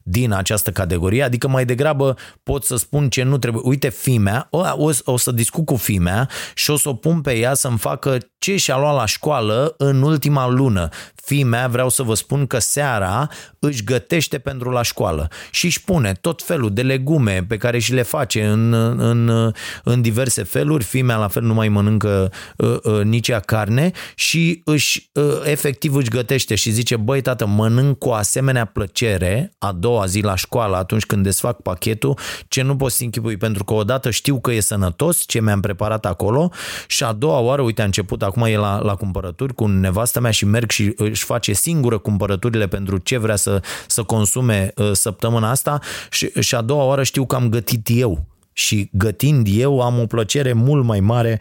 din 0.09 0.33
această 0.33 0.71
categorie, 0.71 1.23
adică 1.23 1.49
mai 1.49 1.65
degrabă 1.65 2.17
pot 2.43 2.65
să 2.65 2.77
spun 2.77 3.09
ce 3.09 3.23
nu 3.23 3.39
trebuie. 3.39 3.63
Uite, 3.65 3.89
fimea, 3.89 4.47
o, 4.51 4.59
o, 4.77 4.91
o 5.05 5.17
să 5.17 5.31
discut 5.31 5.65
cu 5.65 5.77
fimea 5.77 6.29
și 6.55 6.71
o 6.71 6.77
să 6.77 6.89
o 6.89 6.95
pun 6.95 7.21
pe 7.21 7.39
ea 7.39 7.55
să-mi 7.55 7.79
facă 7.79 8.19
ce 8.39 8.57
și-a 8.57 8.79
luat 8.79 8.95
la 8.95 9.07
școală 9.07 9.75
în 9.79 10.03
ultima 10.03 10.49
lună. 10.49 10.89
Fimea, 11.15 11.69
vreau 11.69 11.89
să 11.89 12.03
vă 12.03 12.15
spun 12.15 12.47
că 12.47 12.59
seara 12.59 13.29
își 13.59 13.85
gătește 13.85 14.39
pentru 14.39 14.71
la 14.71 14.83
școală 14.83 15.29
și 15.51 15.65
își 15.65 15.85
pune 15.85 16.13
tot 16.13 16.43
felul 16.43 16.73
de 16.73 16.83
legume 16.83 17.45
pe 17.49 17.57
care 17.57 17.79
și 17.79 17.93
le 17.93 18.03
face 18.03 18.45
în, 18.45 18.73
în, 18.99 19.53
în 19.85 20.03
diverse 20.03 20.43
feluri. 20.43 20.85
Fimea 20.85 21.17
la 21.17 21.29
fel 21.29 21.43
nu 21.43 21.55
mai 21.55 21.69
mănâncă 21.69 22.33
uh, 22.57 22.77
uh, 22.83 23.01
nici 23.03 23.29
ea 23.29 23.41
carne 23.41 23.91
și 24.15 24.61
își 24.65 25.11
uh, 25.13 25.41
efectiv 25.45 25.95
își 25.95 26.09
gătește 26.09 26.55
și 26.55 26.71
zice, 26.71 26.97
băi 26.97 27.21
tată, 27.21 27.47
mănânc 27.47 27.99
cu 27.99 28.09
asemenea 28.09 28.65
plăcere 28.65 29.53
a 29.59 29.73
doua 29.73 29.96
zi 30.05 30.21
la 30.21 30.35
școală 30.35 30.77
atunci 30.77 31.05
când 31.07 31.23
desfac 31.23 31.63
pachetul, 31.63 32.19
ce 32.49 32.63
nu 32.63 32.77
pot 32.77 32.93
să 32.93 33.05
închipui, 33.05 33.37
pentru 33.37 33.65
că 33.65 33.75
odată 33.75 34.11
știu 34.11 34.41
că 34.41 34.53
e 34.53 34.61
sănătos 34.61 35.23
ce 35.27 35.41
mi-am 35.41 35.61
preparat 35.61 36.07
acolo 36.07 36.51
și 36.87 37.05
a 37.05 37.13
doua 37.13 37.39
oară, 37.39 37.63
uite, 37.63 37.83
a 37.83 37.85
început, 37.85 38.23
acum 38.23 38.43
e 38.43 38.57
la, 38.57 38.81
la 38.83 38.95
cumpărături 38.95 39.55
cu 39.55 39.67
nevastă 39.67 40.21
mea 40.21 40.31
și 40.31 40.45
merg 40.45 40.71
și 40.71 40.93
își 40.97 41.25
face 41.25 41.53
singură 41.53 41.99
cumpărăturile 41.99 42.67
pentru 42.67 42.99
ce 42.99 43.19
vrea 43.19 43.37
să, 43.37 43.63
să 43.87 44.03
consume 44.03 44.73
uh, 44.77 44.91
săptămâna 44.93 45.51
asta 45.51 45.79
și, 46.11 46.31
și 46.41 46.55
a 46.55 46.61
doua 46.61 46.85
oară 46.85 47.03
știu 47.03 47.27
că 47.27 47.35
am 47.35 47.49
gătit 47.49 47.89
eu 47.91 48.27
și 48.53 48.91
gătind 48.93 49.47
eu 49.51 49.81
am 49.81 49.99
o 49.99 50.07
plăcere 50.07 50.53
mult 50.53 50.85
mai 50.85 51.01
mare 51.01 51.41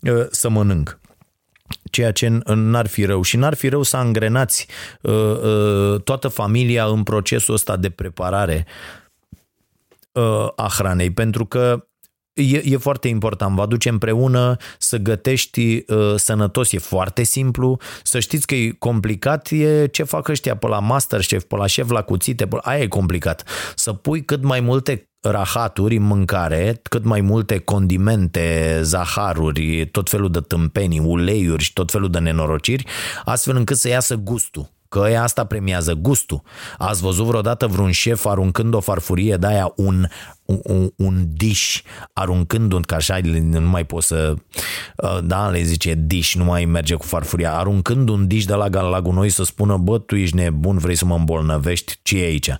uh, 0.00 0.26
să 0.30 0.48
mănânc 0.48 0.98
ceea 1.96 2.12
ce 2.12 2.38
n-ar 2.54 2.86
fi 2.86 3.04
rău. 3.04 3.22
Și 3.22 3.36
n-ar 3.36 3.54
fi 3.54 3.68
rău 3.68 3.82
să 3.82 3.96
angrenați 3.96 4.66
uh, 5.00 5.12
uh, 5.14 6.00
toată 6.00 6.28
familia 6.28 6.84
în 6.84 7.02
procesul 7.02 7.54
ăsta 7.54 7.76
de 7.76 7.90
preparare 7.90 8.66
uh, 10.12 10.48
a 10.56 10.68
hranei, 10.76 11.10
pentru 11.10 11.46
că 11.46 11.86
E, 12.36 12.62
e 12.64 12.76
foarte 12.76 13.08
important, 13.08 13.56
vă 13.56 13.62
aduce 13.62 13.88
împreună 13.88 14.56
să 14.78 14.96
gătești 14.96 15.84
uh, 15.86 16.14
sănătos, 16.16 16.72
e 16.72 16.78
foarte 16.78 17.22
simplu, 17.22 17.78
să 18.02 18.20
știți 18.20 18.46
că 18.46 18.54
e 18.54 18.70
complicat, 18.70 19.50
e 19.50 19.86
ce 19.86 20.02
fac 20.02 20.28
ăștia 20.28 20.56
pe 20.56 20.66
la 20.66 20.78
Masterchef, 20.78 21.44
pe 21.44 21.56
la 21.56 21.66
șef 21.66 21.90
la 21.90 22.02
cuțite, 22.02 22.46
pe, 22.46 22.56
aia 22.60 22.82
e 22.82 22.86
complicat. 22.86 23.44
Să 23.74 23.92
pui 23.92 24.24
cât 24.24 24.42
mai 24.42 24.60
multe 24.60 25.05
rahaturi 25.30 25.96
în 25.96 26.02
mâncare, 26.02 26.80
cât 26.82 27.04
mai 27.04 27.20
multe 27.20 27.58
condimente, 27.58 28.78
zaharuri, 28.82 29.86
tot 29.86 30.10
felul 30.10 30.30
de 30.30 30.40
tâmpenii, 30.40 30.98
uleiuri 30.98 31.62
și 31.62 31.72
tot 31.72 31.90
felul 31.90 32.10
de 32.10 32.18
nenorociri, 32.18 32.86
astfel 33.24 33.56
încât 33.56 33.76
să 33.76 33.88
iasă 33.88 34.14
gustul. 34.14 34.74
Că 34.88 35.06
ea 35.10 35.22
asta 35.22 35.44
premiază 35.44 35.92
gustul. 35.94 36.42
Ați 36.78 37.00
văzut 37.00 37.26
vreodată 37.26 37.66
vreun 37.66 37.90
șef 37.90 38.26
aruncând 38.26 38.74
o 38.74 38.80
farfurie 38.80 39.36
de 39.36 39.46
aia 39.46 39.72
un 39.76 40.06
un, 40.46 40.90
un 40.96 41.24
dish 41.32 41.80
aruncând 42.12 42.72
un, 42.72 42.82
că 42.82 42.94
așa 42.94 43.18
nu 43.22 43.68
mai 43.68 43.84
poți 43.84 44.06
să, 44.06 44.34
uh, 44.96 45.18
da, 45.24 45.48
le 45.48 45.62
zice 45.62 45.94
dish, 46.06 46.32
nu 46.32 46.44
mai 46.44 46.64
merge 46.64 46.94
cu 46.94 47.04
farfuria, 47.04 47.54
aruncând 47.54 48.08
un 48.08 48.26
dish 48.26 48.46
de 48.46 48.54
la 48.54 48.68
Galagul 48.68 49.14
Noi 49.14 49.28
să 49.28 49.44
spună, 49.44 49.76
bă, 49.76 49.98
tu 49.98 50.16
ești 50.16 50.36
nebun, 50.36 50.78
vrei 50.78 50.94
să 50.94 51.04
mă 51.04 51.14
îmbolnăvești, 51.14 51.98
ce 52.02 52.22
e 52.22 52.24
aici? 52.24 52.50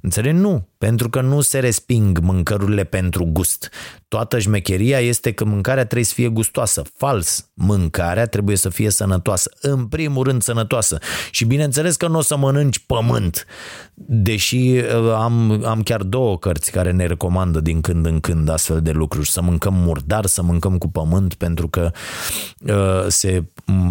Înțeleg? 0.00 0.34
Nu, 0.34 0.68
pentru 0.78 1.10
că 1.10 1.20
nu 1.20 1.40
se 1.40 1.58
resping 1.58 2.18
mâncărurile 2.18 2.84
pentru 2.84 3.24
gust. 3.24 3.70
Toată 4.08 4.38
șmecheria 4.38 4.98
este 4.98 5.32
că 5.32 5.44
mâncarea 5.44 5.84
trebuie 5.84 6.04
să 6.04 6.14
fie 6.14 6.28
gustoasă. 6.28 6.82
Fals. 6.96 7.50
Mâncarea 7.54 8.26
trebuie 8.26 8.56
să 8.56 8.68
fie 8.68 8.90
sănătoasă. 8.90 9.50
În 9.60 9.86
primul 9.86 10.24
rând 10.24 10.42
sănătoasă. 10.42 10.98
Și 11.30 11.44
bineînțeles 11.44 11.96
că 11.96 12.08
nu 12.08 12.18
o 12.18 12.20
să 12.22 12.36
mănânci 12.36 12.78
pământ. 12.78 13.46
Deși 13.94 14.56
uh, 14.56 15.12
am, 15.14 15.64
am 15.64 15.82
chiar 15.82 16.02
două 16.02 16.38
cărți 16.38 16.70
care 16.70 16.90
ne 16.90 17.06
recomandă 17.06 17.27
din 17.60 17.80
când 17.80 18.06
în 18.06 18.20
când 18.20 18.48
astfel 18.48 18.80
de 18.80 18.90
lucruri. 18.90 19.30
Să 19.30 19.42
mâncăm 19.42 19.74
murdar, 19.74 20.26
să 20.26 20.42
mâncăm 20.42 20.78
cu 20.78 20.88
pământ, 20.88 21.34
pentru 21.34 21.68
că 21.68 21.90
uh, 22.60 23.06
se 23.08 23.44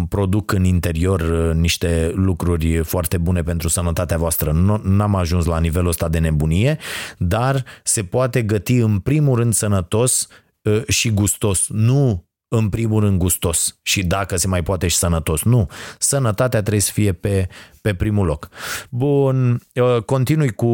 produc 0.08 0.52
în 0.52 0.64
interior 0.64 1.20
uh, 1.20 1.54
niște 1.54 2.12
lucruri 2.14 2.84
foarte 2.84 3.18
bune 3.18 3.42
pentru 3.42 3.68
sănătatea 3.68 4.16
voastră. 4.16 4.80
N-am 4.82 5.14
ajuns 5.14 5.44
la 5.44 5.58
nivelul 5.58 5.88
ăsta 5.88 6.08
de 6.08 6.18
nebunie, 6.18 6.78
dar 7.18 7.64
se 7.82 8.02
poate 8.04 8.42
găti 8.42 8.76
în 8.76 8.98
primul 8.98 9.36
rând 9.36 9.54
sănătos 9.54 10.26
uh, 10.62 10.82
și 10.88 11.10
gustos. 11.10 11.66
Nu 11.68 12.28
în 12.48 12.68
primul 12.68 13.00
rând 13.00 13.18
gustos 13.18 13.78
și 13.82 14.02
dacă 14.02 14.36
se 14.36 14.46
mai 14.46 14.62
poate 14.62 14.88
și 14.88 14.96
sănătos. 14.96 15.42
Nu, 15.42 15.68
sănătatea 15.98 16.60
trebuie 16.60 16.82
să 16.82 16.92
fie 16.92 17.12
pe, 17.12 17.48
pe 17.80 17.94
primul 17.94 18.26
loc. 18.26 18.48
Bun, 18.90 19.60
uh, 19.74 20.02
continui 20.02 20.50
cu 20.50 20.66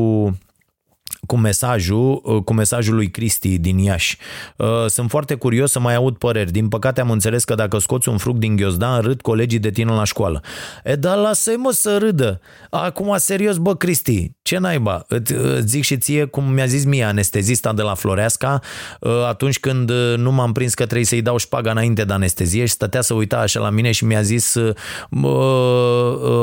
cu 1.27 1.37
mesajul, 1.37 2.21
uh, 2.25 2.43
cu 2.43 2.53
mesajul 2.53 2.95
lui 2.95 3.11
Cristi 3.11 3.59
din 3.59 3.79
Iași. 3.79 4.19
Uh, 4.57 4.67
sunt 4.87 5.11
foarte 5.11 5.35
curios 5.35 5.71
să 5.71 5.81
mai 5.81 5.95
aud 5.95 6.17
păreri. 6.17 6.51
Din 6.51 6.69
păcate 6.69 7.01
am 7.01 7.11
înțeles 7.11 7.45
că 7.45 7.55
dacă 7.55 7.79
scoți 7.79 8.09
un 8.09 8.17
fruct 8.17 8.41
din 8.41 8.57
ghiozdan, 8.57 9.01
râd 9.01 9.21
colegii 9.21 9.59
de 9.59 9.71
tine 9.71 9.93
la 9.93 10.05
școală. 10.05 10.43
E, 10.85 10.95
dar 10.95 11.17
lasă-i 11.17 11.57
mă 11.57 11.71
să 11.71 11.99
râdă. 11.99 12.41
Acum, 12.71 13.15
serios, 13.17 13.57
bă, 13.57 13.75
Cristi, 13.75 14.31
ce 14.43 14.59
naiba? 14.59 15.05
Îți, 15.09 15.35
zic 15.61 15.85
și 15.85 15.97
ție, 15.97 16.25
cum 16.25 16.53
mi-a 16.53 16.67
zis 16.67 16.85
mie 16.85 17.05
anestezista 17.05 17.73
de 17.73 17.83
la 17.83 17.95
Floreasca, 17.95 18.61
uh, 19.01 19.25
atunci 19.29 19.59
când 19.59 19.93
nu 20.17 20.33
m-am 20.33 20.53
prins 20.53 20.75
că 20.75 20.85
trebuie 20.85 21.07
să-i 21.07 21.23
dau 21.23 21.37
șpaga 21.37 21.71
înainte 21.71 22.05
de 22.05 22.13
anestezie 22.13 22.65
și 22.65 22.73
stătea 22.73 23.01
să 23.01 23.15
uita 23.15 23.37
așa 23.37 23.61
la 23.61 23.71
mine 23.71 23.91
și 23.91 24.05
mi-a 24.05 24.23
zis 24.23 24.57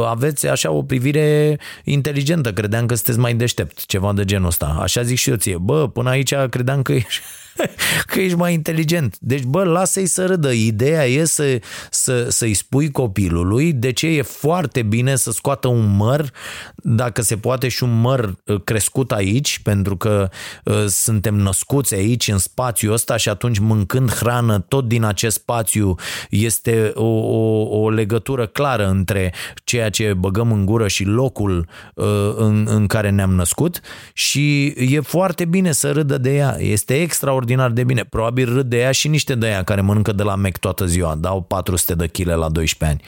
aveți 0.06 0.48
așa 0.48 0.72
o 0.72 0.84
privire 0.84 1.60
inteligentă, 1.84 2.54
credeam 2.54 2.86
că 2.86 2.96
sunteți 2.96 3.20
mai 3.20 3.34
deștept, 3.34 3.86
ceva 3.86 4.14
de 4.14 4.26
genul 4.26 4.48
ăsta. 4.48 4.71
Așa 4.80 5.02
zic 5.02 5.18
și 5.18 5.30
eu 5.30 5.36
ție. 5.36 5.58
Bă, 5.58 5.88
până 5.88 6.10
aici 6.10 6.34
credeam 6.50 6.82
că 6.82 6.92
ești 6.94 7.22
că 8.08 8.20
ești 8.20 8.38
mai 8.38 8.54
inteligent. 8.54 9.18
Deci, 9.20 9.44
bă, 9.44 9.64
lasă-i 9.64 10.06
să 10.06 10.26
râdă. 10.26 10.52
Ideea 10.52 11.08
e 11.08 11.26
să, 11.26 11.60
să, 11.90 12.30
să-i 12.30 12.54
spui 12.54 12.92
copilului 12.92 13.74
de 13.74 13.92
ce 13.92 14.08
e 14.08 14.22
foarte 14.22 14.82
bine 14.82 15.16
să 15.16 15.32
scoată 15.32 15.68
un 15.68 15.96
măr, 15.96 16.32
dacă 16.76 17.22
se 17.22 17.38
poate 17.38 17.68
și 17.68 17.84
un 17.84 18.00
măr 18.00 18.36
uh, 18.46 18.62
crescut 18.64 19.12
aici, 19.12 19.60
pentru 19.64 19.98
că 19.98 20.30
uh, 20.64 20.86
suntem 20.88 21.36
născuți 21.36 21.94
aici, 21.94 22.28
în 22.28 22.38
spațiul 22.38 22.94
ăsta 22.94 23.18
și 23.18 23.30
atunci 23.30 23.60
mâncând 23.60 24.12
hrană 24.12 24.60
tot 24.60 24.88
din 24.88 25.04
acest 25.04 25.36
spațiu 25.36 25.96
este 26.30 26.92
o, 26.96 27.06
o, 27.06 27.80
o 27.82 27.90
legătură 27.90 28.46
clară 28.46 28.88
între 28.88 29.34
ceea 29.64 29.90
ce 29.90 30.14
băgăm 30.14 30.52
în 30.52 30.66
gură 30.66 30.88
și 30.88 31.04
locul 31.04 31.68
uh, 31.96 32.06
în, 32.36 32.68
în 32.70 32.88
care 32.88 33.10
ne-am 33.10 33.34
născut 33.34 33.80
și 34.14 34.66
e 34.66 35.00
foarte 35.00 35.46
bine 35.46 35.72
să 35.72 35.92
râdă 35.92 36.18
de 36.18 36.36
ea. 36.36 36.56
Este 36.60 37.02
extraordinar 37.02 37.41
extraordinar 37.42 37.72
de 37.72 37.84
bine. 37.84 38.04
Probabil 38.04 38.54
râd 38.54 38.70
de 38.70 38.78
ea 38.78 38.92
și 38.92 39.08
niște 39.08 39.36
de 39.36 39.48
ea 39.48 39.64
care 39.64 39.82
mănâncă 39.82 40.12
de 40.12 40.24
la 40.24 40.36
Mac 40.36 40.58
toată 40.58 40.86
ziua. 40.86 41.16
Dau 41.16 41.42
400 41.42 41.94
de 41.94 42.08
kg 42.08 42.28
la 42.28 42.50
12 42.50 42.86
ani. 42.86 43.02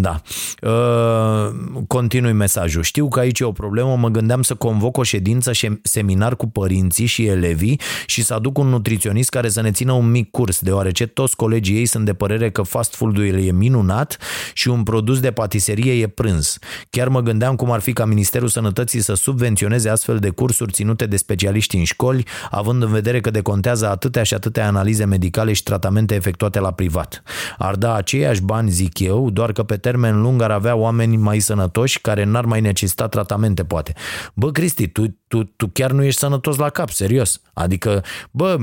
Da. 0.00 0.20
Uh, 0.62 1.54
continui 1.86 2.32
mesajul. 2.32 2.82
Știu 2.82 3.08
că 3.08 3.20
aici 3.20 3.40
e 3.40 3.44
o 3.44 3.52
problemă. 3.52 3.96
Mă 3.96 4.08
gândeam 4.08 4.42
să 4.42 4.54
convoc 4.54 4.96
o 4.96 5.02
ședință 5.02 5.52
și 5.52 5.78
seminar 5.82 6.36
cu 6.36 6.46
părinții 6.48 7.06
și 7.06 7.26
elevii 7.26 7.80
și 8.06 8.22
să 8.22 8.34
aduc 8.34 8.58
un 8.58 8.66
nutriționist 8.66 9.28
care 9.28 9.48
să 9.48 9.60
ne 9.60 9.70
țină 9.70 9.92
un 9.92 10.10
mic 10.10 10.30
curs, 10.30 10.60
deoarece 10.60 11.06
toți 11.06 11.36
colegii 11.36 11.76
ei 11.76 11.86
sunt 11.86 12.04
de 12.04 12.14
părere 12.14 12.50
că 12.50 12.62
fast 12.62 12.94
food-ul 12.94 13.44
e 13.44 13.52
minunat 13.52 14.18
și 14.52 14.68
un 14.68 14.82
produs 14.82 15.20
de 15.20 15.30
patiserie 15.30 15.92
e 15.92 16.06
prânz. 16.06 16.58
Chiar 16.90 17.08
mă 17.08 17.20
gândeam 17.20 17.56
cum 17.56 17.70
ar 17.70 17.80
fi 17.80 17.92
ca 17.92 18.04
Ministerul 18.04 18.48
Sănătății 18.48 19.00
să 19.00 19.14
subvenționeze 19.14 19.88
astfel 19.88 20.18
de 20.18 20.28
cursuri 20.28 20.72
ținute 20.72 21.06
de 21.06 21.16
specialiști 21.16 21.76
în 21.76 21.84
școli, 21.84 22.24
având 22.50 22.82
în 22.82 22.90
vedere 22.90 23.20
că 23.20 23.30
decontează 23.56 23.88
atâtea 23.88 24.22
și 24.22 24.34
atâtea 24.34 24.66
analize 24.66 25.04
medicale 25.04 25.52
și 25.52 25.62
tratamente 25.62 26.14
efectuate 26.14 26.60
la 26.60 26.72
privat. 26.72 27.22
Ar 27.58 27.74
da 27.74 27.94
aceiași 27.94 28.42
bani, 28.42 28.70
zic 28.70 28.98
eu, 28.98 29.30
doar 29.30 29.52
că 29.52 29.62
pe 29.62 29.76
termen 29.76 30.20
lung 30.20 30.42
ar 30.42 30.50
avea 30.50 30.74
oameni 30.74 31.16
mai 31.16 31.38
sănătoși 31.38 32.00
care 32.00 32.24
n-ar 32.24 32.44
mai 32.44 32.60
necesita 32.60 33.08
tratamente, 33.08 33.64
poate. 33.64 33.92
Bă, 34.34 34.50
Cristi, 34.50 34.88
tu, 34.88 35.18
tu, 35.28 35.44
tu 35.44 35.70
chiar 35.72 35.90
nu 35.90 36.02
ești 36.02 36.20
sănătos 36.20 36.56
la 36.56 36.68
cap, 36.68 36.90
serios. 36.90 37.40
Adică, 37.52 38.02
bă, 38.30 38.58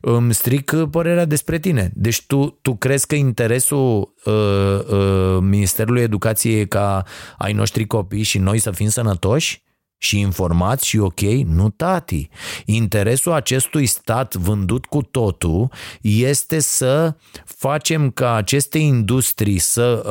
îmi 0.00 0.34
stric 0.34 0.72
părerea 0.90 1.24
despre 1.24 1.58
tine. 1.58 1.90
Deci 1.94 2.26
tu, 2.26 2.58
tu 2.62 2.74
crezi 2.74 3.06
că 3.06 3.14
interesul 3.14 4.14
uh, 4.24 4.34
uh, 4.34 5.38
Ministerului 5.40 6.02
Educației 6.02 6.60
e 6.60 6.64
ca 6.64 7.04
ai 7.38 7.52
noștri 7.52 7.86
copii 7.86 8.22
și 8.22 8.38
noi 8.38 8.58
să 8.58 8.70
fim 8.70 8.88
sănătoși? 8.88 9.66
Și 9.98 10.18
informați 10.18 10.86
și 10.86 10.98
ok? 10.98 11.20
Nu, 11.20 11.70
tati. 11.70 12.28
Interesul 12.64 13.32
acestui 13.32 13.86
stat 13.86 14.34
vândut 14.34 14.86
cu 14.86 15.02
totul 15.02 15.70
este 16.00 16.58
să 16.58 17.14
facem 17.44 18.10
ca 18.10 18.34
aceste 18.34 18.78
industrii, 18.78 19.58
să, 19.58 20.02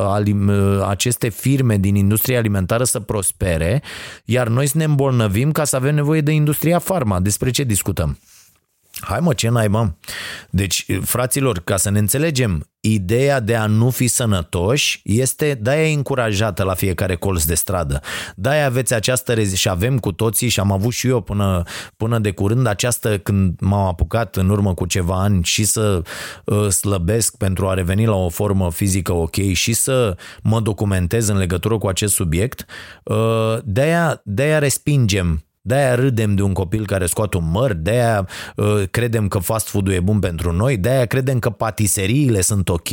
aceste 0.88 1.30
firme 1.30 1.78
din 1.78 1.96
industria 1.96 2.38
alimentară 2.38 2.84
să 2.84 3.00
prospere, 3.00 3.84
iar 4.26 4.48
noi 4.48 4.68
să 4.68 4.78
ne 4.78 4.84
îmbolnăvim 4.84 5.52
ca 5.52 5.64
să 5.64 5.76
avem 5.76 5.96
nevoie 5.96 6.22
de 6.22 6.32
industria 6.32 6.80
farma. 6.80 7.20
Despre 7.20 7.52
ce 7.52 7.64
discutăm? 7.64 8.18
Hai 9.00 9.20
mă, 9.20 9.34
ce 9.34 9.50
naiba? 9.50 9.96
Deci, 10.50 10.86
fraților, 11.04 11.60
ca 11.60 11.78
să 11.78 11.90
ne 11.90 12.00
înțelegem, 12.00 12.68
ideea 12.80 13.40
de 13.40 13.56
a 13.56 13.66
nu 13.66 13.90
fi 13.90 14.08
sănătoși 14.08 15.02
este, 15.04 15.58
de-aia 15.62 15.90
e 15.90 15.94
încurajată 15.94 16.64
la 16.64 16.74
fiecare 16.74 17.16
colț 17.16 17.44
de 17.44 17.56
stradă. 17.56 18.02
De-aia 18.36 18.66
aveți 18.66 18.94
această 18.94 19.34
rezi- 19.34 19.56
și 19.56 19.70
avem 19.70 20.00
cu 20.00 20.12
toții 20.12 20.50
și 20.50 20.60
am 20.60 20.72
avut 20.72 20.94
și 20.94 21.08
eu 21.08 21.22
până, 21.22 21.64
până 21.98 22.20
de 22.20 22.32
curând 22.32 22.68
această 22.68 23.18
când 23.18 23.60
m-am 23.60 23.86
apucat 23.86 24.36
în 24.36 24.50
urmă 24.50 24.74
cu 24.74 24.86
ceva 24.86 25.22
ani 25.22 25.44
și 25.44 25.64
să 25.64 26.02
uh, 26.46 26.68
slăbesc 26.70 27.38
pentru 27.38 27.68
a 27.68 27.74
reveni 27.74 28.06
la 28.06 28.16
o 28.16 28.30
formă 28.30 28.72
fizică 28.72 29.14
ok 29.14 29.36
și 29.54 29.74
să 29.74 30.16
mă 30.44 30.60
documentez 30.60 31.28
în 31.28 31.38
legătură 31.38 31.78
cu 31.78 31.88
acest 31.88 32.14
subiect, 32.14 32.66
uh, 33.04 33.58
de-aia, 33.64 34.22
de-aia 34.24 34.60
respingem 34.60 35.47
de-aia 35.68 35.96
râdem 35.96 36.36
de 36.36 36.42
un 36.42 36.54
copil 36.54 36.86
care 36.86 37.06
scoate 37.06 37.38
un 37.38 37.52
măr, 37.52 37.74
de-aia 37.74 38.28
uh, 38.56 38.84
credem 38.92 39.28
că 39.28 39.40
fast 39.40 39.68
food-ul 39.68 39.94
e 39.94 40.00
bun 40.00 40.20
pentru 40.20 40.52
noi, 40.52 40.78
de-aia 40.78 41.06
credem 41.06 41.40
că 41.40 41.50
patiseriile 41.50 42.42
sunt 42.42 42.70
ok. 42.70 42.90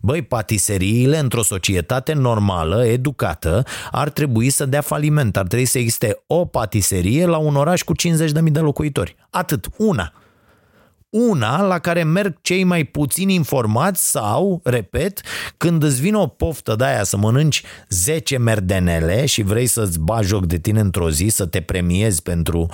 Băi, 0.00 0.22
patiseriile 0.22 1.18
într-o 1.18 1.42
societate 1.42 2.12
normală, 2.12 2.86
educată, 2.86 3.64
ar 3.90 4.10
trebui 4.10 4.50
să 4.50 4.66
dea 4.66 4.80
faliment. 4.80 5.36
Ar 5.36 5.46
trebui 5.46 5.64
să 5.66 5.78
existe 5.78 6.22
o 6.26 6.44
patiserie 6.44 7.26
la 7.26 7.36
un 7.36 7.56
oraș 7.56 7.82
cu 7.82 7.92
50.000 7.92 8.32
de 8.42 8.60
locuitori. 8.60 9.16
Atât, 9.30 9.68
una 9.76 10.12
una 11.10 11.62
la 11.62 11.78
care 11.78 12.02
merg 12.02 12.36
cei 12.40 12.64
mai 12.64 12.84
puțini 12.84 13.34
informați 13.34 14.10
sau, 14.10 14.60
repet, 14.64 15.20
când 15.56 15.82
îți 15.82 16.00
vine 16.00 16.16
o 16.16 16.26
poftă 16.26 16.74
de 16.76 16.84
aia 16.84 17.04
să 17.04 17.16
mănânci 17.16 17.62
10 17.88 18.38
merdenele 18.38 19.26
și 19.26 19.42
vrei 19.42 19.66
să-ți 19.66 19.98
bagi 19.98 20.26
joc 20.26 20.46
de 20.46 20.58
tine 20.58 20.80
într-o 20.80 21.10
zi, 21.10 21.28
să 21.28 21.46
te 21.46 21.60
premiezi 21.60 22.22
pentru 22.22 22.66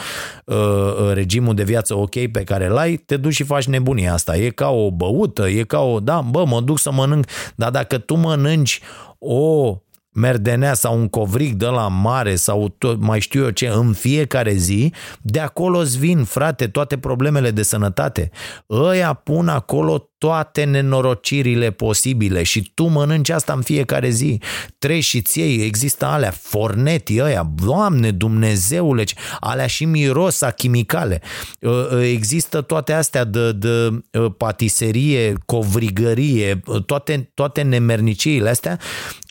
uh, 0.45 0.57
uh, 0.57 1.13
regimul 1.13 1.55
de 1.55 1.63
viață 1.63 1.95
ok 1.95 2.27
pe 2.27 2.45
care 2.45 2.69
l-ai, 2.69 2.97
te 2.97 3.17
duci 3.17 3.35
și 3.35 3.45
faci 3.45 3.67
nebunia 3.67 4.13
asta. 4.13 4.37
E 4.37 4.51
ca 4.51 4.69
o 4.69 4.91
băută, 4.91 5.49
e 5.49 5.63
ca 5.63 5.81
o, 5.81 6.01
da, 6.01 6.21
bă, 6.21 6.45
mă 6.47 6.61
duc 6.61 6.79
să 6.79 6.93
mănânc, 6.93 7.27
dar 7.55 7.71
dacă 7.71 7.99
tu 7.99 8.15
mănânci 8.15 8.81
o 9.19 9.77
merdenea 10.17 10.75
sau 10.75 10.99
un 10.99 11.09
covric 11.09 11.55
de 11.55 11.67
la 11.67 11.89
mare 11.89 12.35
sau 12.35 12.69
tot, 12.79 13.01
mai 13.01 13.21
știu 13.21 13.43
eu 13.43 13.51
ce, 13.51 13.69
în 13.69 13.93
fiecare 13.93 14.53
zi, 14.53 14.93
de 15.23 15.41
acolo 15.41 15.79
îți 15.79 15.99
vin, 15.99 16.25
frate, 16.25 16.67
toate 16.69 16.99
problemele 16.99 17.51
de 17.51 17.63
sănătate. 17.63 18.31
Ăia 18.71 19.13
pun 19.13 19.49
acolo 19.49 20.11
toate 20.19 20.65
nenorocirile 20.65 21.71
posibile 21.71 22.43
și 22.43 22.71
tu 22.75 22.85
mănânci 22.85 23.29
asta 23.29 23.53
în 23.53 23.63
fiecare 23.63 24.09
zi. 24.09 24.41
Treci 24.79 25.05
și 25.05 25.21
ție, 25.21 25.65
există 25.65 26.05
alea, 26.05 26.31
forneti 26.31 27.21
ăia, 27.21 27.51
Doamne 27.65 28.11
Dumnezeule, 28.11 29.05
alea 29.41 29.67
și 29.67 29.85
miros 29.85 30.41
a 30.41 30.51
chimicale. 30.51 31.21
Ă, 31.63 31.89
ă, 31.93 32.03
există 32.03 32.61
toate 32.61 32.93
astea 32.93 33.25
de, 33.25 33.53
de 33.53 34.03
ă, 34.15 34.31
patiserie, 34.31 35.35
covrigărie, 35.47 36.61
toate, 36.87 37.31
toate 37.35 37.63
nemerniciile 37.63 38.49
astea 38.49 38.79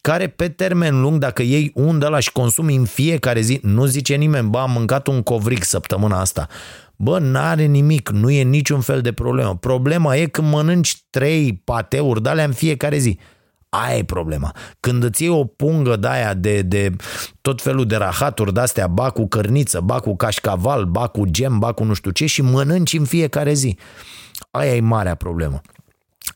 care 0.06 0.28
pe 0.28 0.50
termen 0.50 1.02
lung, 1.02 1.20
dacă 1.20 1.42
iei 1.42 1.72
un 1.74 2.00
de 2.00 2.06
la 2.06 2.20
și 2.20 2.32
consumi 2.32 2.76
în 2.76 2.86
fiecare 2.86 3.42
zi, 3.42 3.60
nu 3.62 3.86
zice 3.86 4.16
nimeni, 4.16 4.50
bă, 4.50 4.60
am 4.60 4.72
mâncat 4.72 5.08
un 5.08 5.24
covric 5.24 5.64
săptămâna 5.64 6.20
asta. 6.20 6.48
Bă, 6.98 7.20
n-are 7.20 7.66
nimic, 7.66 8.10
nu 8.10 8.30
e 8.30 8.44
niciun 8.44 8.82
fel 8.82 9.02
de 9.02 9.12
problemă. 9.12 9.56
Problema 9.56 10.16
e 10.16 10.26
când 10.26 10.52
mănânci 10.52 11.04
trei 11.10 11.62
pateuri 11.64 12.22
de 12.22 12.30
alea 12.30 12.46
în 12.46 12.54
fiecare 12.54 12.98
zi. 12.98 13.20
Aia 13.70 13.98
e 13.98 14.04
problema. 14.04 14.56
Când 14.80 15.04
îți 15.04 15.24
iei 15.24 15.32
o 15.32 15.46
pungă 15.46 15.96
de 15.96 16.08
aia 16.08 16.34
de, 16.34 16.62
de 16.62 16.96
tot 17.42 17.62
felul 17.62 17.86
de 17.86 17.96
rahaturi 17.96 18.54
de-astea, 18.54 18.88
ba 18.88 19.10
cu 19.10 19.28
cărniță, 19.28 19.80
ba 19.80 20.00
cu 20.00 20.16
cașcaval, 20.16 20.86
ba 20.86 21.08
cu 21.08 21.26
gem, 21.26 21.60
ba 21.60 21.72
cu 21.72 21.84
nu 21.84 21.94
știu 21.94 22.12
ce 22.12 22.26
și 22.26 22.42
mănânci 22.42 22.94
în 22.94 23.06
fiecare 23.06 23.54
zi. 23.54 23.78
Aia 24.52 24.76
e 24.76 24.80
marea 24.80 25.16
problemă. 25.16 25.62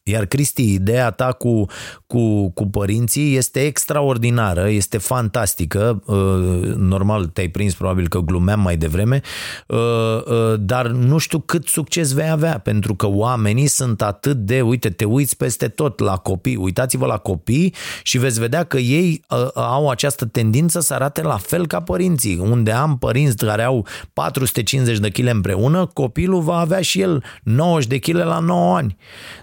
Iar 0.10 0.26
Cristi, 0.26 0.74
ideea 0.74 1.12
ta 1.12 1.32
cu, 1.32 1.66
cu, 2.08 2.50
cu 2.50 2.68
părinții 2.68 3.36
este 3.36 3.60
extraordinară, 3.60 4.70
este 4.70 4.98
fantastică. 4.98 6.02
Uh, 6.06 6.76
normal, 6.76 7.26
te-ai 7.26 7.48
prins 7.48 7.74
probabil 7.74 8.08
că 8.08 8.20
glumeam 8.20 8.60
mai 8.60 8.78
devreme, 8.78 9.22
uh, 9.68 9.78
uh, 9.78 10.54
dar 10.60 10.88
nu 10.88 11.18
știu 11.18 11.40
cât 11.40 11.68
succes 11.68 12.12
vei 12.12 12.30
avea, 12.30 12.58
pentru 12.58 12.96
că 12.96 13.08
oamenii 13.08 13.68
sunt 13.68 14.02
atât 14.02 14.38
de, 14.38 14.62
uite, 14.62 14.90
te 14.90 15.06
uiți 15.06 15.38
peste 15.38 15.68
tot 15.68 16.00
la 16.00 16.16
copii, 16.18 16.56
uitați-vă 16.56 17.06
la 17.06 17.18
copii 17.18 17.74
și 18.04 18.18
veți 18.18 18.40
vedea 18.40 18.64
că 18.64 18.78
ei 18.78 19.22
au 19.54 19.90
această 19.90 20.26
tendință 20.26 20.80
să 20.80 20.94
arate 20.94 21.22
la 21.22 21.38
fel 21.38 21.68
ca 21.68 21.82
părinții. 21.82 22.38
Unde 22.38 22.72
am 22.72 22.98
părinți 22.98 23.46
care 23.46 23.64
au 23.64 23.86
450 24.14 24.98
de 24.98 25.10
kg 25.10 25.28
împreună, 25.28 25.86
copilul 25.86 26.42
va 26.42 26.58
avea 26.58 26.82
și 26.82 27.02
el 27.02 27.24
90 27.44 27.88
de 27.90 27.98
kg 27.98 28.16
la 28.16 28.40
9 28.40 28.76
ani 28.76 28.98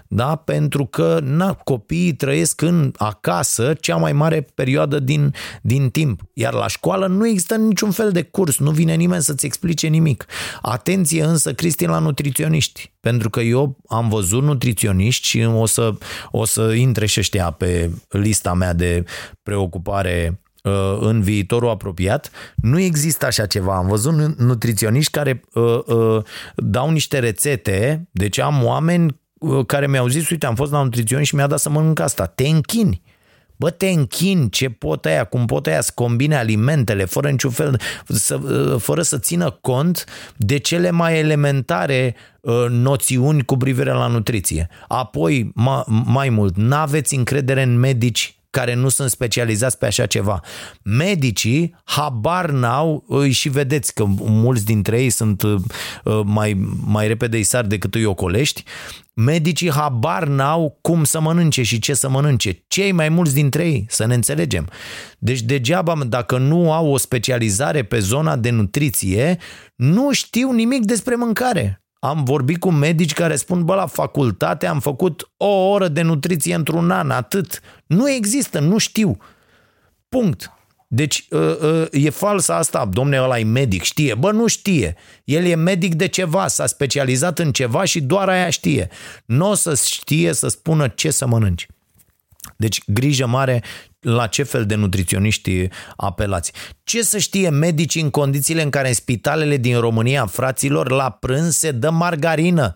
da? 0.07 0.35
Pentru 0.57 0.85
că 0.85 1.19
na, 1.23 1.53
copiii 1.53 2.13
trăiesc 2.13 2.61
în 2.61 2.91
acasă 2.97 3.73
cea 3.79 3.95
mai 3.95 4.13
mare 4.13 4.47
perioadă 4.53 4.99
din, 4.99 5.33
din 5.61 5.89
timp. 5.89 6.21
Iar 6.33 6.53
la 6.53 6.67
școală 6.67 7.07
nu 7.07 7.27
există 7.27 7.55
niciun 7.55 7.91
fel 7.91 8.11
de 8.11 8.21
curs, 8.21 8.57
nu 8.57 8.71
vine 8.71 8.93
nimeni 8.95 9.21
să-ți 9.21 9.45
explice 9.45 9.87
nimic. 9.87 10.25
Atenție 10.61 11.23
însă, 11.23 11.53
Cristi, 11.53 11.85
la 11.85 11.99
nutriționiști, 11.99 12.93
pentru 12.99 13.29
că 13.29 13.39
eu 13.39 13.77
am 13.87 14.09
văzut 14.09 14.43
nutriționiști 14.43 15.27
și 15.27 15.43
o 15.43 15.65
să, 15.65 15.93
o 16.31 16.45
să 16.45 16.73
intre 16.73 17.05
și 17.05 17.19
ăștia 17.19 17.51
pe 17.51 17.91
lista 18.09 18.53
mea 18.53 18.73
de 18.73 19.03
preocupare 19.43 20.41
uh, 20.63 20.97
în 20.99 21.21
viitorul 21.21 21.69
apropiat, 21.69 22.31
nu 22.55 22.79
există 22.79 23.25
așa 23.25 23.45
ceva. 23.45 23.75
Am 23.75 23.87
văzut 23.87 24.37
nutriționiști 24.37 25.11
care 25.11 25.41
uh, 25.53 25.79
uh, 25.85 26.23
dau 26.55 26.89
niște 26.89 27.19
rețete, 27.19 28.07
deci 28.11 28.39
am 28.39 28.63
oameni 28.63 29.05
Uh, 29.09 29.23
care 29.65 29.87
mi-au 29.87 30.07
zis, 30.07 30.29
uite, 30.29 30.45
am 30.45 30.55
fost 30.55 30.71
la 30.71 30.83
nutrițion 30.83 31.23
și 31.23 31.35
mi-a 31.35 31.47
dat 31.47 31.59
să 31.59 31.69
mănânc 31.69 31.99
asta. 31.99 32.25
Te 32.25 32.47
închini. 32.47 33.01
Bă, 33.59 33.69
te 33.69 33.87
închini, 33.87 34.49
ce 34.49 34.69
pot 34.69 35.05
aia, 35.05 35.23
cum 35.23 35.45
pot 35.45 35.67
aia 35.67 35.81
să 35.81 35.91
combine 35.95 36.37
alimentele 36.37 37.05
fără 37.05 37.29
niciun 37.29 37.51
fel, 37.51 37.79
să, 38.07 38.35
uh, 38.35 38.81
fără 38.81 39.01
să 39.01 39.17
țină 39.17 39.49
cont 39.61 40.05
de 40.35 40.57
cele 40.57 40.89
mai 40.89 41.17
elementare 41.17 42.15
uh, 42.41 42.65
noțiuni 42.69 43.45
cu 43.45 43.57
privire 43.57 43.91
la 43.91 44.07
nutriție. 44.07 44.69
Apoi, 44.87 45.51
ma, 45.53 45.83
mai 46.05 46.29
mult, 46.29 46.55
n-aveți 46.55 47.15
încredere 47.15 47.61
în 47.61 47.79
medici 47.79 48.36
care 48.57 48.73
nu 48.73 48.89
sunt 48.89 49.09
specializați 49.09 49.77
pe 49.77 49.85
așa 49.85 50.05
ceva. 50.05 50.39
Medicii 50.83 51.75
habar 51.83 52.49
n-au 52.49 53.05
și 53.29 53.49
vedeți 53.49 53.93
că 53.93 54.05
mulți 54.17 54.65
dintre 54.65 55.01
ei 55.01 55.09
sunt 55.09 55.43
mai, 56.23 56.77
mai 56.85 57.07
repede 57.07 57.37
isar 57.37 57.65
decât 57.65 57.95
îi 57.95 58.05
ocolești, 58.05 58.63
Medicii 59.13 59.71
habar 59.71 60.27
n-au 60.27 60.77
cum 60.81 61.03
să 61.03 61.19
mănânce 61.19 61.63
și 61.63 61.79
ce 61.79 61.93
să 61.93 62.09
mănânce. 62.09 62.63
Cei 62.67 62.91
mai 62.91 63.09
mulți 63.09 63.33
dintre 63.33 63.67
ei, 63.67 63.85
să 63.89 64.05
ne 64.05 64.13
înțelegem. 64.13 64.69
Deci 65.17 65.41
degeaba, 65.41 65.95
dacă 66.07 66.37
nu 66.37 66.73
au 66.73 66.87
o 66.87 66.97
specializare 66.97 67.83
pe 67.83 67.99
zona 67.99 68.35
de 68.35 68.49
nutriție, 68.49 69.37
nu 69.75 70.11
știu 70.11 70.51
nimic 70.51 70.85
despre 70.85 71.15
mâncare. 71.15 71.81
Am 71.99 72.23
vorbit 72.23 72.59
cu 72.59 72.71
medici 72.71 73.13
care 73.13 73.35
spun, 73.35 73.65
bă, 73.65 73.75
la 73.75 73.85
facultate 73.85 74.65
am 74.65 74.79
făcut 74.79 75.31
o 75.37 75.69
oră 75.69 75.87
de 75.87 76.01
nutriție 76.01 76.55
într-un 76.55 76.91
an, 76.91 77.11
atât. 77.11 77.61
Nu 77.85 78.09
există, 78.09 78.59
nu 78.59 78.77
știu. 78.77 79.17
Punct. 80.09 80.51
Deci 80.87 81.27
ă, 81.31 81.57
ă, 81.61 81.87
e 81.91 82.09
falsă 82.09 82.53
asta, 82.53 82.85
domne, 82.85 83.21
ăla 83.21 83.39
e 83.39 83.43
medic, 83.43 83.83
știe. 83.83 84.15
Bă, 84.15 84.31
nu 84.31 84.47
știe. 84.47 84.95
El 85.23 85.45
e 85.45 85.55
medic 85.55 85.93
de 85.95 86.07
ceva, 86.07 86.47
s-a 86.47 86.65
specializat 86.65 87.39
în 87.39 87.51
ceva 87.51 87.83
și 87.83 88.01
doar 88.01 88.29
aia 88.29 88.49
știe. 88.49 88.89
Nu 89.25 89.49
o 89.49 89.53
să 89.53 89.75
știe 89.85 90.33
să 90.33 90.47
spună 90.47 90.87
ce 90.87 91.11
să 91.11 91.27
mănânci. 91.27 91.67
Deci 92.57 92.81
grijă 92.85 93.25
mare 93.25 93.63
la 94.07 94.27
ce 94.27 94.43
fel 94.43 94.65
de 94.65 94.75
nutriționiști 94.75 95.67
apelați. 95.95 96.51
Ce 96.83 97.01
să 97.01 97.17
știe 97.17 97.49
medicii 97.49 98.01
în 98.01 98.09
condițiile 98.09 98.61
în 98.61 98.69
care 98.69 98.87
în 98.87 98.93
spitalele 98.93 99.57
din 99.57 99.79
România, 99.79 100.25
fraților, 100.25 100.91
la 100.91 101.09
prânz 101.09 101.55
se 101.55 101.71
dă 101.71 101.89
margarină? 101.89 102.75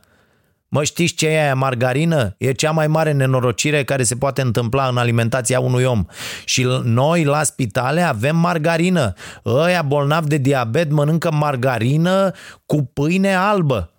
Mă 0.68 0.84
știți 0.84 1.14
ce 1.14 1.28
e 1.28 1.42
aia 1.42 1.56
margarină? 1.56 2.36
E 2.38 2.52
cea 2.52 2.72
mai 2.72 2.88
mare 2.88 3.12
nenorocire 3.12 3.84
care 3.84 4.04
se 4.04 4.16
poate 4.16 4.42
întâmpla 4.42 4.88
în 4.88 4.98
alimentația 4.98 5.60
unui 5.60 5.84
om. 5.84 6.06
Și 6.46 6.68
noi 6.84 7.24
la 7.24 7.44
spitale 7.44 8.02
avem 8.02 8.36
margarină. 8.36 9.14
Ăia 9.46 9.82
bolnavi 9.82 10.28
de 10.28 10.38
diabet 10.38 10.92
mănâncă 10.92 11.32
margarină 11.32 12.32
cu 12.66 12.84
pâine 12.84 13.36
albă. 13.36 13.91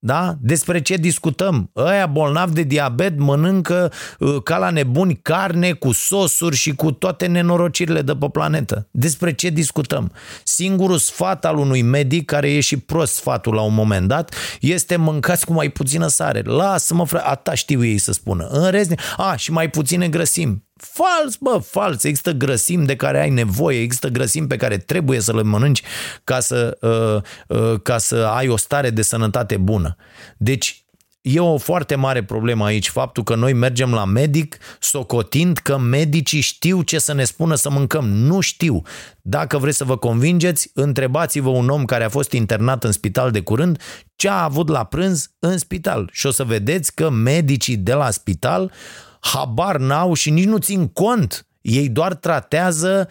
Da? 0.00 0.36
Despre 0.40 0.82
ce 0.82 0.96
discutăm? 0.96 1.70
Ăia 1.76 2.06
bolnavi 2.06 2.52
de 2.52 2.62
diabet 2.62 3.18
mănâncă 3.18 3.92
uh, 4.18 4.42
ca 4.42 4.58
la 4.58 4.70
nebuni 4.70 5.16
carne 5.22 5.72
cu 5.72 5.92
sosuri 5.92 6.56
și 6.56 6.74
cu 6.74 6.92
toate 6.92 7.26
nenorocirile 7.26 8.02
de 8.02 8.14
pe 8.14 8.28
planetă. 8.32 8.88
Despre 8.90 9.34
ce 9.34 9.48
discutăm? 9.48 10.12
Singurul 10.44 10.98
sfat 10.98 11.44
al 11.44 11.56
unui 11.56 11.82
medic, 11.82 12.24
care 12.24 12.50
e 12.50 12.60
și 12.60 12.76
prost 12.76 13.14
sfatul 13.14 13.54
la 13.54 13.60
un 13.60 13.74
moment 13.74 14.08
dat, 14.08 14.34
este 14.60 14.96
mâncați 14.96 15.46
cu 15.46 15.52
mai 15.52 15.68
puțină 15.68 16.06
sare. 16.06 16.42
Lasă-mă, 16.44 17.06
frate, 17.06 17.26
ata 17.28 17.54
știu 17.54 17.84
ei 17.84 17.98
să 17.98 18.12
spună. 18.12 18.46
În 18.46 18.70
rest, 18.70 18.92
a, 19.16 19.36
și 19.36 19.52
mai 19.52 19.70
puține 19.70 20.08
grăsimi. 20.08 20.67
Fals, 20.78 21.36
bă, 21.36 21.58
fals. 21.64 22.04
Există 22.04 22.32
grăsimi 22.32 22.86
de 22.86 22.96
care 22.96 23.20
ai 23.20 23.30
nevoie, 23.30 23.80
există 23.80 24.08
grăsimi 24.08 24.46
pe 24.46 24.56
care 24.56 24.78
trebuie 24.78 25.20
să 25.20 25.34
le 25.34 25.42
mănânci 25.42 25.82
ca 26.24 26.40
să, 26.40 26.78
uh, 26.80 27.58
uh, 27.58 27.80
ca 27.82 27.98
să 27.98 28.16
ai 28.16 28.48
o 28.48 28.56
stare 28.56 28.90
de 28.90 29.02
sănătate 29.02 29.56
bună. 29.56 29.96
Deci, 30.36 30.82
E 31.20 31.40
o 31.40 31.56
foarte 31.56 31.94
mare 31.94 32.24
problemă 32.24 32.64
aici 32.64 32.88
faptul 32.88 33.22
că 33.22 33.34
noi 33.34 33.52
mergem 33.52 33.92
la 33.92 34.04
medic 34.04 34.58
socotind 34.80 35.58
că 35.58 35.78
medicii 35.78 36.40
știu 36.40 36.82
ce 36.82 36.98
să 36.98 37.14
ne 37.14 37.24
spună 37.24 37.54
să 37.54 37.70
mâncăm. 37.70 38.08
Nu 38.08 38.40
știu. 38.40 38.82
Dacă 39.22 39.58
vreți 39.58 39.76
să 39.76 39.84
vă 39.84 39.96
convingeți, 39.96 40.70
întrebați-vă 40.74 41.48
un 41.48 41.68
om 41.68 41.84
care 41.84 42.04
a 42.04 42.08
fost 42.08 42.32
internat 42.32 42.84
în 42.84 42.92
spital 42.92 43.30
de 43.30 43.40
curând 43.40 43.80
ce 44.16 44.28
a 44.28 44.42
avut 44.42 44.68
la 44.68 44.84
prânz 44.84 45.30
în 45.38 45.58
spital 45.58 46.08
și 46.12 46.26
o 46.26 46.30
să 46.30 46.44
vedeți 46.44 46.94
că 46.94 47.10
medicii 47.10 47.76
de 47.76 47.92
la 47.92 48.10
spital 48.10 48.72
habar 49.20 49.76
n-au 49.76 50.14
și 50.14 50.30
nici 50.30 50.44
nu 50.44 50.58
țin 50.58 50.86
cont 50.86 51.48
ei 51.68 51.88
doar 51.88 52.14
tratează, 52.14 53.08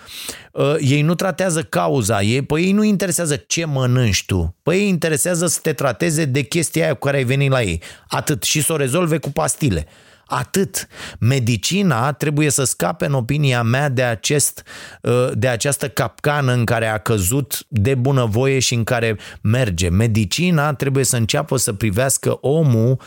uh, 0.51 0.75
ei 0.79 1.01
nu 1.01 1.15
tratează 1.15 1.63
cauza, 1.63 2.21
ei, 2.21 2.41
pe 2.41 2.59
ei 2.59 2.71
nu 2.71 2.83
interesează 2.83 3.35
ce 3.35 3.65
mănânci 3.65 4.25
tu, 4.25 4.55
pe 4.63 4.75
ei 4.75 4.87
interesează 4.87 5.47
să 5.47 5.59
te 5.61 5.73
trateze 5.73 6.25
de 6.25 6.41
chestia 6.41 6.83
aia 6.83 6.93
cu 6.93 7.05
care 7.05 7.17
ai 7.17 7.23
venit 7.23 7.49
la 7.49 7.61
ei. 7.61 7.81
Atât. 8.07 8.43
Și 8.43 8.61
să 8.61 8.73
o 8.73 8.75
rezolve 8.75 9.17
cu 9.17 9.31
pastile. 9.31 9.87
Atât. 10.25 10.87
Medicina 11.19 12.11
trebuie 12.11 12.49
să 12.49 12.63
scape, 12.63 13.05
în 13.05 13.13
opinia 13.13 13.61
mea, 13.61 13.89
de, 13.89 14.03
acest, 14.03 14.63
uh, 15.01 15.29
de 15.33 15.47
această 15.47 15.89
capcană 15.89 16.53
în 16.53 16.65
care 16.65 16.87
a 16.87 16.97
căzut 16.97 17.65
de 17.67 17.95
bunăvoie 17.95 18.59
și 18.59 18.73
în 18.73 18.83
care 18.83 19.17
merge. 19.41 19.89
Medicina 19.89 20.73
trebuie 20.73 21.03
să 21.03 21.15
înceapă 21.15 21.57
să 21.57 21.73
privească 21.73 22.37
omul 22.41 23.01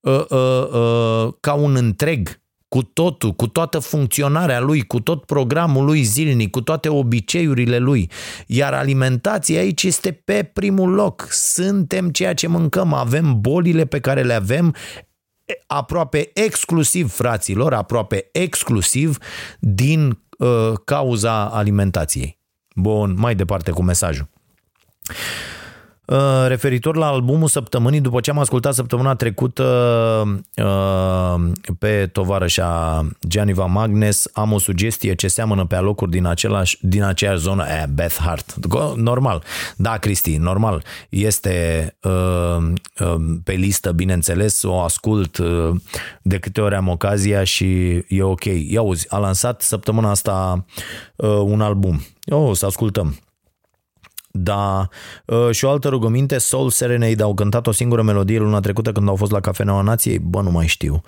uh, 0.00 0.24
uh, 0.28 0.68
uh, 0.72 1.32
ca 1.40 1.52
un 1.52 1.76
întreg 1.76 2.37
cu 2.68 2.82
totul, 2.82 3.32
cu 3.32 3.46
toată 3.46 3.78
funcționarea 3.78 4.60
lui, 4.60 4.82
cu 4.82 5.00
tot 5.00 5.24
programul 5.24 5.84
lui 5.84 6.02
zilnic, 6.02 6.50
cu 6.50 6.60
toate 6.60 6.88
obiceiurile 6.88 7.78
lui. 7.78 8.10
Iar 8.46 8.74
alimentația 8.74 9.60
aici 9.60 9.82
este 9.82 10.12
pe 10.12 10.50
primul 10.52 10.90
loc. 10.90 11.26
Suntem 11.30 12.10
ceea 12.10 12.34
ce 12.34 12.46
mâncăm, 12.46 12.92
avem 12.92 13.40
bolile 13.40 13.84
pe 13.84 14.00
care 14.00 14.22
le 14.22 14.34
avem 14.34 14.74
aproape 15.66 16.30
exclusiv, 16.34 17.10
fraților, 17.12 17.74
aproape 17.74 18.28
exclusiv 18.32 19.18
din 19.58 20.22
uh, 20.38 20.72
cauza 20.84 21.44
alimentației. 21.44 22.38
Bun, 22.74 23.14
mai 23.18 23.34
departe 23.34 23.70
cu 23.70 23.82
mesajul. 23.82 24.28
Uh, 26.08 26.44
referitor 26.46 26.96
la 26.96 27.06
albumul 27.06 27.48
săptămânii, 27.48 28.00
după 28.00 28.20
ce 28.20 28.30
am 28.30 28.38
ascultat 28.38 28.74
săptămâna 28.74 29.14
trecută 29.14 29.64
uh, 30.56 31.50
pe 31.78 32.06
tovarășa 32.12 33.06
Gianniva 33.26 33.64
Magnes, 33.64 34.28
am 34.32 34.52
o 34.52 34.58
sugestie 34.58 35.14
ce 35.14 35.28
seamănă 35.28 35.64
pe 35.64 35.74
alocuri 35.74 36.10
din, 36.10 36.26
același, 36.26 36.78
din 36.80 37.02
aceeași 37.02 37.38
zonă, 37.38 37.64
eh, 37.68 37.84
Beth 37.94 38.16
Hart. 38.20 38.54
Normal. 38.96 39.42
Da, 39.76 39.96
Cristi, 39.96 40.36
normal. 40.36 40.84
Este 41.08 41.96
uh, 42.02 42.72
uh, 43.00 43.14
pe 43.44 43.52
listă, 43.52 43.92
bineînțeles, 43.92 44.62
o 44.62 44.80
ascult 44.80 45.38
uh, 45.38 45.70
de 46.22 46.38
câte 46.38 46.60
ori 46.60 46.74
am 46.74 46.88
ocazia 46.88 47.44
și 47.44 47.88
e 48.08 48.22
ok. 48.22 48.44
Ia 48.44 48.82
uzi, 48.82 49.06
a 49.08 49.18
lansat 49.18 49.62
săptămâna 49.62 50.10
asta 50.10 50.64
uh, 51.16 51.28
un 51.28 51.60
album. 51.60 52.00
O, 52.30 52.54
să 52.54 52.66
ascultăm. 52.66 53.16
Da, 54.42 54.88
uh, 55.24 55.50
și 55.50 55.64
o 55.64 55.70
altă 55.70 55.88
rugăminte, 55.88 56.38
Soul 56.38 56.70
Serenade 56.70 57.22
au 57.22 57.34
cântat 57.34 57.66
o 57.66 57.72
singură 57.72 58.02
melodie 58.02 58.38
luna 58.38 58.60
trecută 58.60 58.92
când 58.92 59.08
au 59.08 59.16
fost 59.16 59.32
la 59.32 59.40
Cafeneaua 59.40 59.82
Nației, 59.82 60.18
bă, 60.18 60.40
nu 60.40 60.50
mai 60.50 60.66
știu. 60.66 61.02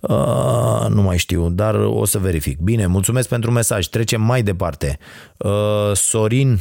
Uh, 0.00 0.86
nu 0.88 1.02
mai 1.02 1.18
știu, 1.18 1.48
dar 1.50 1.74
o 1.74 2.04
să 2.04 2.18
verific. 2.18 2.58
Bine, 2.58 2.86
mulțumesc 2.86 3.28
pentru 3.28 3.50
mesaj. 3.50 3.86
Trecem 3.86 4.22
mai 4.22 4.42
departe. 4.42 4.98
Uh, 5.36 5.90
Sorin 5.92 6.60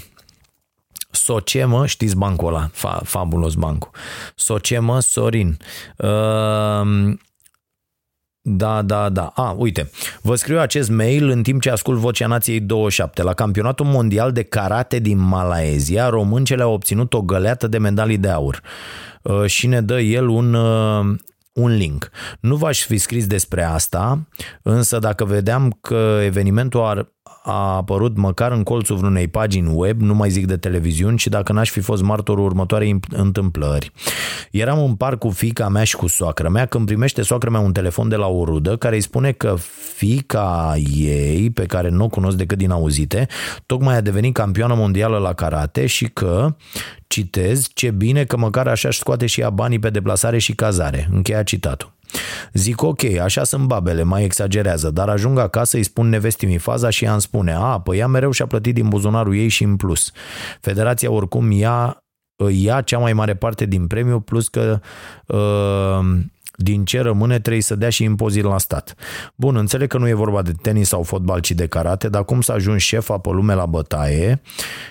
Sociemă, 1.11 1.85
știți 1.85 2.15
bancul 2.15 2.47
ăla, 2.47 2.69
fa, 2.71 3.01
fabulos 3.03 3.53
bancul. 3.53 3.89
Sociemă 4.35 4.99
Sorin. 4.99 5.57
Uh, 5.97 7.13
da, 8.43 8.81
da, 8.81 9.09
da. 9.09 9.31
A, 9.35 9.55
uite, 9.57 9.89
vă 10.21 10.35
scriu 10.35 10.59
acest 10.59 10.89
mail 10.89 11.29
în 11.29 11.43
timp 11.43 11.61
ce 11.61 11.69
ascult 11.69 11.99
Vocea 11.99 12.27
Nației 12.27 12.59
27. 12.59 13.23
La 13.23 13.33
campionatul 13.33 13.85
mondial 13.85 14.31
de 14.31 14.43
karate 14.43 14.99
din 14.99 15.17
Malaezia, 15.17 16.09
româncele 16.09 16.63
au 16.63 16.73
obținut 16.73 17.13
o 17.13 17.21
găleată 17.21 17.67
de 17.67 17.77
medalii 17.77 18.17
de 18.17 18.29
aur 18.29 18.61
uh, 19.21 19.45
și 19.45 19.67
ne 19.67 19.81
dă 19.81 19.99
el 19.99 20.27
un, 20.27 20.53
uh, 20.53 21.15
un 21.53 21.75
link. 21.75 22.09
Nu 22.39 22.55
v-aș 22.55 22.85
fi 22.85 22.97
scris 22.97 23.27
despre 23.27 23.63
asta, 23.63 24.27
însă 24.61 24.99
dacă 24.99 25.25
vedeam 25.25 25.77
că 25.81 26.19
evenimentul 26.23 26.83
ar, 26.83 27.11
a 27.43 27.75
apărut 27.75 28.17
măcar 28.17 28.51
în 28.51 28.63
colțul 28.63 28.95
vreunei 28.95 29.27
pagini 29.27 29.71
web, 29.73 30.01
nu 30.01 30.13
mai 30.13 30.29
zic 30.29 30.45
de 30.45 30.57
televiziuni, 30.57 31.17
și 31.17 31.29
dacă 31.29 31.53
n-aș 31.53 31.69
fi 31.69 31.79
fost 31.79 32.01
martorul 32.01 32.45
următoarei 32.45 32.99
întâmplări. 33.09 33.91
Eram 34.51 34.83
în 34.83 34.95
parc 34.95 35.19
cu 35.19 35.29
fica 35.29 35.69
mea 35.69 35.83
și 35.83 35.95
cu 35.95 36.07
soacră 36.07 36.49
mea 36.49 36.65
când 36.65 36.85
primește 36.85 37.21
soacră 37.21 37.49
mea 37.49 37.59
un 37.59 37.71
telefon 37.71 38.09
de 38.09 38.15
la 38.15 38.27
o 38.27 38.43
rudă 38.43 38.77
care 38.77 38.95
îi 38.95 39.01
spune 39.01 39.31
că 39.31 39.55
fica 39.95 40.73
ei, 40.93 41.49
pe 41.49 41.65
care 41.65 41.89
nu 41.89 42.03
o 42.03 42.07
cunosc 42.07 42.37
decât 42.37 42.57
din 42.57 42.71
auzite, 42.71 43.27
tocmai 43.65 43.95
a 43.95 44.01
devenit 44.01 44.33
campioană 44.33 44.73
mondială 44.73 45.17
la 45.17 45.33
karate 45.33 45.85
și 45.85 46.05
că 46.05 46.55
citez, 47.07 47.67
ce 47.73 47.91
bine 47.91 48.23
că 48.23 48.37
măcar 48.37 48.67
așa 48.67 48.87
își 48.87 48.99
scoate 48.99 49.25
și 49.25 49.41
ea 49.41 49.49
banii 49.49 49.79
pe 49.79 49.89
deplasare 49.89 50.37
și 50.37 50.55
cazare. 50.55 51.07
Încheia 51.11 51.43
citatul. 51.43 51.93
Zic 52.53 52.81
ok, 52.81 53.03
așa 53.03 53.43
sunt 53.43 53.67
babele, 53.67 54.03
mai 54.03 54.23
exagerează, 54.23 54.89
dar 54.89 55.09
ajung 55.09 55.39
acasă, 55.39 55.77
îi 55.77 55.83
spun 55.83 56.09
nevestimii 56.09 56.57
faza 56.57 56.89
și 56.89 57.05
ea 57.05 57.11
îmi 57.11 57.21
spune, 57.21 57.53
a, 57.53 57.79
păi 57.79 57.97
ea 57.97 58.07
mereu 58.07 58.31
și-a 58.31 58.45
plătit 58.45 58.73
din 58.73 58.87
buzunarul 58.87 59.35
ei 59.35 59.47
și 59.47 59.63
în 59.63 59.75
plus. 59.75 60.11
Federația 60.61 61.11
oricum 61.11 61.51
ia, 61.51 62.03
ia 62.49 62.81
cea 62.81 62.97
mai 62.97 63.13
mare 63.13 63.35
parte 63.35 63.65
din 63.65 63.87
premiu, 63.87 64.19
plus 64.19 64.47
că 64.47 64.79
uh, 65.25 66.19
din 66.61 66.85
ce 66.85 67.01
rămâne 67.01 67.39
trebuie 67.39 67.61
să 67.61 67.75
dea 67.75 67.89
și 67.89 68.03
impozit 68.03 68.43
la 68.43 68.57
stat. 68.57 68.95
Bun, 69.35 69.55
înțeleg 69.55 69.87
că 69.87 69.97
nu 69.97 70.07
e 70.07 70.13
vorba 70.13 70.41
de 70.41 70.51
tenis 70.61 70.87
sau 70.87 71.03
fotbal, 71.03 71.39
ci 71.39 71.51
de 71.51 71.67
karate, 71.67 72.09
dar 72.09 72.25
cum 72.25 72.41
să 72.41 72.51
ajungi 72.51 72.85
șef 72.85 73.07
pe 73.21 73.29
lume 73.29 73.53
la 73.53 73.65
bătaie 73.65 74.41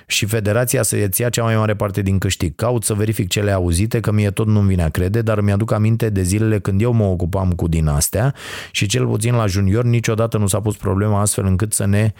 și 0.07 0.27
federația 0.27 0.83
să 0.83 0.97
îți 0.97 1.21
ia 1.21 1.29
cea 1.29 1.43
mai 1.43 1.57
mare 1.57 1.75
parte 1.75 2.03
din 2.03 2.19
câștig? 2.19 2.55
Caut 2.55 2.85
să 2.85 2.95
verific 2.95 3.29
cele 3.29 3.51
auzite, 3.51 4.01
că 4.01 4.13
mie 4.13 4.31
tot 4.31 4.47
nu-mi 4.47 4.69
vine 4.69 4.83
a 4.83 4.89
crede, 4.89 5.23
dar 5.23 5.41
mi-aduc 5.41 5.73
aminte 5.73 6.11
de 6.11 6.23
zilele 6.23 6.59
când 6.59 6.83
eu 6.83 6.93
mă 6.93 7.05
ocupam 7.05 7.53
cu 7.53 7.69
din 7.69 7.87
astea 7.87 8.35
și 8.71 8.87
cel 8.87 9.07
puțin 9.07 9.35
la 9.35 9.47
junior 9.47 9.85
niciodată 9.85 10.39
nu 10.39 10.47
s-a 10.47 10.61
pus 10.61 10.77
problema 10.77 11.21
astfel 11.21 11.45
încât 11.47 11.73
să 11.73 11.87
ne 11.87 12.13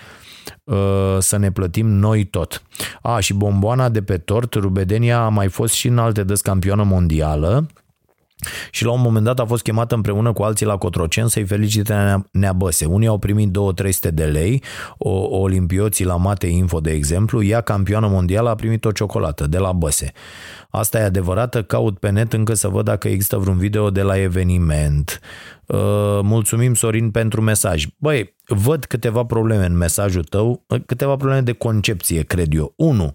uh, 0.65 1.17
să 1.19 1.37
ne 1.37 1.51
plătim 1.51 1.87
noi 1.87 2.25
tot. 2.25 2.63
A, 3.03 3.21
și 3.21 3.35
bomboana 3.35 3.89
de 3.89 4.03
pe 4.03 4.19
tort, 4.19 4.55
Rubedenia 4.55 5.21
a 5.21 5.29
mai 5.29 5.49
fost 5.49 5.75
și 5.75 5.89
în 5.89 5.99
alte 5.99 6.23
dăți 6.23 6.43
campioană 6.43 6.83
mondială, 6.83 7.67
și 8.71 8.85
la 8.85 8.93
un 8.93 9.01
moment 9.01 9.25
dat 9.25 9.41
a 9.41 9.45
fost 9.45 9.63
chemat 9.63 9.93
împreună 9.93 10.33
cu 10.33 10.43
alții 10.43 10.67
la 10.67 10.77
Cotrocen 10.77 11.27
să-i 11.27 11.45
felicite 11.45 12.27
Nea 12.33 12.53
Băse. 12.53 12.85
Unii 12.85 13.09
au 13.09 13.19
primit 13.19 13.59
2-300 14.09 14.11
de 14.13 14.25
lei, 14.25 14.63
o, 14.99 15.11
olimpioții 15.39 16.05
la 16.05 16.17
Mate 16.17 16.47
Info, 16.47 16.81
de 16.81 16.91
exemplu, 16.91 17.43
ea, 17.43 17.61
campioană 17.61 18.07
mondială, 18.07 18.49
a 18.49 18.55
primit 18.55 18.85
o 18.85 18.91
ciocolată 18.91 19.47
de 19.47 19.59
la 19.59 19.73
Băse. 19.73 20.13
Asta 20.71 20.99
e 20.99 21.03
adevărată, 21.03 21.63
caut 21.63 21.99
pe 21.99 22.11
net 22.11 22.33
încă 22.33 22.55
să 22.55 22.69
văd 22.69 22.85
dacă 22.85 23.09
există 23.09 23.39
vreun 23.39 23.57
video 23.57 23.91
de 23.91 24.03
la 24.03 24.21
eveniment. 24.21 25.21
Uh, 25.73 26.21
mulțumim, 26.23 26.75
Sorin, 26.75 27.11
pentru 27.11 27.41
mesaj. 27.41 27.87
Băi, 27.97 28.35
văd 28.47 28.85
câteva 28.85 29.25
probleme 29.25 29.65
în 29.65 29.77
mesajul 29.77 30.25
tău, 30.25 30.65
câteva 30.87 31.17
probleme 31.17 31.41
de 31.41 31.53
concepție, 31.53 32.23
cred 32.23 32.55
eu. 32.55 32.73
1. 32.77 33.13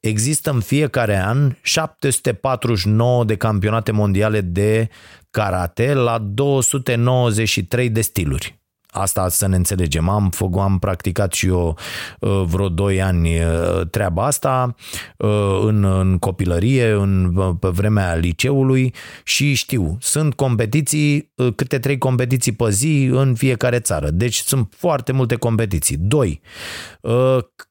Există 0.00 0.50
în 0.50 0.60
fiecare 0.60 1.18
an 1.18 1.56
749 1.62 3.24
de 3.24 3.36
campionate 3.36 3.92
mondiale 3.92 4.40
de 4.40 4.88
karate 5.30 5.94
la 5.94 6.18
293 6.18 7.90
de 7.90 8.00
stiluri. 8.00 8.59
Asta 8.90 9.28
să 9.28 9.46
ne 9.46 9.56
înțelegem. 9.56 10.08
Am, 10.08 10.30
făcut, 10.30 10.60
am 10.60 10.78
practicat 10.78 11.32
și 11.32 11.46
eu 11.46 11.78
uh, 12.20 12.42
vreo 12.46 12.68
2 12.68 13.02
ani 13.02 13.38
uh, 13.38 13.80
treaba 13.90 14.26
asta 14.26 14.74
uh, 15.16 15.60
în, 15.62 15.84
în 15.84 16.18
copilărie, 16.18 16.90
în, 16.90 17.32
pe 17.60 17.68
vremea 17.68 18.14
liceului 18.14 18.94
și 19.24 19.54
știu, 19.54 19.96
sunt 20.00 20.34
competiții, 20.34 21.32
câte 21.56 21.78
trei 21.78 21.98
competiții 21.98 22.52
pe 22.52 22.70
zi 22.70 23.08
în 23.12 23.34
fiecare 23.34 23.78
țară. 23.78 24.10
Deci 24.10 24.36
sunt 24.36 24.72
foarte 24.76 25.12
multe 25.12 25.34
competiții. 25.34 25.96
2 25.96 26.40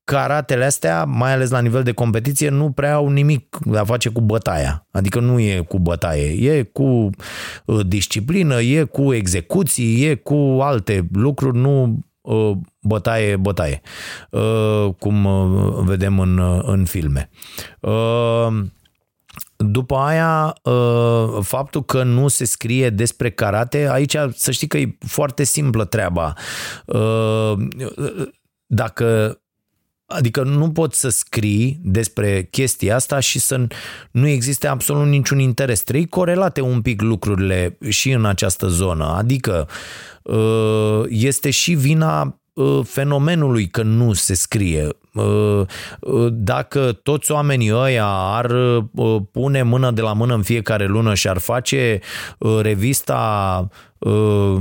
karatele 0.09 0.65
astea, 0.65 1.03
mai 1.03 1.33
ales 1.33 1.49
la 1.49 1.59
nivel 1.59 1.83
de 1.83 1.91
competiție, 1.91 2.49
nu 2.49 2.71
prea 2.71 2.93
au 2.93 3.09
nimic 3.09 3.57
de 3.65 3.77
a 3.77 3.83
face 3.83 4.09
cu 4.09 4.21
bătaia. 4.21 4.87
Adică 4.91 5.19
nu 5.19 5.39
e 5.39 5.65
cu 5.67 5.79
bătaie, 5.79 6.51
e 6.51 6.63
cu 6.63 7.09
uh, 7.65 7.85
disciplină, 7.85 8.61
e 8.61 8.83
cu 8.83 9.13
execuții, 9.13 10.03
e 10.03 10.15
cu 10.15 10.57
alte 10.61 11.07
lucruri, 11.13 11.57
nu 11.57 11.99
uh, 12.21 12.51
bătaie, 12.81 13.35
bătaie, 13.35 13.81
uh, 14.31 14.93
cum 14.99 15.27
vedem 15.85 16.19
în, 16.19 16.61
în 16.65 16.85
filme. 16.85 17.29
După 19.57 19.95
aia, 19.95 20.53
faptul 21.41 21.83
că 21.83 22.03
nu 22.03 22.27
se 22.27 22.45
scrie 22.45 22.89
despre 22.89 23.29
karate, 23.29 23.89
aici 23.89 24.15
să 24.35 24.51
știi 24.51 24.67
că 24.67 24.77
e 24.77 24.97
foarte 24.99 25.43
simplă 25.43 25.85
treaba. 25.85 26.33
Dacă 28.65 29.39
Adică 30.11 30.43
nu 30.43 30.71
poți 30.71 30.99
să 30.99 31.09
scrii 31.09 31.79
despre 31.83 32.47
chestia 32.51 32.95
asta 32.95 33.19
și 33.19 33.39
să 33.39 33.67
nu 34.11 34.27
existe 34.27 34.67
absolut 34.67 35.07
niciun 35.07 35.39
interes. 35.39 35.81
Trei 35.81 36.07
corelate 36.07 36.61
un 36.61 36.81
pic 36.81 37.01
lucrurile 37.01 37.77
și 37.89 38.11
în 38.11 38.25
această 38.25 38.67
zonă. 38.67 39.05
Adică 39.17 39.67
uh, 40.23 41.03
este 41.09 41.49
și 41.49 41.73
vina 41.73 42.21
uh, 42.21 42.33
fenomenului 42.83 43.67
că 43.67 43.83
nu 43.83 44.13
se 44.13 44.33
scrie. 44.33 44.87
Uh, 45.13 45.65
dacă 46.31 46.99
toți 47.03 47.31
oamenii 47.31 47.73
ăia 47.73 48.07
ar 48.07 48.51
pune 49.31 49.61
mână 49.61 49.91
de 49.91 50.01
la 50.01 50.13
mână 50.13 50.33
în 50.33 50.41
fiecare 50.41 50.85
lună 50.85 51.13
și 51.13 51.27
ar 51.27 51.37
face 51.37 51.99
revista 52.61 53.67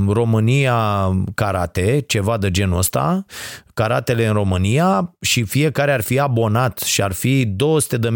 România 0.07 1.09
Karate, 1.35 2.03
ceva 2.07 2.37
de 2.37 2.51
genul 2.51 2.77
ăsta, 2.77 3.25
karatele 3.73 4.25
în 4.25 4.33
România 4.33 5.13
și 5.21 5.43
fiecare 5.43 5.91
ar 5.91 6.01
fi 6.01 6.19
abonat 6.19 6.77
și 6.79 7.01
ar 7.01 7.11
fi 7.11 7.55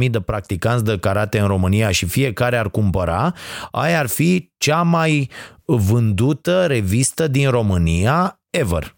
200.000 0.04 0.10
de 0.10 0.20
practicanți 0.20 0.84
de 0.84 0.98
karate 0.98 1.40
în 1.40 1.48
România 1.48 1.92
și 1.92 2.06
fiecare 2.06 2.58
ar 2.58 2.70
cumpăra, 2.70 3.34
aia 3.72 4.00
ar 4.00 4.08
fi 4.08 4.52
cea 4.58 4.82
mai 4.82 5.30
vândută 5.66 6.66
revistă 6.66 7.28
din 7.28 7.50
România 7.50 8.40
ever. 8.50 8.96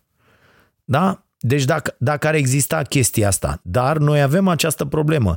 Da? 0.86 1.26
Deci 1.38 1.66
dacă, 1.66 1.96
dacă 2.00 2.28
ar 2.28 2.34
exista 2.34 2.82
chestia 2.82 3.28
asta. 3.28 3.60
Dar 3.64 3.98
noi 3.98 4.22
avem 4.22 4.48
această 4.48 4.86
problemă. 4.86 5.36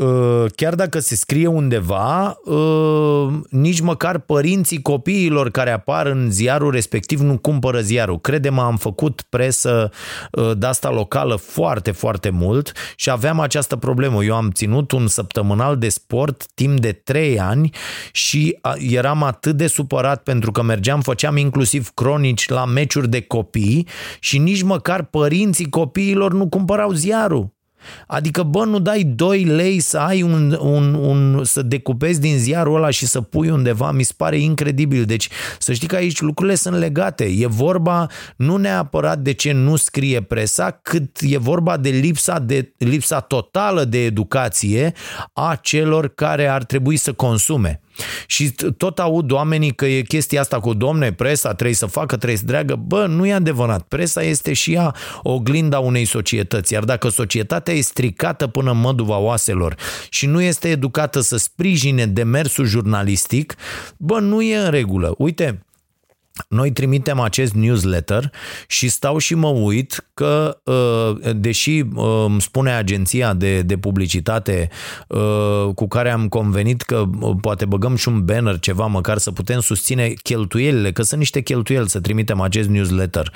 Uh, 0.00 0.44
chiar 0.54 0.74
dacă 0.74 0.98
se 0.98 1.16
scrie 1.16 1.46
undeva, 1.46 2.38
uh, 2.44 3.32
nici 3.50 3.80
măcar 3.80 4.18
părinții 4.18 4.82
copiilor 4.82 5.50
care 5.50 5.70
apar 5.70 6.06
în 6.06 6.30
ziarul 6.30 6.70
respectiv 6.70 7.20
nu 7.20 7.38
cumpără 7.38 7.80
ziarul. 7.80 8.20
Crede-mă, 8.20 8.62
am 8.62 8.76
făcut 8.76 9.22
presă 9.28 9.90
uh, 10.32 10.50
de 10.56 10.66
asta 10.66 10.90
locală 10.90 11.36
foarte, 11.36 11.90
foarte 11.90 12.30
mult 12.30 12.72
și 12.96 13.10
aveam 13.10 13.40
această 13.40 13.76
problemă. 13.76 14.24
Eu 14.24 14.34
am 14.34 14.50
ținut 14.50 14.92
un 14.92 15.06
săptămânal 15.06 15.76
de 15.76 15.88
sport 15.88 16.46
timp 16.54 16.80
de 16.80 16.92
3 16.92 17.40
ani 17.40 17.70
și 18.12 18.58
eram 18.78 19.22
atât 19.22 19.56
de 19.56 19.66
supărat 19.66 20.22
pentru 20.22 20.52
că 20.52 20.62
mergeam, 20.62 21.00
făceam 21.00 21.36
inclusiv 21.36 21.90
cronici 21.94 22.48
la 22.48 22.64
meciuri 22.64 23.08
de 23.08 23.20
copii 23.20 23.86
și 24.20 24.38
nici 24.38 24.62
măcar 24.62 25.02
părinții 25.02 25.68
copiilor 25.68 26.32
nu 26.32 26.48
cumpărau 26.48 26.92
ziarul. 26.92 27.58
Adică, 28.06 28.42
bă, 28.42 28.64
nu 28.64 28.78
dai 28.78 29.02
2 29.02 29.44
lei 29.44 29.80
să 29.80 29.98
ai 29.98 30.22
un, 30.22 30.58
un, 30.60 30.94
un, 30.94 31.44
să 31.44 31.62
decupezi 31.62 32.20
din 32.20 32.38
ziarul 32.38 32.76
ăla 32.76 32.90
și 32.90 33.06
să 33.06 33.20
pui 33.20 33.50
undeva, 33.50 33.90
mi 33.90 34.02
se 34.02 34.12
pare 34.16 34.38
incredibil. 34.38 35.04
Deci, 35.04 35.28
să 35.58 35.72
știi 35.72 35.88
că 35.88 35.96
aici 35.96 36.20
lucrurile 36.20 36.54
sunt 36.54 36.76
legate. 36.76 37.24
E 37.24 37.46
vorba 37.46 38.06
nu 38.36 38.56
neapărat 38.56 39.18
de 39.18 39.32
ce 39.32 39.52
nu 39.52 39.76
scrie 39.76 40.22
presa, 40.22 40.70
cât 40.82 41.18
e 41.20 41.38
vorba 41.38 41.76
de 41.76 41.88
lipsa, 41.88 42.38
de 42.38 42.72
lipsa 42.78 43.20
totală 43.20 43.84
de 43.84 44.04
educație 44.04 44.92
a 45.32 45.58
celor 45.62 46.08
care 46.08 46.46
ar 46.46 46.64
trebui 46.64 46.96
să 46.96 47.12
consume. 47.12 47.80
Și 48.26 48.50
tot 48.76 48.98
aud 48.98 49.30
oamenii 49.30 49.74
că 49.74 49.86
e 49.86 50.00
chestia 50.00 50.40
asta 50.40 50.60
cu 50.60 50.74
domne, 50.74 51.12
presa 51.12 51.54
trebuie 51.54 51.76
să 51.76 51.86
facă, 51.86 52.16
trebuie 52.16 52.38
să 52.38 52.44
dreagă. 52.44 52.74
Bă, 52.86 53.06
nu 53.06 53.26
e 53.26 53.32
adevărat. 53.32 53.82
Presa 53.82 54.22
este 54.22 54.52
și 54.52 54.72
ea 54.72 54.94
oglinda 55.22 55.78
unei 55.78 56.04
societăți. 56.04 56.72
Iar 56.72 56.84
dacă 56.84 57.08
societatea 57.08 57.74
e 57.74 57.80
stricată 57.80 58.46
până 58.46 58.70
în 58.70 58.80
măduva 58.80 59.16
oaselor 59.16 59.76
și 60.08 60.26
nu 60.26 60.40
este 60.40 60.68
educată 60.68 61.20
să 61.20 61.36
sprijine 61.36 62.06
demersul 62.06 62.66
jurnalistic, 62.66 63.54
bă, 63.96 64.18
nu 64.18 64.42
e 64.42 64.56
în 64.56 64.70
regulă. 64.70 65.14
Uite, 65.18 65.62
noi 66.48 66.72
trimitem 66.72 67.20
acest 67.20 67.52
newsletter 67.52 68.32
și 68.66 68.88
stau 68.88 69.18
și 69.18 69.34
mă 69.34 69.48
uit 69.48 70.10
că, 70.14 70.60
uh, 70.64 71.32
deși 71.36 71.80
uh, 71.80 72.24
îmi 72.26 72.40
spune 72.40 72.72
agenția 72.72 73.34
de, 73.34 73.62
de 73.62 73.78
publicitate 73.78 74.68
uh, 75.08 75.74
cu 75.74 75.88
care 75.88 76.10
am 76.10 76.28
convenit 76.28 76.82
că 76.82 77.04
poate 77.40 77.64
băgăm 77.64 77.96
și 77.96 78.08
un 78.08 78.24
banner, 78.24 78.58
ceva, 78.58 78.86
măcar 78.86 79.18
să 79.18 79.32
putem 79.32 79.60
susține 79.60 80.08
cheltuielile, 80.22 80.92
că 80.92 81.02
sunt 81.02 81.18
niște 81.20 81.40
cheltuieli 81.40 81.88
să 81.88 82.00
trimitem 82.00 82.40
acest 82.40 82.68
newsletter, 82.68 83.32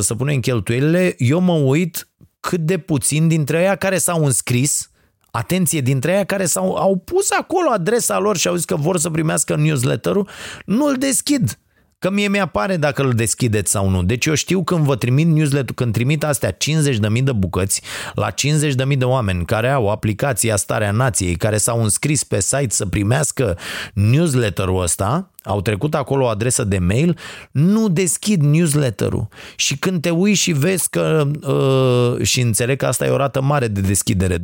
să 0.00 0.14
punem 0.14 0.40
cheltuielile, 0.40 1.14
eu 1.18 1.40
mă 1.40 1.52
uit 1.52 2.08
cât 2.40 2.60
de 2.60 2.78
puțin 2.78 3.28
dintre 3.28 3.62
ei 3.62 3.78
care 3.78 3.98
s-au 3.98 4.24
înscris 4.24 4.90
Atenție, 5.36 5.80
dintre 5.80 6.16
ei 6.16 6.26
care 6.26 6.46
s-au 6.46 6.74
au 6.74 6.96
pus 6.96 7.30
acolo 7.30 7.70
adresa 7.70 8.18
lor 8.18 8.36
și 8.36 8.48
au 8.48 8.54
zis 8.54 8.64
că 8.64 8.76
vor 8.76 8.98
să 8.98 9.10
primească 9.10 9.56
newsletterul, 9.56 10.28
nu 10.64 10.86
îl 10.86 10.96
deschid 10.96 11.58
Că 11.98 12.10
mie 12.10 12.28
mi-apare 12.28 12.76
dacă 12.76 13.02
îl 13.02 13.12
deschideți 13.12 13.70
sau 13.70 13.88
nu. 13.88 14.02
Deci 14.02 14.26
eu 14.26 14.34
știu 14.34 14.64
când 14.64 14.84
vă 14.84 14.96
trimit 14.96 15.26
newsletter, 15.26 15.74
când 15.74 15.92
trimit 15.92 16.24
astea 16.24 16.56
50.000 16.56 17.22
de 17.22 17.32
bucăți 17.32 17.82
la 18.14 18.30
50.000 18.30 18.98
de 18.98 19.04
oameni 19.04 19.44
care 19.44 19.70
au 19.70 19.90
aplicația 19.90 20.56
Starea 20.56 20.90
Nației, 20.90 21.34
care 21.36 21.56
s-au 21.56 21.82
înscris 21.82 22.24
pe 22.24 22.40
site 22.40 22.74
să 22.74 22.86
primească 22.86 23.58
newsletterul 23.94 24.82
ăsta, 24.82 25.30
au 25.46 25.60
trecut 25.60 25.94
acolo 25.94 26.24
o 26.24 26.28
adresă 26.28 26.64
de 26.64 26.78
mail, 26.78 27.18
nu 27.50 27.88
deschid 27.88 28.42
newsletter-ul. 28.42 29.28
Și 29.56 29.76
când 29.78 30.00
te 30.00 30.10
uiți 30.10 30.40
și 30.40 30.52
vezi 30.52 30.88
că, 30.90 31.28
uh, 31.46 32.24
și 32.26 32.40
înțeleg 32.40 32.78
că 32.78 32.86
asta 32.86 33.06
e 33.06 33.10
o 33.10 33.16
rată 33.16 33.40
mare 33.40 33.68
de 33.68 33.80
deschidere, 33.80 34.38
20-25% 34.38 34.42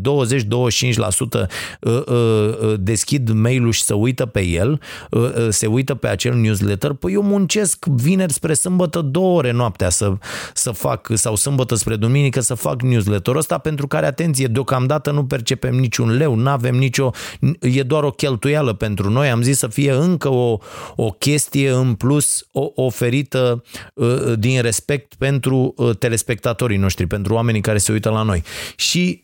uh, 1.81 2.03
uh, 2.07 2.07
uh, 2.07 2.75
deschid 2.79 3.31
mail-ul 3.31 3.73
și 3.73 3.83
se 3.83 3.95
uită 3.95 4.27
pe 4.27 4.47
el, 4.47 4.81
uh, 5.11 5.23
uh, 5.23 5.47
se 5.49 5.67
uită 5.67 5.95
pe 5.95 6.09
acel 6.09 6.35
newsletter, 6.35 6.93
păi 6.93 7.13
eu 7.13 7.23
muncesc 7.23 7.85
vineri 7.85 8.33
spre 8.33 8.55
sâmbătă 8.55 9.01
două 9.01 9.37
ore 9.37 9.53
noaptea 9.53 9.89
să, 9.89 10.13
să 10.55 10.71
fac, 10.71 11.11
sau 11.15 11.37
sâmbătă 11.37 11.75
spre 11.75 11.97
duminică 11.97 12.41
să 12.41 12.55
fac 12.55 12.83
newsletter-ul 12.83 13.39
ăsta 13.39 13.59
pentru 13.59 13.87
care, 13.87 14.07
atenție, 14.07 14.47
deocamdată 14.47 15.11
nu 15.11 15.25
percepem 15.25 15.75
niciun 15.75 16.17
leu, 16.17 16.35
nu 16.35 16.49
avem 16.49 16.75
nicio, 16.75 17.11
e 17.61 17.83
doar 17.83 18.03
o 18.03 18.11
cheltuială 18.11 18.73
pentru 18.73 19.11
noi, 19.11 19.31
am 19.31 19.43
zis 19.43 19.59
să 19.59 19.67
fie 19.67 19.93
încă 19.93 20.29
o, 20.29 20.59
o 20.97 21.11
chestie 21.11 21.70
în 21.70 21.95
plus 21.95 22.47
oferită 22.74 23.64
uh, 23.95 24.32
din 24.38 24.62
respect 24.62 25.14
pentru 25.14 25.74
uh, 25.76 25.97
telespectatorii 25.97 26.76
noștri, 26.76 27.07
pentru 27.07 27.34
oamenii 27.34 27.61
care 27.61 27.78
se 27.78 27.93
uită 27.93 28.11
la 28.11 28.22
noi. 28.22 28.43
Și 28.76 29.22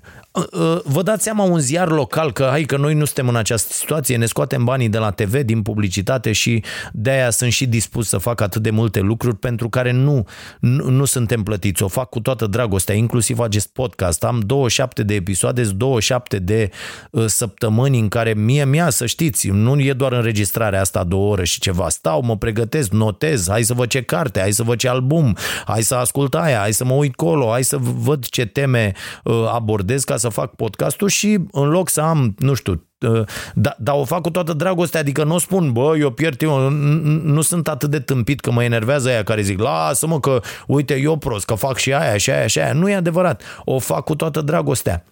Vă 0.85 1.03
dați 1.03 1.23
seama 1.23 1.43
un 1.43 1.59
ziar 1.59 1.91
local 1.91 2.33
că 2.33 2.47
hai 2.51 2.63
că 2.63 2.77
noi 2.77 2.95
nu 2.95 3.05
suntem 3.05 3.29
în 3.29 3.37
această 3.37 3.73
situație, 3.73 4.17
ne 4.17 4.27
scoatem 4.27 4.65
banii 4.65 4.89
de 4.89 4.99
la 4.99 5.11
TV 5.11 5.41
din 5.41 5.63
publicitate 5.63 6.33
și 6.33 6.63
de 6.93 7.11
aia 7.11 7.31
sunt 7.31 7.53
și 7.53 7.67
dispus 7.67 8.09
să 8.09 8.19
fac 8.19 8.41
atât 8.41 8.63
de 8.63 8.71
multe 8.71 9.01
lucruri 9.01 9.37
pentru 9.37 9.69
care 9.69 9.91
nu, 9.91 10.27
nu, 10.61 10.91
nu 10.91 11.05
suntem 11.05 11.43
plătiți. 11.43 11.83
O 11.83 11.89
fac 11.89 12.09
cu 12.09 12.21
toată 12.21 12.47
dragostea, 12.47 12.95
inclusiv 12.95 13.39
acest 13.39 13.69
podcast. 13.69 14.25
Am 14.25 14.41
27 14.47 15.03
de 15.03 15.15
episoade, 15.15 15.63
27 15.63 16.39
de 16.39 16.71
uh, 17.11 17.27
săptămâni 17.27 17.99
în 17.99 18.09
care 18.09 18.35
mie 18.35 18.65
mia, 18.65 18.91
să 18.91 19.07
știți, 19.07 19.49
nu 19.49 19.81
e 19.81 19.93
doar 19.93 20.13
înregistrarea 20.13 20.81
asta 20.81 21.05
două 21.05 21.33
ore 21.33 21.45
și 21.45 21.61
ceva. 21.61 21.89
Stau, 21.89 22.23
mă 22.23 22.37
pregătesc, 22.37 22.91
notez, 22.91 23.49
hai 23.49 23.63
să 23.63 23.75
văd 23.75 23.89
ce 23.89 24.03
carte, 24.03 24.41
hai 24.41 24.53
să 24.53 24.63
văd 24.63 24.79
ce 24.79 24.89
album, 24.89 25.37
hai 25.67 25.83
să 25.83 25.95
ascult 25.95 26.35
aia, 26.35 26.59
hai 26.59 26.73
să 26.73 26.85
mă 26.85 26.95
uit 26.95 27.15
colo, 27.15 27.51
hai 27.51 27.65
să 27.65 27.77
văd 27.81 28.27
ce 28.27 28.45
teme 28.45 28.93
uh, 29.25 29.51
abordez 29.53 30.05
ca 30.05 30.17
să 30.17 30.28
fac 30.29 30.55
podcastul 30.55 31.09
și 31.09 31.39
în 31.51 31.69
loc 31.69 31.89
să 31.89 32.01
am, 32.01 32.35
nu 32.39 32.55
știu, 32.55 32.87
uh, 33.01 33.23
dar 33.55 33.77
da, 33.79 33.95
o 33.95 34.05
fac 34.05 34.21
cu 34.21 34.31
toată 34.31 34.53
dragostea, 34.53 35.01
adică 35.01 35.25
nu 35.25 35.39
spun, 35.39 35.73
bă, 35.73 35.97
eu 35.99 36.11
pierd, 36.11 36.43
eu 36.43 36.69
nu 36.69 37.41
sunt 37.41 37.69
atât 37.69 37.91
de 37.91 38.01
tâmpit 38.01 38.41
că 38.41 38.51
mă 38.51 38.65
enervează 38.65 39.09
aia 39.09 39.23
care 39.23 39.43
zic, 39.43 39.59
lasă-mă 39.59 40.21
că, 40.21 40.41
uite, 40.67 40.97
eu 41.01 41.17
prost, 41.17 41.45
că 41.45 41.55
fac 41.55 41.77
și 41.77 41.93
aia, 41.93 42.17
și 42.17 42.31
aia, 42.31 42.47
și 42.47 42.59
aia. 42.59 42.73
Nu 42.73 42.91
e 42.91 42.95
adevărat. 42.95 43.43
O 43.65 43.79
fac 43.79 44.05
cu 44.05 44.15
toată 44.15 44.41
dragostea. 44.41 45.05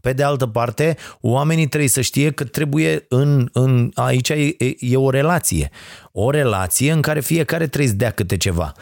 Pe 0.00 0.12
de 0.12 0.22
altă 0.22 0.46
parte, 0.46 0.96
oamenii 1.20 1.66
trebuie 1.66 1.88
să 1.88 2.00
știe 2.00 2.30
că 2.30 2.44
trebuie 2.44 3.04
în, 3.08 3.48
în 3.52 3.90
aici 3.94 4.28
e, 4.28 4.56
e 4.78 4.96
o 4.96 5.10
relație. 5.10 5.70
O 6.12 6.30
relație 6.30 6.92
în 6.92 7.00
care 7.00 7.20
fiecare 7.20 7.66
trebuie 7.66 7.90
să 7.90 7.96
dea 7.96 8.10
câte 8.10 8.36
ceva. 8.36 8.72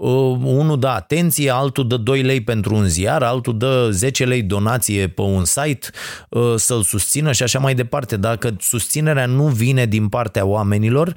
Uh, 0.00 0.38
unul 0.42 0.78
dă 0.78 0.86
atenție, 0.86 1.50
altul 1.50 1.86
dă 1.86 1.96
2 1.96 2.22
lei 2.22 2.40
pentru 2.40 2.74
un 2.74 2.88
ziar, 2.88 3.22
altul 3.22 3.58
dă 3.58 3.88
10 3.90 4.24
lei 4.24 4.42
donație 4.42 5.08
pe 5.08 5.22
un 5.22 5.44
site 5.44 5.86
uh, 6.28 6.54
să-l 6.56 6.82
susțină 6.82 7.32
și 7.32 7.42
așa 7.42 7.58
mai 7.58 7.74
departe. 7.74 8.16
Dacă 8.16 8.56
susținerea 8.60 9.26
nu 9.26 9.46
vine 9.46 9.86
din 9.86 10.08
partea 10.08 10.44
oamenilor, 10.44 11.14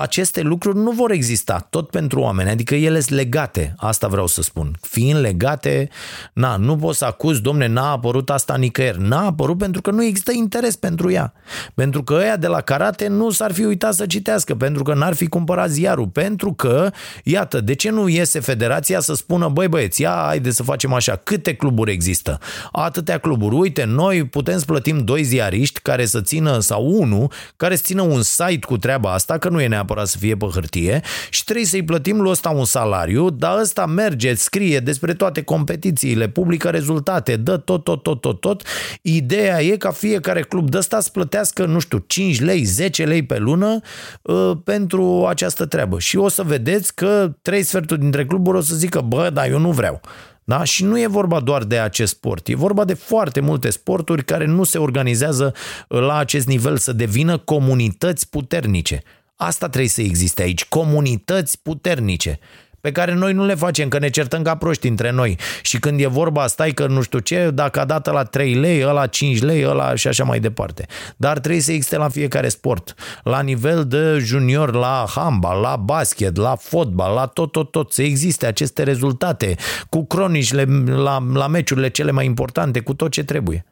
aceste 0.00 0.40
lucruri 0.40 0.78
nu 0.78 0.90
vor 0.90 1.10
exista 1.10 1.66
tot 1.70 1.90
pentru 1.90 2.20
oameni, 2.20 2.50
adică 2.50 2.74
ele 2.74 3.00
sunt 3.00 3.18
legate, 3.18 3.74
asta 3.76 4.08
vreau 4.08 4.26
să 4.26 4.42
spun. 4.42 4.76
Fiind 4.80 5.20
legate, 5.20 5.88
na, 6.32 6.56
nu 6.56 6.76
poți 6.76 6.98
să 6.98 7.04
acuz, 7.04 7.38
domne, 7.38 7.66
n-a 7.66 7.90
apărut 7.90 8.30
asta 8.30 8.56
nicăieri. 8.56 9.02
N-a 9.02 9.24
apărut 9.24 9.58
pentru 9.58 9.80
că 9.80 9.90
nu 9.90 10.04
există 10.04 10.32
interes 10.34 10.76
pentru 10.76 11.10
ea. 11.10 11.32
Pentru 11.74 12.02
că 12.02 12.14
ăia 12.14 12.36
de 12.36 12.46
la 12.46 12.60
karate 12.60 13.08
nu 13.08 13.30
s-ar 13.30 13.52
fi 13.52 13.64
uitat 13.64 13.94
să 13.94 14.06
citească, 14.06 14.54
pentru 14.54 14.82
că 14.82 14.94
n-ar 14.94 15.14
fi 15.14 15.26
cumpărat 15.26 15.70
ziarul, 15.70 16.08
pentru 16.08 16.52
că, 16.52 16.90
iată, 17.24 17.60
de 17.64 17.74
ce 17.74 17.90
nu 17.90 18.08
iese 18.08 18.40
federația 18.40 19.00
să 19.00 19.14
spună, 19.14 19.48
băi 19.48 19.68
băieți, 19.68 20.02
ia, 20.02 20.22
haide 20.26 20.50
să 20.50 20.62
facem 20.62 20.92
așa, 20.92 21.16
câte 21.16 21.54
cluburi 21.54 21.92
există? 21.92 22.38
Atâtea 22.72 23.18
cluburi. 23.18 23.54
Uite, 23.54 23.84
noi 23.84 24.24
putem 24.24 24.58
să 24.58 24.64
plătim 24.64 25.04
doi 25.04 25.22
ziariști 25.22 25.80
care 25.80 26.04
să 26.04 26.20
țină, 26.20 26.58
sau 26.58 26.86
unul, 26.86 27.32
care 27.56 27.76
să 27.76 27.82
țină 27.84 28.02
un 28.02 28.22
site 28.22 28.66
cu 28.66 28.76
treaba 28.76 29.12
asta, 29.12 29.38
că 29.38 29.48
nu 29.48 29.60
e 29.60 29.66
neapărat 29.66 30.06
să 30.06 30.18
fie 30.18 30.36
pe 30.36 30.46
hârtie, 30.46 31.00
și 31.30 31.44
trebuie 31.44 31.66
să-i 31.66 31.84
plătim 31.84 32.20
lui 32.20 32.30
ăsta 32.30 32.50
un 32.50 32.64
salariu, 32.64 33.30
dar 33.30 33.58
ăsta 33.58 33.86
merge, 33.86 34.34
scrie 34.34 34.78
despre 34.78 35.14
toate 35.14 35.42
competițiile, 35.42 36.28
publică 36.28 36.68
rezultate, 36.68 37.36
dă 37.36 37.56
tot, 37.56 37.84
tot, 37.84 38.02
tot, 38.02 38.20
tot, 38.20 38.40
tot. 38.40 38.62
Ideea 39.02 39.62
e 39.62 39.76
ca 39.76 39.90
fiecare 39.90 40.42
club 40.42 40.70
de 40.70 40.76
ăsta 40.76 41.00
să 41.00 41.08
plătească, 41.12 41.64
nu 41.64 41.78
știu, 41.78 42.04
5 42.06 42.40
lei, 42.40 42.62
10 42.62 43.04
lei 43.04 43.22
pe 43.22 43.38
lună 43.38 43.80
uh, 44.22 44.50
pentru 44.64 45.26
această 45.28 45.66
treabă. 45.66 45.98
Și 45.98 46.16
o 46.16 46.28
să 46.28 46.42
vedeți 46.42 46.94
că 46.94 47.32
trei 47.52 47.64
sferturi 47.64 48.00
dintre 48.00 48.26
cluburi 48.26 48.56
o 48.56 48.60
să 48.60 48.74
zică, 48.74 49.00
bă, 49.00 49.30
dar 49.30 49.50
eu 49.50 49.58
nu 49.58 49.70
vreau. 49.70 50.00
Da? 50.44 50.64
Și 50.64 50.84
nu 50.84 51.00
e 51.00 51.06
vorba 51.06 51.40
doar 51.40 51.64
de 51.64 51.78
acest 51.78 52.14
sport, 52.14 52.48
e 52.48 52.54
vorba 52.54 52.84
de 52.84 52.94
foarte 52.94 53.40
multe 53.40 53.70
sporturi 53.70 54.24
care 54.24 54.46
nu 54.46 54.64
se 54.64 54.78
organizează 54.78 55.54
la 55.88 56.16
acest 56.16 56.46
nivel 56.46 56.76
să 56.76 56.92
devină 56.92 57.38
comunități 57.38 58.28
puternice. 58.28 59.02
Asta 59.36 59.68
trebuie 59.68 59.90
să 59.90 60.00
existe 60.00 60.42
aici, 60.42 60.64
comunități 60.64 61.62
puternice 61.62 62.38
pe 62.82 62.92
care 62.92 63.14
noi 63.14 63.32
nu 63.32 63.44
le 63.44 63.54
facem, 63.54 63.88
că 63.88 63.98
ne 63.98 64.10
certăm 64.10 64.42
ca 64.42 64.56
proști 64.56 64.88
între 64.88 65.10
noi. 65.10 65.38
Și 65.62 65.78
când 65.78 66.00
e 66.00 66.06
vorba, 66.06 66.46
stai 66.46 66.70
că 66.70 66.86
nu 66.86 67.02
știu 67.02 67.18
ce, 67.18 67.50
dacă 67.50 67.80
a 67.80 67.84
dat 67.84 68.12
la 68.12 68.24
3 68.24 68.54
lei, 68.54 68.84
ăla 68.84 69.06
5 69.06 69.40
lei, 69.42 69.66
ăla 69.66 69.94
și 69.94 70.08
așa 70.08 70.24
mai 70.24 70.40
departe. 70.40 70.86
Dar 71.16 71.38
trebuie 71.38 71.60
să 71.60 71.72
existe 71.72 71.96
la 71.96 72.08
fiecare 72.08 72.48
sport. 72.48 72.94
La 73.22 73.40
nivel 73.40 73.86
de 73.86 74.18
junior, 74.18 74.74
la 74.74 75.06
handbal, 75.14 75.60
la 75.60 75.76
basket, 75.76 76.36
la 76.36 76.56
fotbal, 76.56 77.14
la 77.14 77.26
tot, 77.26 77.52
tot, 77.52 77.70
tot, 77.70 77.92
să 77.92 78.02
existe 78.02 78.46
aceste 78.46 78.82
rezultate 78.82 79.56
cu 79.88 80.06
cronișile 80.06 80.64
la, 80.86 81.26
la 81.32 81.46
meciurile 81.46 81.88
cele 81.88 82.10
mai 82.10 82.24
importante, 82.24 82.80
cu 82.80 82.94
tot 82.94 83.10
ce 83.10 83.24
trebuie. 83.24 83.64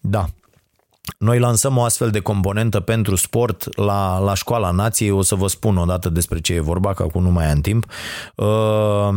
Da. 0.00 0.28
Noi 1.18 1.38
lansăm 1.38 1.76
o 1.76 1.82
astfel 1.82 2.10
de 2.10 2.20
componentă 2.20 2.80
pentru 2.80 3.14
sport 3.14 3.76
la, 3.76 4.18
la 4.18 4.34
școala 4.34 4.70
nației, 4.70 5.10
o 5.10 5.22
să 5.22 5.34
vă 5.34 5.46
spun 5.46 5.76
odată 5.76 6.08
despre 6.08 6.40
ce 6.40 6.54
e 6.54 6.60
vorba, 6.60 6.94
că 6.94 7.02
acum 7.02 7.22
nu 7.22 7.30
mai 7.30 7.50
am 7.50 7.60
timp. 7.60 7.86
Uh, 8.34 9.08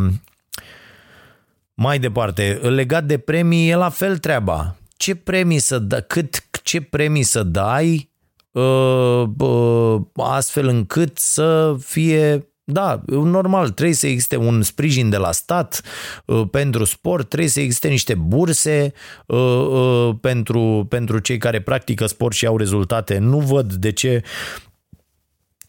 mai 1.74 2.00
departe, 2.00 2.60
legat 2.64 3.04
de 3.04 3.18
premii, 3.18 3.70
e 3.70 3.76
la 3.76 3.90
fel 3.90 4.18
treaba. 4.18 4.76
Ce 4.98 5.16
premii 5.16 5.60
să 5.60 5.80
da, 5.80 6.00
cât, 6.00 6.44
ce 6.64 6.82
premii 6.82 7.24
să 7.24 7.44
dai 7.44 8.10
uh, 8.52 9.24
uh, 9.38 10.02
astfel 10.16 10.68
încât 10.68 11.18
să 11.18 11.76
fie 11.80 12.51
da, 12.64 13.02
normal, 13.06 13.70
trebuie 13.70 13.96
să 13.96 14.08
existe 14.08 14.36
un 14.36 14.62
sprijin 14.62 15.10
de 15.10 15.18
la 15.18 15.32
stat 15.32 15.82
uh, 16.26 16.42
pentru 16.52 16.84
sport, 16.84 17.30
trebuie 17.30 17.50
să 17.50 17.60
existe 17.60 17.88
niște 17.88 18.16
burse 18.16 18.94
uh, 19.26 19.38
uh, 19.38 20.16
pentru, 20.22 20.86
pentru 20.90 21.20
cei 21.20 21.38
care 21.38 21.62
practică 21.62 22.06
sport 22.06 22.36
și 22.36 22.46
au 22.46 22.58
rezultate. 22.58 23.18
Nu 23.18 23.40
văd 23.40 23.74
de 23.74 23.92
ce 23.92 24.24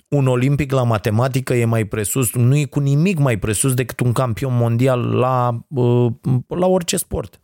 un 0.09 0.27
olimpic 0.27 0.73
la 0.73 0.83
matematică 0.83 1.55
e 1.55 1.65
mai 1.65 1.85
presus, 1.85 2.35
nu 2.35 2.57
e 2.57 2.65
cu 2.65 2.81
nimic 2.81 3.19
mai 3.19 3.39
presus 3.39 3.75
decât 3.75 4.01
un 4.01 4.13
campion 4.13 4.57
mondial 4.57 5.01
la, 5.01 5.65
la 6.47 6.67
orice 6.67 6.97
sport. 6.97 7.41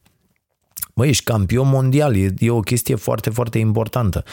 Băi, 0.99 1.09
ești 1.09 1.25
campion 1.25 1.69
mondial, 1.69 2.17
e, 2.17 2.35
e 2.39 2.51
o 2.51 2.61
chestie 2.61 2.95
foarte, 2.95 3.31
foarte 3.31 3.59
importantă. 3.59 4.25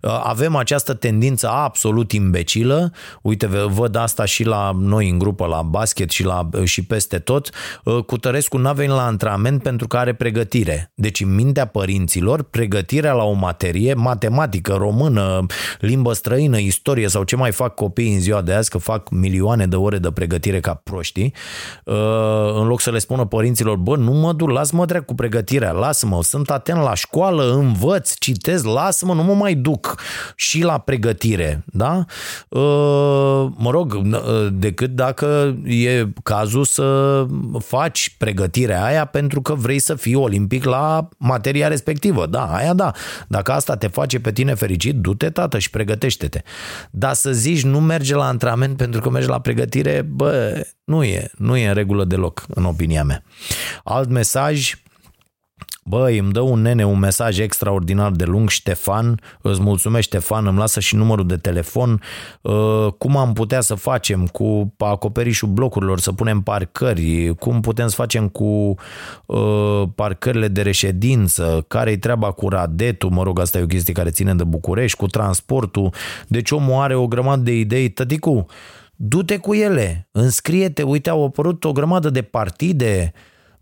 Uh, 0.00 0.20
avem 0.24 0.56
această 0.56 0.94
tendință 0.94 1.48
absolut 1.48 2.12
imbecilă, 2.12 2.92
uite, 3.22 3.46
văd 3.46 3.96
asta 3.96 4.24
și 4.24 4.44
la 4.44 4.70
noi 4.78 5.08
în 5.08 5.18
grupă, 5.18 5.46
la 5.46 5.62
basket 5.62 6.10
și, 6.10 6.24
la, 6.24 6.48
și 6.64 6.84
peste 6.84 7.18
tot, 7.18 7.50
uh, 7.84 8.04
cu 8.04 8.18
Tărescu 8.18 8.56
n-a 8.56 8.72
venit 8.72 8.90
la 8.90 9.04
antrenament 9.04 9.62
pentru 9.62 9.86
că 9.86 9.96
are 9.96 10.14
pregătire. 10.14 10.92
Deci 10.94 11.20
în 11.20 11.34
mintea 11.34 11.66
părinților, 11.66 12.42
pregătirea 12.42 13.12
la 13.12 13.24
o 13.24 13.32
materie, 13.32 13.94
matematică, 13.94 14.72
română, 14.72 15.46
limbă 15.80 16.12
străină, 16.12 16.58
istorie 16.58 17.08
sau 17.08 17.22
ce 17.22 17.36
mai 17.36 17.52
fac 17.52 17.74
copiii 17.74 18.14
în 18.14 18.20
ziua 18.20 18.40
de 18.40 18.52
azi, 18.52 18.70
că 18.70 18.78
fac 18.78 19.10
milioane 19.10 19.66
de 19.66 19.76
ore 19.76 19.98
de 19.98 20.10
pregătire 20.10 20.60
ca 20.60 20.74
proștii, 20.74 21.34
uh, 21.84 21.94
în 22.54 22.66
loc 22.66 22.80
să 22.80 22.90
le 22.90 22.98
spună 22.98 23.24
părinților, 23.24 23.76
bă, 23.76 23.96
nu 23.96 24.12
mă 24.12 24.32
duc, 24.32 24.50
las-mă 24.50 24.84
drept 24.84 25.06
cu 25.06 25.14
pregătirea, 25.14 25.70
lasă 25.70 26.10
lasă-mă, 26.12 26.22
sunt 26.22 26.50
atent 26.50 26.82
la 26.82 26.94
școală, 26.94 27.52
învăț, 27.52 28.14
citez, 28.18 28.62
lasă-mă, 28.62 29.14
nu 29.14 29.22
mă 29.22 29.34
mai 29.34 29.54
duc 29.54 30.00
și 30.36 30.62
la 30.62 30.78
pregătire, 30.78 31.64
da? 31.66 32.04
Uh, 32.48 33.46
mă 33.56 33.70
rog, 33.70 33.92
uh, 33.92 34.18
decât 34.52 34.90
dacă 34.90 35.56
e 35.64 36.06
cazul 36.22 36.64
să 36.64 37.26
faci 37.58 38.14
pregătirea 38.18 38.84
aia 38.84 39.04
pentru 39.04 39.42
că 39.42 39.54
vrei 39.54 39.78
să 39.78 39.94
fii 39.94 40.14
olimpic 40.14 40.64
la 40.64 41.08
materia 41.18 41.68
respectivă, 41.68 42.26
da, 42.26 42.54
aia 42.54 42.74
da. 42.74 42.90
Dacă 43.28 43.52
asta 43.52 43.76
te 43.76 43.86
face 43.86 44.20
pe 44.20 44.32
tine 44.32 44.54
fericit, 44.54 44.94
du-te, 44.94 45.30
tată, 45.30 45.58
și 45.58 45.70
pregătește-te. 45.70 46.42
Dar 46.90 47.14
să 47.14 47.32
zici 47.32 47.62
nu 47.62 47.80
merge 47.80 48.14
la 48.14 48.24
antrenament 48.26 48.76
pentru 48.76 49.00
că 49.00 49.10
mergi 49.10 49.28
la 49.28 49.40
pregătire, 49.40 50.02
bă, 50.02 50.62
nu 50.84 51.04
e, 51.04 51.30
nu 51.36 51.56
e 51.56 51.68
în 51.68 51.74
regulă 51.74 52.04
deloc, 52.04 52.44
în 52.48 52.64
opinia 52.64 53.04
mea. 53.04 53.22
Alt 53.84 54.08
mesaj, 54.08 54.74
Băi, 55.84 56.18
îmi 56.18 56.32
dă 56.32 56.40
un 56.40 56.60
nene 56.60 56.86
un 56.86 56.98
mesaj 56.98 57.38
extraordinar 57.38 58.10
de 58.10 58.24
lung, 58.24 58.48
Ștefan, 58.48 59.20
îți 59.40 59.60
mulțumesc 59.60 60.06
Ștefan, 60.06 60.46
îmi 60.46 60.58
lasă 60.58 60.80
și 60.80 60.96
numărul 60.96 61.26
de 61.26 61.36
telefon, 61.36 62.02
uh, 62.40 62.86
cum 62.98 63.16
am 63.16 63.32
putea 63.32 63.60
să 63.60 63.74
facem 63.74 64.26
cu 64.26 64.74
acoperișul 64.78 65.48
blocurilor, 65.48 66.00
să 66.00 66.12
punem 66.12 66.40
parcări, 66.40 67.34
cum 67.38 67.60
putem 67.60 67.88
să 67.88 67.94
facem 67.94 68.28
cu 68.28 68.74
uh, 69.26 69.82
parcările 69.94 70.48
de 70.48 70.62
reședință, 70.62 71.64
care-i 71.68 71.98
treaba 71.98 72.30
cu 72.30 72.48
radetul, 72.48 73.10
mă 73.10 73.22
rog, 73.22 73.40
asta 73.40 73.58
e 73.58 73.62
o 73.62 73.66
chestie 73.66 73.92
care 73.92 74.10
ține 74.10 74.34
de 74.34 74.44
București, 74.44 74.96
cu 74.96 75.06
transportul, 75.06 75.92
deci 76.28 76.50
omul 76.50 76.82
are 76.82 76.94
o 76.94 77.06
grămadă 77.06 77.42
de 77.42 77.58
idei, 77.58 77.88
tăticu, 77.88 78.46
du-te 78.96 79.36
cu 79.36 79.54
ele, 79.54 80.08
înscrie-te, 80.12 80.82
uite, 80.82 81.10
au 81.10 81.24
apărut 81.24 81.64
o 81.64 81.72
grămadă 81.72 82.10
de 82.10 82.22
partide, 82.22 83.12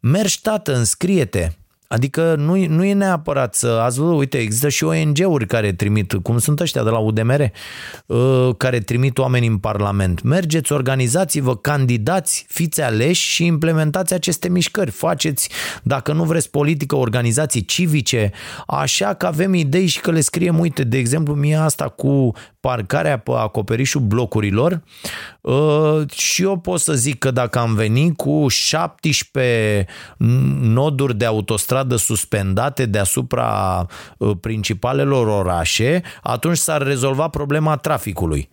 mergi 0.01 0.41
tată, 0.41 0.77
înscrie-te, 0.77 1.51
Adică 1.93 2.35
nu, 2.39 2.67
nu 2.67 2.85
e 2.85 2.93
neapărat 2.93 3.55
să... 3.55 3.67
Ați 3.67 3.99
văzut, 3.99 4.19
uite, 4.19 4.39
există 4.39 4.69
și 4.69 4.85
ONG-uri 4.85 5.47
care 5.47 5.73
trimit, 5.73 6.13
cum 6.23 6.39
sunt 6.39 6.61
ăștia 6.61 6.83
de 6.83 6.91
la 6.91 6.99
UDMR, 6.99 7.41
uh, 8.07 8.49
care 8.57 8.79
trimit 8.79 9.19
oameni 9.19 9.47
în 9.47 9.59
Parlament. 9.59 10.23
Mergeți, 10.23 10.73
organizați-vă, 10.73 11.57
candidați, 11.57 12.47
fiți 12.49 12.83
aleși 12.83 13.29
și 13.29 13.45
implementați 13.45 14.15
aceste 14.15 14.49
mișcări. 14.49 14.91
Faceți, 14.91 15.51
dacă 15.83 16.13
nu 16.13 16.25
vreți 16.25 16.51
politică, 16.51 16.97
organizații 16.97 17.65
civice, 17.65 18.31
așa 18.67 19.15
că 19.15 19.27
avem 19.27 19.55
idei 19.55 19.87
și 19.87 20.01
că 20.01 20.11
le 20.11 20.21
scriem, 20.21 20.59
uite, 20.59 20.85
de 20.85 20.99
exemplu, 20.99 21.35
mie 21.35 21.57
asta 21.57 21.89
cu 21.89 22.33
parcarea 22.61 23.19
pe 23.19 23.31
acoperișul 23.31 24.01
blocurilor 24.01 24.83
uh, 25.41 26.11
și 26.11 26.43
eu 26.43 26.59
pot 26.59 26.81
să 26.81 26.93
zic 26.93 27.19
că 27.19 27.31
dacă 27.31 27.59
am 27.59 27.75
venit 27.75 28.17
cu 28.17 28.49
17 28.49 29.87
noduri 30.61 31.17
de 31.17 31.25
autostradă 31.25 31.79
suspendate 31.97 32.87
deasupra 32.87 33.87
uh, 34.19 34.37
principalelor 34.41 35.27
orașe, 35.27 36.03
atunci 36.23 36.57
s-ar 36.57 36.83
rezolva 36.83 37.29
problema 37.29 37.77
traficului. 37.77 38.49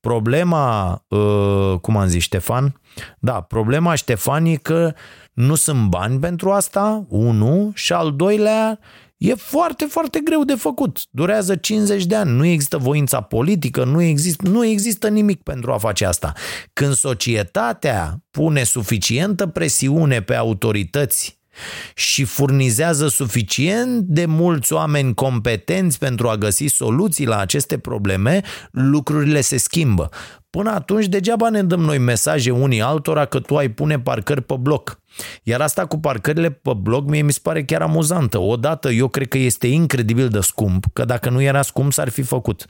Problema, 0.00 0.92
uh, 1.08 1.74
cum 1.80 1.96
am 1.96 2.06
zis 2.06 2.22
Ștefan? 2.22 2.80
Da, 3.18 3.40
problema 3.40 3.94
Ștefan 3.94 4.44
e 4.44 4.54
că 4.54 4.94
nu 5.32 5.54
sunt 5.54 5.88
bani 5.88 6.18
pentru 6.18 6.50
asta, 6.50 7.04
unu, 7.08 7.70
și 7.74 7.92
al 7.92 8.16
doilea 8.16 8.78
E 9.18 9.34
foarte, 9.34 9.84
foarte 9.84 10.20
greu 10.24 10.44
de 10.44 10.54
făcut. 10.54 11.00
Durează 11.10 11.56
50 11.56 12.04
de 12.04 12.14
ani. 12.14 12.30
Nu 12.30 12.44
există 12.44 12.76
voința 12.78 13.20
politică, 13.20 13.84
nu 13.84 14.02
există, 14.02 14.48
nu 14.48 14.64
există 14.64 15.08
nimic 15.08 15.42
pentru 15.42 15.72
a 15.72 15.78
face 15.78 16.04
asta. 16.04 16.32
Când 16.72 16.94
societatea 16.94 18.22
pune 18.30 18.62
suficientă 18.62 19.46
presiune 19.46 20.22
pe 20.22 20.34
autorități 20.34 21.37
și 21.94 22.24
furnizează 22.24 23.08
suficient 23.08 24.02
de 24.02 24.26
mulți 24.26 24.72
oameni 24.72 25.14
competenți 25.14 25.98
pentru 25.98 26.28
a 26.28 26.36
găsi 26.36 26.66
soluții 26.66 27.26
la 27.26 27.38
aceste 27.38 27.78
probleme, 27.78 28.42
lucrurile 28.70 29.40
se 29.40 29.56
schimbă. 29.56 30.08
Până 30.50 30.70
atunci, 30.70 31.06
degeaba 31.06 31.48
ne 31.48 31.62
dăm 31.62 31.80
noi 31.80 31.98
mesaje 31.98 32.50
unii 32.50 32.82
altora 32.82 33.24
că 33.24 33.40
tu 33.40 33.56
ai 33.56 33.68
pune 33.68 34.00
parcări 34.00 34.42
pe 34.42 34.54
bloc. 34.60 35.00
Iar 35.42 35.60
asta 35.60 35.86
cu 35.86 35.98
parcările 35.98 36.50
pe 36.50 36.72
bloc 36.76 37.08
mie 37.08 37.22
mi 37.22 37.32
se 37.32 37.38
pare 37.42 37.64
chiar 37.64 37.82
amuzantă. 37.82 38.38
Odată 38.38 38.90
eu 38.90 39.08
cred 39.08 39.28
că 39.28 39.38
este 39.38 39.66
incredibil 39.66 40.28
de 40.28 40.40
scump, 40.40 40.84
că 40.92 41.04
dacă 41.04 41.30
nu 41.30 41.42
era 41.42 41.62
scump 41.62 41.92
s-ar 41.92 42.08
fi 42.08 42.22
făcut. 42.22 42.64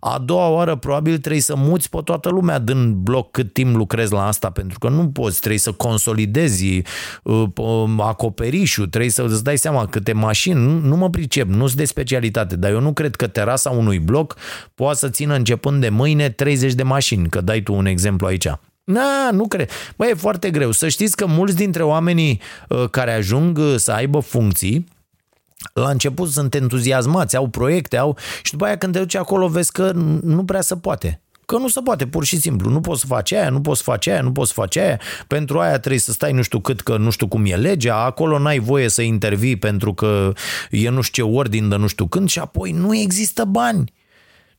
A 0.00 0.18
doua 0.24 0.48
oară 0.48 0.76
probabil 0.76 1.18
trebuie 1.18 1.40
să 1.40 1.56
muți 1.56 1.88
pe 1.88 1.98
toată 2.04 2.28
lumea 2.28 2.58
din 2.58 3.02
bloc 3.02 3.30
cât 3.30 3.52
timp 3.52 3.74
lucrezi 3.74 4.12
la 4.12 4.26
asta, 4.26 4.50
pentru 4.50 4.78
că 4.78 4.88
nu 4.88 5.08
poți, 5.08 5.38
trebuie 5.38 5.58
să 5.60 5.72
consolidezi 5.72 6.82
uh, 7.22 7.44
um, 7.56 8.00
acoperișul, 8.00 8.86
trebuie 8.86 9.10
să 9.10 9.22
îți 9.22 9.44
dai 9.44 9.58
seama 9.58 9.86
câte 9.86 10.12
mașini, 10.12 10.60
nu, 10.60 10.78
nu 10.78 10.96
mă 10.96 11.10
pricep, 11.10 11.48
nu 11.48 11.66
sunt 11.66 11.78
de 11.78 11.84
specialitate, 11.84 12.56
dar 12.56 12.70
eu 12.70 12.80
nu 12.80 12.92
cred 12.92 13.16
că 13.16 13.26
terasa 13.26 13.70
unui 13.70 13.98
bloc 13.98 14.36
poate 14.74 14.98
să 14.98 15.08
țină 15.08 15.34
începând 15.34 15.80
de 15.80 15.88
mâine 15.88 16.30
30 16.30 16.72
de 16.72 16.82
mașini, 16.82 17.21
că 17.28 17.40
dai 17.40 17.60
tu 17.60 17.74
un 17.74 17.86
exemplu 17.86 18.26
aici. 18.26 18.46
Na, 18.84 19.30
nu 19.30 19.48
cred. 19.48 19.70
Băi, 19.96 20.10
e 20.10 20.14
foarte 20.14 20.50
greu. 20.50 20.70
Să 20.70 20.88
știți 20.88 21.16
că 21.16 21.26
mulți 21.26 21.56
dintre 21.56 21.82
oamenii 21.82 22.40
uh, 22.68 22.84
care 22.90 23.12
ajung 23.12 23.58
uh, 23.58 23.74
să 23.76 23.92
aibă 23.92 24.18
funcții, 24.18 24.86
la 25.72 25.88
început 25.88 26.30
sunt 26.30 26.54
entuziasmați, 26.54 27.36
au 27.36 27.46
proiecte, 27.46 27.96
au 27.96 28.16
și 28.42 28.50
după 28.50 28.64
aia 28.64 28.76
când 28.76 28.92
te 28.92 28.98
duci 28.98 29.14
acolo 29.14 29.48
vezi 29.48 29.72
că 29.72 29.92
nu 30.22 30.44
prea 30.44 30.60
se 30.60 30.76
poate. 30.76 31.20
Că 31.46 31.58
nu 31.58 31.68
se 31.68 31.80
poate, 31.80 32.06
pur 32.06 32.24
și 32.24 32.40
simplu. 32.40 32.70
Nu 32.70 32.80
poți 32.80 33.00
să 33.00 33.06
faci 33.06 33.32
aia, 33.32 33.50
nu 33.50 33.60
poți 33.60 33.78
să 33.78 33.84
faci 33.84 34.06
aia, 34.06 34.20
nu 34.20 34.32
poți 34.32 34.48
să 34.48 34.54
faci 34.60 34.76
aia. 34.76 35.00
Pentru 35.26 35.60
aia 35.60 35.78
trebuie 35.78 36.00
să 36.00 36.12
stai 36.12 36.32
nu 36.32 36.42
știu 36.42 36.60
cât, 36.60 36.80
că 36.80 36.96
nu 36.96 37.10
știu 37.10 37.28
cum 37.28 37.44
e 37.44 37.56
legea. 37.56 38.04
Acolo 38.04 38.38
n-ai 38.38 38.58
voie 38.58 38.88
să 38.88 39.02
intervii 39.02 39.56
pentru 39.56 39.94
că 39.94 40.32
e 40.70 40.88
nu 40.88 41.00
știu 41.00 41.26
ce 41.26 41.32
ordin 41.36 41.68
de 41.68 41.76
nu 41.76 41.86
știu 41.86 42.06
când 42.06 42.28
și 42.28 42.38
apoi 42.38 42.70
nu 42.70 42.96
există 42.96 43.44
bani. 43.44 43.92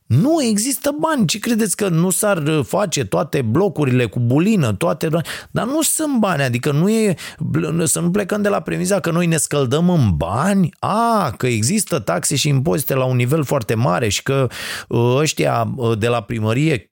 Nu 0.06 0.42
există 0.42 0.96
bani. 0.98 1.26
Ce 1.26 1.38
credeți 1.38 1.76
că 1.76 1.88
nu 1.88 2.10
s-ar 2.10 2.36
uh, 2.36 2.64
face 2.64 3.04
toate 3.04 3.42
blocurile 3.42 4.06
cu 4.06 4.20
bulină, 4.20 4.72
toate... 4.72 5.08
Dar 5.50 5.66
nu 5.66 5.82
sunt 5.82 6.18
bani, 6.18 6.42
adică 6.42 6.72
nu 6.72 6.90
e... 6.90 7.14
Să 7.84 8.00
nu 8.00 8.10
plecăm 8.10 8.42
de 8.42 8.48
la 8.48 8.60
premiza 8.60 9.00
că 9.00 9.10
noi 9.10 9.26
ne 9.26 9.36
scăldăm 9.36 9.90
în 9.90 10.10
bani, 10.16 10.70
a, 10.78 11.34
că 11.36 11.46
există 11.46 11.98
taxe 11.98 12.36
și 12.36 12.48
impozite 12.48 12.94
la 12.94 13.04
un 13.04 13.16
nivel 13.16 13.44
foarte 13.44 13.74
mare 13.74 14.08
și 14.08 14.22
că 14.22 14.46
uh, 14.88 15.16
ăștia 15.16 15.72
uh, 15.76 15.98
de 15.98 16.08
la 16.08 16.20
primărie 16.20 16.90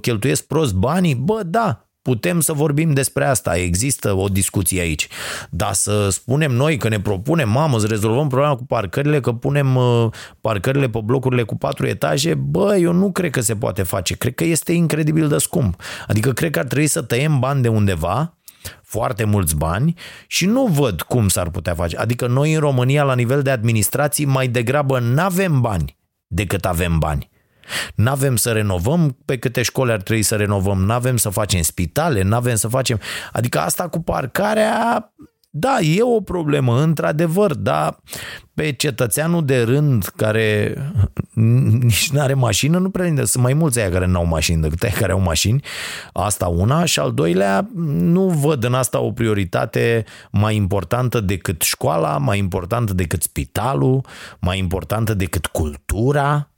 cheltuiesc 0.00 0.46
prost 0.46 0.74
banii, 0.74 1.14
bă, 1.14 1.42
da, 1.44 1.91
Putem 2.02 2.40
să 2.40 2.52
vorbim 2.52 2.92
despre 2.92 3.24
asta, 3.24 3.56
există 3.56 4.12
o 4.12 4.28
discuție 4.28 4.80
aici. 4.80 5.08
Dar 5.50 5.72
să 5.72 6.08
spunem 6.10 6.52
noi 6.52 6.76
că 6.76 6.88
ne 6.88 7.00
propunem, 7.00 7.48
mamă, 7.48 7.78
să 7.78 7.86
rezolvăm 7.86 8.28
problema 8.28 8.56
cu 8.56 8.64
parcările, 8.64 9.20
că 9.20 9.32
punem 9.32 9.76
uh, 9.76 10.08
parcările 10.40 10.88
pe 10.88 11.00
blocurile 11.04 11.42
cu 11.42 11.56
patru 11.56 11.86
etaje, 11.86 12.34
bă, 12.34 12.76
eu 12.76 12.92
nu 12.92 13.12
cred 13.12 13.30
că 13.30 13.40
se 13.40 13.56
poate 13.56 13.82
face. 13.82 14.14
Cred 14.14 14.34
că 14.34 14.44
este 14.44 14.72
incredibil 14.72 15.28
de 15.28 15.38
scump. 15.38 15.82
Adică 16.06 16.32
cred 16.32 16.50
că 16.50 16.58
ar 16.58 16.64
trebui 16.64 16.86
să 16.86 17.02
tăiem 17.02 17.38
bani 17.38 17.62
de 17.62 17.68
undeva, 17.68 18.36
foarte 18.82 19.24
mulți 19.24 19.56
bani 19.56 19.94
și 20.26 20.46
nu 20.46 20.66
văd 20.66 21.02
cum 21.02 21.28
s-ar 21.28 21.50
putea 21.50 21.74
face. 21.74 21.96
Adică 21.96 22.26
noi 22.26 22.52
în 22.52 22.60
România, 22.60 23.02
la 23.02 23.14
nivel 23.14 23.42
de 23.42 23.50
administrații, 23.50 24.24
mai 24.24 24.48
degrabă 24.48 24.98
n-avem 24.98 25.60
bani 25.60 25.98
decât 26.26 26.64
avem 26.64 26.98
bani. 26.98 27.30
N-avem 27.94 28.36
să 28.36 28.50
renovăm 28.50 29.16
pe 29.24 29.38
câte 29.38 29.62
școli 29.62 29.92
ar 29.92 30.02
trebui 30.02 30.22
să 30.22 30.36
renovăm, 30.36 30.84
n-avem 30.84 31.16
să 31.16 31.28
facem 31.28 31.62
spitale, 31.62 32.22
n-avem 32.22 32.54
să 32.54 32.68
facem... 32.68 33.00
Adică 33.32 33.58
asta 33.58 33.88
cu 33.88 34.00
parcarea, 34.00 35.12
da, 35.54 35.78
e 35.80 36.02
o 36.02 36.20
problemă, 36.20 36.82
într-adevăr, 36.82 37.54
dar 37.54 37.96
pe 38.54 38.72
cetățeanul 38.72 39.44
de 39.44 39.62
rând 39.62 40.04
care 40.16 40.76
nici 41.80 42.10
nu 42.10 42.20
are 42.20 42.34
mașină, 42.34 42.78
nu 42.78 42.90
prinde. 42.90 43.24
Sunt 43.24 43.42
mai 43.42 43.54
mulți 43.54 43.78
aia 43.78 43.90
care 43.90 44.06
nu 44.06 44.18
au 44.18 44.26
mașini 44.26 44.62
decât 44.62 44.82
aia 44.82 44.92
care 44.96 45.12
au 45.12 45.20
mașini. 45.20 45.62
Asta 46.12 46.46
una. 46.46 46.84
Și 46.84 46.98
al 46.98 47.12
doilea, 47.12 47.68
nu 47.74 48.28
văd 48.28 48.64
în 48.64 48.74
asta 48.74 49.00
o 49.00 49.10
prioritate 49.10 50.04
mai 50.30 50.56
importantă 50.56 51.20
decât 51.20 51.62
școala, 51.62 52.18
mai 52.18 52.38
importantă 52.38 52.94
decât 52.94 53.22
spitalul, 53.22 54.06
mai 54.38 54.58
importantă 54.58 55.14
decât 55.14 55.46
cultura 55.46 56.51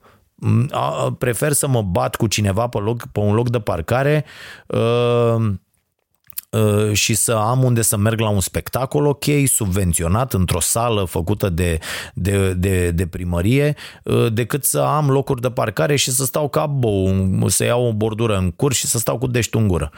prefer 1.18 1.52
să 1.52 1.68
mă 1.68 1.82
bat 1.82 2.16
cu 2.16 2.26
cineva 2.26 2.66
pe, 2.68 2.78
loc, 2.78 3.06
pe 3.12 3.20
un 3.20 3.34
loc 3.34 3.50
de 3.50 3.60
parcare 3.60 4.24
uh, 4.66 5.52
uh, 6.50 6.92
și 6.92 7.14
să 7.14 7.32
am 7.32 7.62
unde 7.62 7.82
să 7.82 7.96
merg 7.96 8.20
la 8.20 8.28
un 8.28 8.40
spectacol 8.40 9.06
ok, 9.06 9.24
subvenționat 9.46 10.32
într-o 10.32 10.60
sală 10.60 11.04
făcută 11.04 11.48
de, 11.48 11.78
de, 12.14 12.52
de, 12.54 12.90
de 12.90 13.06
primărie, 13.06 13.74
uh, 14.04 14.32
decât 14.32 14.64
să 14.64 14.80
am 14.80 15.10
locuri 15.10 15.40
de 15.40 15.50
parcare 15.50 15.96
și 15.96 16.10
să 16.10 16.24
stau 16.24 16.48
ca 16.48 16.66
bou, 16.66 17.48
să 17.48 17.64
iau 17.64 17.86
o 17.86 17.92
bordură 17.92 18.36
în 18.36 18.50
curs 18.50 18.76
și 18.76 18.86
să 18.86 18.98
stau 18.98 19.18
cu 19.18 19.26
dești 19.26 19.56
în 19.56 19.68
gură. 19.68 19.90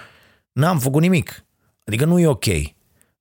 N-am 0.53 0.78
făcut 0.78 1.01
nimic. 1.01 1.45
Adică 1.84 2.05
nu 2.05 2.18
e 2.18 2.26
ok. 2.26 2.76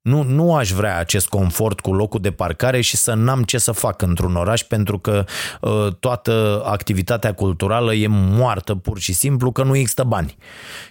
Nu, 0.06 0.24
nu 0.24 0.56
aș 0.56 0.72
vrea 0.72 0.98
acest 0.98 1.28
confort 1.28 1.80
cu 1.80 1.94
locul 1.94 2.20
de 2.20 2.32
parcare 2.32 2.82
și 2.82 2.98
să 2.98 3.14
n-am 3.14 3.44
ce 3.44 3.58
să 3.58 3.72
fac 3.72 4.02
într-un 4.02 4.36
oraș 4.36 4.62
pentru 4.62 5.00
că 5.00 5.26
uh, 5.62 5.88
toată 6.00 6.64
activitatea 6.66 7.34
culturală 7.34 7.94
e 7.94 8.08
moartă 8.10 8.76
pur 8.76 9.00
și 9.00 9.14
simplu 9.14 9.52
că 9.52 9.64
nu 9.64 9.76
există 9.76 10.04
bani. 10.04 10.38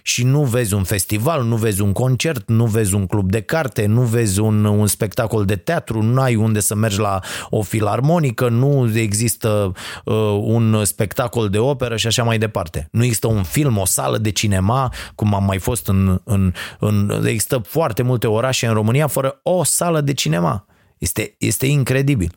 Și 0.01 0.23
nu 0.23 0.43
vezi 0.43 0.73
un 0.73 0.83
festival, 0.83 1.43
nu 1.43 1.55
vezi 1.55 1.81
un 1.81 1.91
concert, 1.91 2.47
nu 2.47 2.65
vezi 2.65 2.93
un 2.93 3.05
club 3.05 3.29
de 3.29 3.41
carte, 3.41 3.85
nu 3.85 4.01
vezi 4.01 4.39
un, 4.39 4.65
un 4.65 4.87
spectacol 4.87 5.45
de 5.45 5.55
teatru, 5.55 6.01
nu 6.01 6.21
ai 6.21 6.35
unde 6.35 6.59
să 6.59 6.75
mergi 6.75 6.99
la 6.99 7.19
o 7.49 7.61
filarmonică, 7.61 8.49
nu 8.49 8.91
există 8.95 9.71
uh, 10.05 10.15
un 10.41 10.85
spectacol 10.85 11.49
de 11.49 11.57
operă 11.57 11.95
și 11.95 12.07
așa 12.07 12.23
mai 12.23 12.37
departe. 12.37 12.87
Nu 12.91 13.03
există 13.03 13.27
un 13.27 13.43
film, 13.43 13.77
o 13.77 13.85
sală 13.85 14.17
de 14.17 14.31
cinema, 14.31 14.93
cum 15.15 15.33
am 15.33 15.43
mai 15.43 15.57
fost 15.57 15.87
în, 15.87 16.21
în, 16.23 16.53
în 16.79 17.23
există 17.25 17.61
foarte 17.67 18.03
multe 18.03 18.27
orașe 18.27 18.67
în 18.67 18.73
România 18.73 19.03
România 19.05 19.07
fără 19.07 19.39
o 19.43 19.63
sală 19.63 20.01
de 20.01 20.13
cinema. 20.13 20.65
Este, 20.97 21.35
este 21.37 21.65
incredibil. 21.65 22.35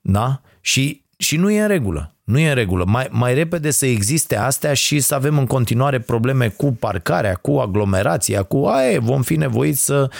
Da? 0.00 0.40
Și, 0.60 1.04
și 1.16 1.36
nu 1.36 1.50
e 1.50 1.62
în 1.62 1.68
regulă. 1.68 2.14
Nu 2.28 2.38
e 2.38 2.48
în 2.48 2.54
regulă. 2.54 2.84
Mai, 2.86 3.08
mai 3.10 3.34
repede 3.34 3.70
să 3.70 3.86
existe 3.86 4.36
astea 4.36 4.74
și 4.74 5.00
să 5.00 5.14
avem 5.14 5.38
în 5.38 5.46
continuare 5.46 6.00
probleme 6.00 6.48
cu 6.48 6.72
parcarea, 6.72 7.34
cu 7.34 7.50
aglomerația, 7.50 8.42
cu 8.42 8.64
aia 8.64 9.00
vom 9.00 9.22
fi 9.22 9.36
nevoiți 9.36 9.84
să 9.84 10.10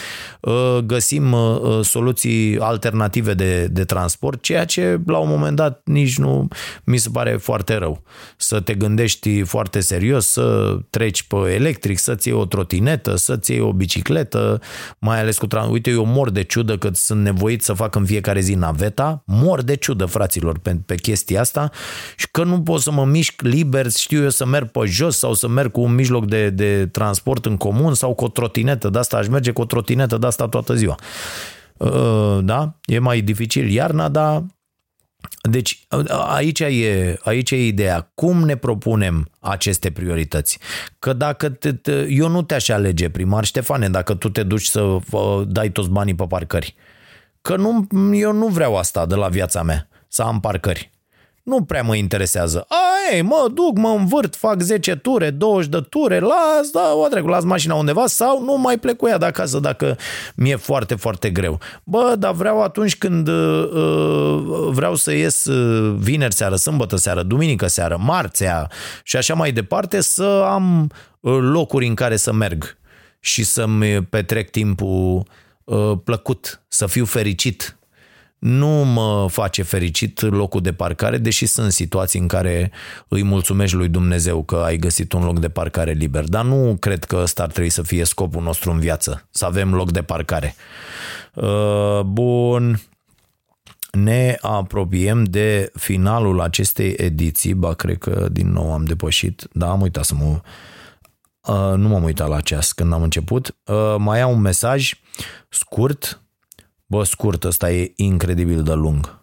uh, 0.41 0.79
găsim 0.87 1.33
uh, 1.33 1.61
uh, 1.61 1.85
soluții 1.85 2.59
alternative 2.59 3.35
de, 3.35 3.67
de 3.67 3.85
transport, 3.85 4.43
ceea 4.43 4.65
ce 4.65 5.01
la 5.07 5.19
un 5.19 5.29
moment 5.29 5.57
dat 5.57 5.81
nici 5.85 6.19
nu 6.19 6.49
mi 6.85 6.97
se 6.97 7.09
pare 7.13 7.37
foarte 7.37 7.75
rău. 7.75 8.03
Să 8.37 8.61
te 8.61 8.75
gândești 8.75 9.43
foarte 9.43 9.81
serios, 9.81 10.27
să 10.27 10.77
treci 10.91 11.23
pe 11.23 11.37
electric, 11.37 11.99
să-ți 11.99 12.29
iei 12.29 12.37
o 12.37 12.45
trotinetă, 12.45 13.17
să-ți 13.17 13.51
iei 13.51 13.61
o 13.61 13.73
bicicletă, 13.73 14.61
mai 14.99 15.21
ales 15.21 15.39
cu 15.39 15.47
transport. 15.47 15.75
Uite, 15.75 15.91
eu 15.91 16.05
mor 16.05 16.31
de 16.31 16.43
ciudă 16.43 16.79
că 16.79 16.91
sunt 16.93 17.23
nevoit 17.23 17.63
să 17.63 17.73
fac 17.73 17.95
în 17.95 18.05
fiecare 18.05 18.41
zi 18.41 18.55
naveta, 18.55 19.23
mor 19.27 19.63
de 19.63 19.77
ciudă, 19.77 20.05
fraților, 20.05 20.59
pe, 20.59 20.77
pe 20.87 20.95
chestia 20.95 21.41
asta 21.41 21.71
și 22.17 22.29
că 22.31 22.45
nu 22.45 22.63
pot 22.63 22.81
să 22.81 22.91
mă 22.91 23.05
mișc 23.05 23.43
liber, 23.43 23.91
știu 23.91 24.23
eu 24.23 24.31
să 24.31 24.47
merg 24.47 24.71
pe 24.71 24.81
jos 24.85 25.19
sau 25.19 25.35
să 25.35 25.49
merg 25.49 25.71
cu 25.71 25.81
un 25.81 25.95
mijloc 25.95 26.27
de, 26.27 26.51
de 26.51 26.87
transport 26.87 27.47
în 27.47 27.57
comun 27.57 27.95
sau 27.95 28.15
cu 28.15 28.25
o 28.25 28.29
trotinetă 28.29 28.89
de 28.89 28.99
asta, 28.99 29.17
aș 29.17 29.29
merge 29.29 29.51
cu 29.51 29.61
o 29.61 29.65
trotinetă 29.65 30.17
de 30.17 30.27
asta 30.27 30.49
toată 30.49 30.75
ziua. 30.75 30.95
Uh, 31.77 32.39
da? 32.41 32.75
E 32.85 32.99
mai 32.99 33.21
dificil 33.21 33.71
iarna, 33.71 34.09
dar 34.09 34.45
deci 35.51 35.87
aici 36.29 36.61
e, 36.61 37.19
aici 37.23 37.51
e 37.51 37.67
ideea. 37.67 38.11
Cum 38.15 38.45
ne 38.45 38.57
propunem 38.57 39.31
aceste 39.41 39.91
priorități? 39.91 40.59
Că 40.99 41.13
dacă 41.13 41.49
te, 41.49 41.73
te, 41.73 42.07
eu 42.09 42.29
nu 42.29 42.43
te-aș 42.43 42.69
alege 42.69 43.11
primar 43.11 43.45
Ștefane 43.45 43.89
dacă 43.89 44.15
tu 44.15 44.29
te 44.29 44.43
duci 44.43 44.65
să 44.65 44.81
uh, 44.81 45.43
dai 45.47 45.71
toți 45.71 45.91
banii 45.91 46.15
pe 46.15 46.25
parcări. 46.29 46.75
Că 47.41 47.57
nu, 47.57 47.87
eu 48.15 48.33
nu 48.33 48.47
vreau 48.47 48.77
asta 48.77 49.07
de 49.07 49.15
la 49.15 49.29
viața 49.29 49.63
mea, 49.63 49.89
să 50.09 50.23
am 50.23 50.41
parcări 50.41 50.91
nu 51.49 51.63
prea 51.63 51.83
mă 51.83 51.95
interesează. 51.95 52.65
A, 52.69 53.13
ei, 53.13 53.23
mă 53.23 53.51
duc, 53.55 53.77
mă 53.79 53.89
învârt, 53.89 54.37
fac 54.37 54.61
10 54.61 54.97
ture, 54.97 55.31
20 55.31 55.71
de 55.71 55.81
ture, 55.81 56.19
las, 56.19 56.71
da, 56.73 56.93
o 56.95 57.07
trecu, 57.07 57.27
las 57.27 57.45
mașina 57.45 57.75
undeva 57.75 58.07
sau 58.07 58.45
nu 58.45 58.57
mai 58.57 58.79
plec 58.79 58.97
cu 58.97 59.09
ea 59.09 59.19
de 59.19 59.25
acasă 59.25 59.59
dacă 59.59 59.97
mi-e 60.35 60.57
foarte, 60.57 60.95
foarte 60.95 61.31
greu. 61.31 61.61
Bă, 61.85 62.15
dar 62.19 62.33
vreau 62.33 62.63
atunci 62.63 62.97
când 62.97 63.29
uh, 63.29 63.69
uh 63.73 64.69
vreau 64.71 64.95
să 64.95 65.13
ies 65.13 65.45
uh, 65.45 65.97
vineri 65.99 66.35
seară, 66.35 66.57
sâmbătă 66.57 66.97
seară, 66.97 67.23
duminică 67.23 67.67
seară, 67.67 67.97
marțea 68.01 68.71
și 69.03 69.17
așa 69.17 69.35
mai 69.35 69.53
departe, 69.53 70.01
să 70.01 70.45
am 70.47 70.91
uh, 71.21 71.39
locuri 71.41 71.87
în 71.87 71.95
care 71.95 72.17
să 72.17 72.33
merg 72.33 72.77
și 73.21 73.45
să-mi 73.45 74.03
petrec 74.03 74.51
timpul 74.51 75.27
uh, 75.65 75.93
plăcut, 76.05 76.63
să 76.69 76.87
fiu 76.87 77.05
fericit 77.05 77.78
nu 78.39 78.69
mă 78.69 79.27
face 79.31 79.63
fericit 79.63 80.21
locul 80.21 80.61
de 80.61 80.73
parcare, 80.73 81.19
deși 81.19 81.47
sunt 81.47 81.73
situații 81.73 82.21
în 82.21 82.27
care 82.27 82.71
îi 83.09 83.23
mulțumești 83.23 83.77
lui 83.77 83.89
Dumnezeu 83.89 84.43
că 84.43 84.57
ai 84.57 84.77
găsit 84.77 85.13
un 85.13 85.25
loc 85.25 85.39
de 85.39 85.49
parcare 85.49 85.93
liber. 85.93 86.25
Dar 86.25 86.45
nu 86.45 86.77
cred 86.81 87.05
că 87.05 87.17
ăsta 87.17 87.43
ar 87.43 87.51
trebui 87.51 87.71
să 87.71 87.83
fie 87.83 88.05
scopul 88.05 88.43
nostru 88.43 88.71
în 88.71 88.79
viață, 88.79 89.29
să 89.31 89.45
avem 89.45 89.75
loc 89.75 89.93
de 89.93 90.03
parcare. 90.03 90.55
Uh, 91.35 92.01
bun, 92.01 92.81
ne 93.91 94.37
apropiem 94.41 95.25
de 95.25 95.71
finalul 95.75 96.41
acestei 96.41 96.95
ediții, 96.97 97.55
ba 97.55 97.75
cred 97.75 97.99
că 97.99 98.29
din 98.33 98.53
nou 98.53 98.73
am 98.73 98.85
depășit, 98.85 99.47
da, 99.53 99.71
am 99.71 99.81
uitat 99.81 100.05
să 100.05 100.15
mă... 100.15 100.41
Uh, 101.49 101.77
nu 101.77 101.89
m-am 101.89 102.03
uitat 102.03 102.29
la 102.29 102.41
ceas 102.41 102.73
când 102.73 102.93
am 102.93 103.03
început. 103.03 103.57
Uh, 103.65 103.95
mai 103.99 104.21
am 104.21 104.31
un 104.31 104.41
mesaj 104.41 104.93
scurt 105.49 106.23
Bă, 106.91 107.05
scurt, 107.05 107.45
ăsta 107.45 107.71
e 107.71 107.93
incredibil 107.97 108.63
de 108.63 108.73
lung. 108.73 109.19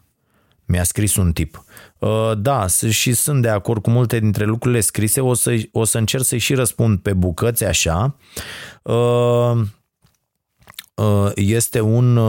Mi-a 0.66 0.84
scris 0.84 1.16
un 1.16 1.32
tip. 1.32 1.63
Uh, 1.99 2.32
da, 2.38 2.68
și 2.89 3.13
sunt 3.13 3.41
de 3.41 3.49
acord 3.49 3.82
cu 3.82 3.89
multe 3.89 4.20
dintre 4.20 4.45
lucrurile 4.45 4.80
scrise, 4.80 5.22
o 5.22 5.34
să, 5.34 5.61
o 5.72 5.84
să 5.84 5.97
încerc 5.97 6.24
să-i 6.24 6.38
și 6.38 6.53
răspund 6.53 6.99
pe 6.99 7.13
bucăți 7.13 7.63
așa. 7.63 8.16
Uh, 8.82 9.61
uh, 10.93 11.32
este 11.36 11.80
un 11.80 12.20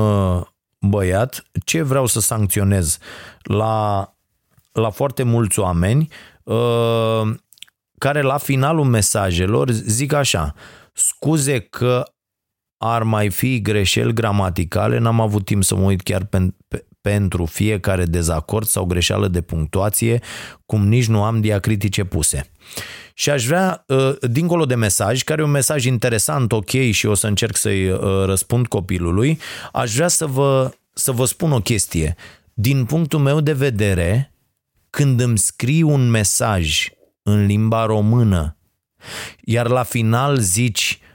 băiat, 0.80 1.44
ce 1.64 1.82
vreau 1.82 2.06
să 2.06 2.20
sancționez 2.20 2.98
la, 3.42 4.14
la 4.72 4.90
foarte 4.90 5.22
mulți 5.22 5.58
oameni 5.58 6.08
care 7.98 8.22
la 8.22 8.36
finalul 8.36 8.84
mesajelor 8.84 9.70
zic 9.70 10.12
așa, 10.12 10.54
scuze 10.92 11.60
că 11.60 12.04
ar 12.78 13.02
mai 13.02 13.30
fi 13.30 13.60
greșeli 13.60 14.12
gramaticale, 14.12 14.98
n-am 14.98 15.20
avut 15.20 15.44
timp 15.44 15.64
să 15.64 15.74
mă 15.74 15.82
uit 15.82 16.02
chiar 16.02 16.24
pe, 16.24 16.54
pe, 16.68 16.84
pentru 17.00 17.44
fiecare 17.44 18.04
dezacord 18.04 18.66
sau 18.66 18.84
greșeală 18.84 19.28
de 19.28 19.40
punctuație, 19.40 20.20
cum 20.66 20.88
nici 20.88 21.06
nu 21.06 21.22
am 21.22 21.40
diacritice 21.40 22.04
puse. 22.04 22.50
Și 23.14 23.30
aș 23.30 23.46
vrea, 23.46 23.84
uh, 23.86 24.16
dincolo 24.20 24.64
de 24.64 24.74
mesaj, 24.74 25.22
care 25.22 25.40
e 25.40 25.44
un 25.44 25.50
mesaj 25.50 25.84
interesant, 25.84 26.52
ok, 26.52 26.70
și 26.90 27.06
o 27.06 27.14
să 27.14 27.26
încerc 27.26 27.56
să-i 27.56 27.88
uh, 27.88 28.00
răspund 28.24 28.66
copilului, 28.66 29.38
aș 29.72 29.94
vrea 29.94 30.08
să 30.08 30.26
vă, 30.26 30.72
să 30.92 31.12
vă 31.12 31.24
spun 31.24 31.52
o 31.52 31.60
chestie. 31.60 32.16
Din 32.54 32.84
punctul 32.84 33.18
meu 33.18 33.40
de 33.40 33.52
vedere, 33.52 34.32
când 34.90 35.20
îmi 35.20 35.38
scrii 35.38 35.82
un 35.82 36.10
mesaj 36.10 36.88
în 37.22 37.46
limba 37.46 37.84
română, 37.84 38.56
iar 39.40 39.68
la 39.68 39.82
final 39.82 40.38
zici 40.38 41.00
Uh, 41.00 41.05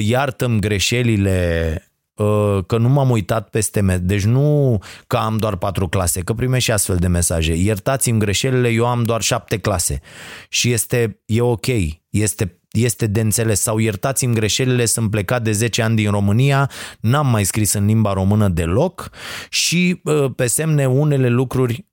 iartă-mi 0.00 0.60
greșelile 0.60 1.80
uh, 2.16 2.58
că 2.66 2.78
nu 2.78 2.88
m-am 2.88 3.10
uitat 3.10 3.48
peste 3.48 3.80
me- 3.80 3.96
deci 3.96 4.24
nu 4.24 4.78
că 5.06 5.16
am 5.16 5.36
doar 5.36 5.56
patru 5.56 5.88
clase, 5.88 6.20
că 6.20 6.32
primești 6.32 6.64
și 6.64 6.72
astfel 6.72 6.96
de 6.96 7.06
mesaje. 7.06 7.54
Iertați-mi 7.54 8.18
greșelile, 8.18 8.68
eu 8.68 8.86
am 8.86 9.02
doar 9.02 9.20
șapte 9.20 9.58
clase. 9.58 10.00
Și 10.48 10.72
este, 10.72 11.20
e 11.24 11.40
ok, 11.40 11.66
este 12.10 12.60
este 12.70 13.06
de 13.06 13.20
înțeles 13.20 13.60
sau 13.60 13.78
iertați-mi 13.78 14.34
greșelile, 14.34 14.84
sunt 14.84 15.10
plecat 15.10 15.42
de 15.42 15.52
10 15.52 15.82
ani 15.82 15.96
din 15.96 16.10
România, 16.10 16.70
n-am 17.00 17.26
mai 17.26 17.44
scris 17.44 17.72
în 17.72 17.86
limba 17.86 18.12
română 18.12 18.48
deloc 18.48 19.10
și 19.50 20.00
uh, 20.04 20.30
pe 20.36 20.46
semne 20.46 20.86
unele 20.86 21.28
lucruri 21.28 21.86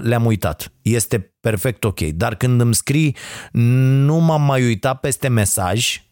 le-am 0.00 0.24
uitat. 0.24 0.72
Este 0.82 1.34
perfect 1.40 1.84
ok. 1.84 2.00
Dar 2.00 2.34
când 2.34 2.60
îmi 2.60 2.74
scrii 2.74 3.16
nu 3.52 4.16
m-am 4.16 4.42
mai 4.42 4.62
uitat 4.62 5.00
peste 5.00 5.28
mesaj, 5.28 6.02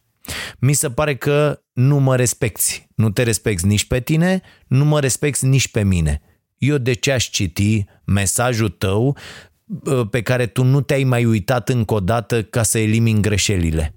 mi 0.59 0.73
se 0.73 0.89
pare 0.89 1.15
că 1.15 1.61
nu 1.73 1.99
mă 1.99 2.15
respecti. 2.15 2.87
Nu 2.95 3.09
te 3.09 3.23
respecti 3.23 3.65
nici 3.65 3.85
pe 3.85 3.99
tine, 3.99 4.41
nu 4.67 4.85
mă 4.85 4.99
respecti 4.99 5.45
nici 5.45 5.67
pe 5.67 5.83
mine. 5.83 6.21
Eu 6.57 6.77
de 6.77 6.93
ce 6.93 7.11
aș 7.11 7.29
citi 7.29 7.85
mesajul 8.05 8.69
tău 8.69 9.17
pe 10.09 10.21
care 10.21 10.45
tu 10.45 10.63
nu 10.63 10.81
te-ai 10.81 11.03
mai 11.03 11.25
uitat 11.25 11.69
încă 11.69 11.93
o 11.93 11.99
dată 11.99 12.43
ca 12.43 12.63
să 12.63 12.79
elimini 12.79 13.21
greșelile? 13.21 13.93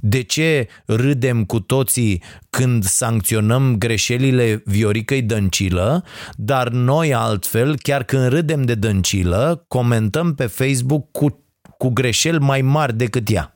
De 0.00 0.22
ce 0.22 0.68
râdem 0.86 1.44
cu 1.44 1.60
toții 1.60 2.22
când 2.50 2.84
sancționăm 2.84 3.76
greșelile 3.78 4.62
Vioricăi 4.64 5.22
Dăncilă, 5.22 6.04
dar 6.34 6.68
noi 6.68 7.14
altfel, 7.14 7.78
chiar 7.78 8.02
când 8.02 8.28
râdem 8.28 8.62
de 8.62 8.74
Dăncilă, 8.74 9.64
comentăm 9.68 10.34
pe 10.34 10.46
Facebook 10.46 11.10
cu, 11.10 11.44
cu 11.78 11.88
greșeli 11.88 12.38
mai 12.38 12.62
mari 12.62 12.96
decât 12.96 13.30
ea? 13.30 13.55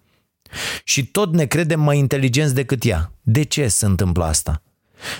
Și 0.84 1.06
tot 1.06 1.34
ne 1.34 1.44
credem 1.44 1.80
mai 1.80 1.98
inteligenți 1.98 2.54
decât 2.54 2.84
ea. 2.84 3.12
De 3.22 3.42
ce 3.42 3.68
se 3.68 3.86
întâmplă 3.86 4.24
asta? 4.24 4.62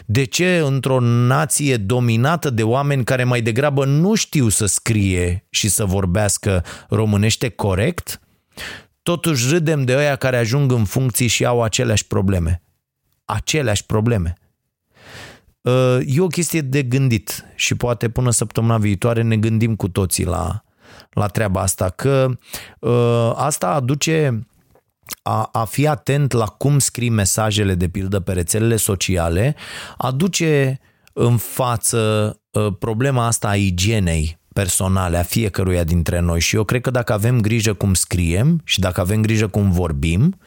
De 0.07 0.25
ce 0.25 0.63
într-o 0.65 1.01
nație 1.01 1.77
dominată 1.77 2.51
de 2.51 2.63
oameni 2.63 3.05
care 3.05 3.25
mai 3.25 3.43
degrabă 3.43 3.85
nu 3.85 4.15
știu 4.15 4.49
să 4.49 4.67
scrie 4.67 5.47
și 5.51 5.69
să 5.69 5.85
vorbească 5.85 6.65
românește 6.89 7.49
corect, 7.49 8.21
totuși 9.03 9.49
râdem 9.51 9.85
de 9.85 9.97
ăia 9.97 10.17
care 10.17 10.37
ajung 10.37 10.73
în 10.73 10.85
funcții 10.85 11.27
și 11.27 11.45
au 11.45 11.63
aceleași 11.63 12.07
probleme. 12.07 12.63
Aceleași 13.25 13.87
probleme. 13.87 14.35
E 16.07 16.21
o 16.21 16.27
chestie 16.27 16.61
de 16.61 16.83
gândit 16.83 17.45
și 17.55 17.75
poate 17.75 18.09
până 18.09 18.31
săptămâna 18.31 18.79
viitoare 18.79 19.23
ne 19.23 19.37
gândim 19.37 19.77
cu 19.77 19.89
toții 19.89 20.25
la, 20.25 20.65
la 21.11 21.27
treaba 21.27 21.61
asta, 21.61 21.89
că 21.89 22.31
asta 23.35 23.69
aduce 23.69 24.47
a, 25.23 25.49
a 25.53 25.65
fi 25.65 25.87
atent 25.87 26.33
la 26.33 26.47
cum 26.47 26.79
scrii 26.79 27.09
mesajele 27.09 27.75
de 27.75 27.89
pildă 27.89 28.21
pe 28.21 28.33
rețelele 28.33 28.77
sociale 28.77 29.57
aduce 29.97 30.81
în 31.13 31.37
față 31.37 32.35
uh, 32.51 32.67
problema 32.79 33.27
asta 33.27 33.49
a 33.49 33.57
igienei 33.57 34.39
personale 34.53 35.17
a 35.17 35.23
fiecăruia 35.23 35.85
dintre 35.85 36.21
noi 36.21 36.41
și 36.41 36.57
eu 36.57 36.65
cred 36.65 36.81
că 36.81 36.91
dacă 36.91 37.13
avem 37.13 37.41
grijă 37.41 37.73
cum 37.73 37.95
scriem 37.95 38.61
și 38.65 38.81
dacă 38.81 39.01
avem 39.01 39.21
grijă 39.21 39.47
cum 39.47 39.71
vorbim, 39.71 40.39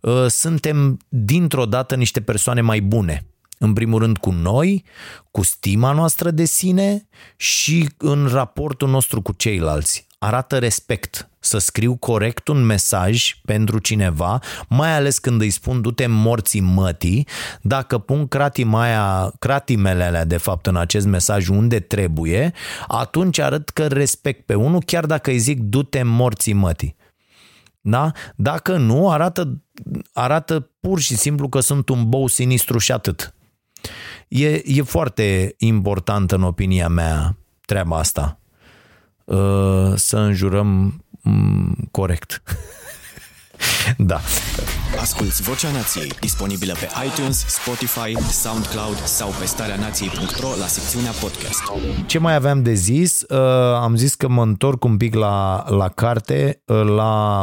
uh, 0.00 0.26
suntem 0.28 0.98
dintr-o 1.08 1.66
dată 1.66 1.94
niște 1.94 2.20
persoane 2.20 2.60
mai 2.60 2.80
bune. 2.80 3.26
În 3.58 3.72
primul 3.72 3.98
rând 3.98 4.18
cu 4.18 4.30
noi, 4.30 4.84
cu 5.30 5.42
stima 5.42 5.92
noastră 5.92 6.30
de 6.30 6.44
sine 6.44 7.08
și 7.36 7.88
în 7.96 8.28
raportul 8.32 8.88
nostru 8.88 9.22
cu 9.22 9.32
ceilalți. 9.32 10.06
Arată 10.18 10.58
respect 10.58 11.30
să 11.46 11.58
scriu 11.58 11.96
corect 11.96 12.48
un 12.48 12.64
mesaj 12.64 13.34
pentru 13.44 13.78
cineva, 13.78 14.38
mai 14.68 14.94
ales 14.94 15.18
când 15.18 15.40
îi 15.40 15.50
spun 15.50 15.80
du-te 15.80 16.06
morții 16.06 16.60
mătii, 16.60 17.26
dacă 17.62 17.98
pun 17.98 18.26
cratimaia, 18.28 19.32
cratimele 19.38 20.04
alea 20.04 20.24
de 20.24 20.36
fapt 20.36 20.66
în 20.66 20.76
acest 20.76 21.06
mesaj 21.06 21.48
unde 21.48 21.80
trebuie, 21.80 22.52
atunci 22.86 23.38
arăt 23.38 23.68
că 23.68 23.86
respect 23.86 24.46
pe 24.46 24.54
unul, 24.54 24.82
chiar 24.82 25.06
dacă 25.06 25.30
îi 25.30 25.38
zic 25.38 25.60
du-te 25.60 26.02
morții 26.02 26.52
mătii. 26.52 26.96
Da? 27.80 28.12
Dacă 28.36 28.76
nu, 28.76 29.10
arată, 29.10 29.62
arată 30.12 30.70
pur 30.80 31.00
și 31.00 31.16
simplu 31.16 31.48
că 31.48 31.60
sunt 31.60 31.88
un 31.88 32.08
bou 32.08 32.26
sinistru 32.26 32.78
și 32.78 32.92
atât. 32.92 33.34
E, 34.28 34.62
e 34.64 34.82
foarte 34.82 35.54
important 35.58 36.32
în 36.32 36.42
opinia 36.42 36.88
mea 36.88 37.36
treaba 37.60 37.98
asta. 37.98 38.40
Uh, 39.24 39.92
să 39.94 40.16
înjurăm 40.16 40.66
mm, 40.66 41.04
corect. 41.90 42.42
da. 43.96 44.20
Asculți 45.00 45.42
Vocea 45.42 45.70
Nației, 45.70 46.12
disponibilă 46.20 46.72
pe 46.72 46.88
iTunes, 47.06 47.46
Spotify, 47.46 48.20
SoundCloud 48.30 48.96
sau 48.96 49.28
pe 49.38 49.46
starea 49.46 49.76
nației.ro 49.76 50.48
la 50.58 50.66
secțiunea 50.66 51.10
podcast. 51.10 51.62
Ce 52.06 52.18
mai 52.18 52.34
aveam 52.34 52.62
de 52.62 52.74
zis? 52.74 53.22
Uh, 53.28 53.38
am 53.74 53.96
zis 53.96 54.14
că 54.14 54.28
mă 54.28 54.42
întorc 54.42 54.84
un 54.84 54.96
pic 54.96 55.14
la, 55.14 55.64
la 55.68 55.88
carte, 55.88 56.62
uh, 56.66 56.82
la 56.82 57.42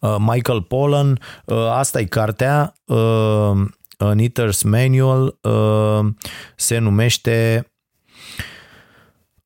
uh, 0.00 0.16
Michael 0.18 0.62
Pollan. 0.62 1.20
Uh, 1.44 1.56
asta 1.70 2.00
e 2.00 2.04
cartea. 2.04 2.72
Uh, 2.84 3.64
An 3.98 4.18
Eater's 4.18 4.62
Manual 4.64 5.38
uh, 5.40 6.06
se 6.56 6.78
numește 6.78 7.66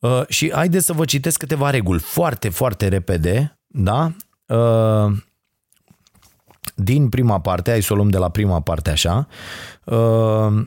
uh, 0.01 0.23
și 0.29 0.53
haideți 0.53 0.87
să 0.87 0.93
vă 0.93 1.05
citesc 1.05 1.39
câteva 1.39 1.71
reguli 1.71 2.01
foarte, 2.01 2.49
foarte 2.49 2.89
repede, 2.89 3.59
da? 3.67 4.13
Uh, 4.47 5.13
din 6.75 7.09
prima 7.09 7.41
parte, 7.41 7.71
hai 7.71 7.83
să 7.83 7.93
o 7.93 7.97
luăm 7.97 8.09
de 8.09 8.19
la 8.19 8.29
prima 8.29 8.61
parte 8.61 8.91
așa, 8.91 9.27
uh, 9.85 10.67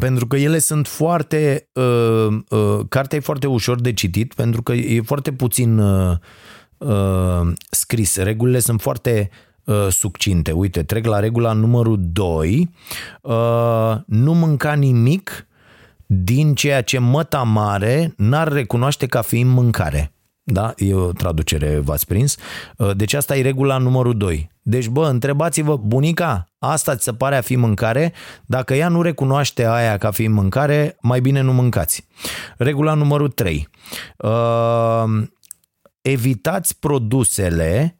pentru 0.00 0.26
că 0.26 0.36
ele 0.36 0.58
sunt 0.58 0.86
foarte, 0.86 1.68
uh, 1.72 2.38
uh, 2.48 2.80
cartea 2.88 3.18
e 3.18 3.20
foarte 3.20 3.46
ușor 3.46 3.80
de 3.80 3.92
citit, 3.92 4.34
pentru 4.34 4.62
că 4.62 4.72
e 4.72 5.00
foarte 5.00 5.32
puțin 5.32 5.78
uh, 5.78 6.16
uh, 6.78 7.52
scris, 7.70 8.16
regulile 8.16 8.58
sunt 8.58 8.80
foarte 8.80 9.30
uh, 9.64 9.86
succinte. 9.90 10.52
Uite, 10.52 10.82
trec 10.82 11.06
la 11.06 11.20
regula 11.20 11.52
numărul 11.52 11.96
2, 12.00 12.70
uh, 13.22 13.94
nu 14.06 14.34
mânca 14.34 14.72
nimic 14.72 15.46
din 16.06 16.54
ceea 16.54 16.82
ce 16.82 16.98
măta 16.98 17.42
mare 17.42 18.14
n-ar 18.16 18.48
recunoaște 18.48 19.06
ca 19.06 19.22
fiind 19.22 19.50
mâncare. 19.50 20.14
Da? 20.46 20.74
E 20.76 20.94
o 20.94 21.12
traducere, 21.12 21.78
v-ați 21.78 22.06
prins. 22.06 22.36
Uh, 22.76 22.96
deci 22.96 23.12
asta 23.12 23.36
e 23.36 23.42
regula 23.42 23.78
numărul 23.78 24.16
2. 24.16 24.50
Deci, 24.62 24.88
bă, 24.88 25.08
întrebați-vă, 25.08 25.76
bunica, 25.76 26.46
asta 26.58 26.96
ți 26.96 27.04
se 27.04 27.12
pare 27.12 27.36
a 27.36 27.40
fi 27.40 27.56
mâncare? 27.56 28.12
Dacă 28.46 28.74
ea 28.74 28.88
nu 28.88 29.02
recunoaște 29.02 29.66
aia 29.66 29.98
ca 29.98 30.10
fiind 30.10 30.34
mâncare, 30.34 30.96
mai 31.00 31.20
bine 31.20 31.40
nu 31.40 31.52
mâncați. 31.52 32.06
Regula 32.56 32.94
numărul 32.94 33.28
3. 33.28 33.68
Uh, 34.16 35.04
evitați 36.00 36.78
produsele 36.78 37.96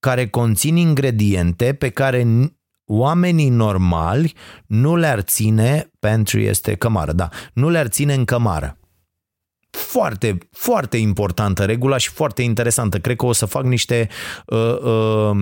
care 0.00 0.28
conțin 0.28 0.76
ingrediente 0.76 1.74
pe 1.74 1.88
care 1.88 2.26
oamenii 2.90 3.48
normali 3.48 4.34
nu 4.66 4.96
le-ar 4.96 5.20
ține, 5.20 5.90
pantry 5.98 6.46
este 6.46 6.74
cămară, 6.74 7.12
da, 7.12 7.28
nu 7.52 7.68
le-ar 7.68 7.86
ține 7.86 8.14
în 8.14 8.24
cămară 8.24 8.74
foarte, 9.70 10.38
foarte 10.50 10.96
importantă 10.96 11.64
regula 11.64 11.96
și 11.96 12.10
foarte 12.10 12.42
interesantă. 12.42 12.98
Cred 12.98 13.16
că 13.16 13.26
o 13.26 13.32
să 13.32 13.46
fac 13.46 13.64
niște 13.64 14.08
uh, 14.46 14.78
uh, 14.82 15.36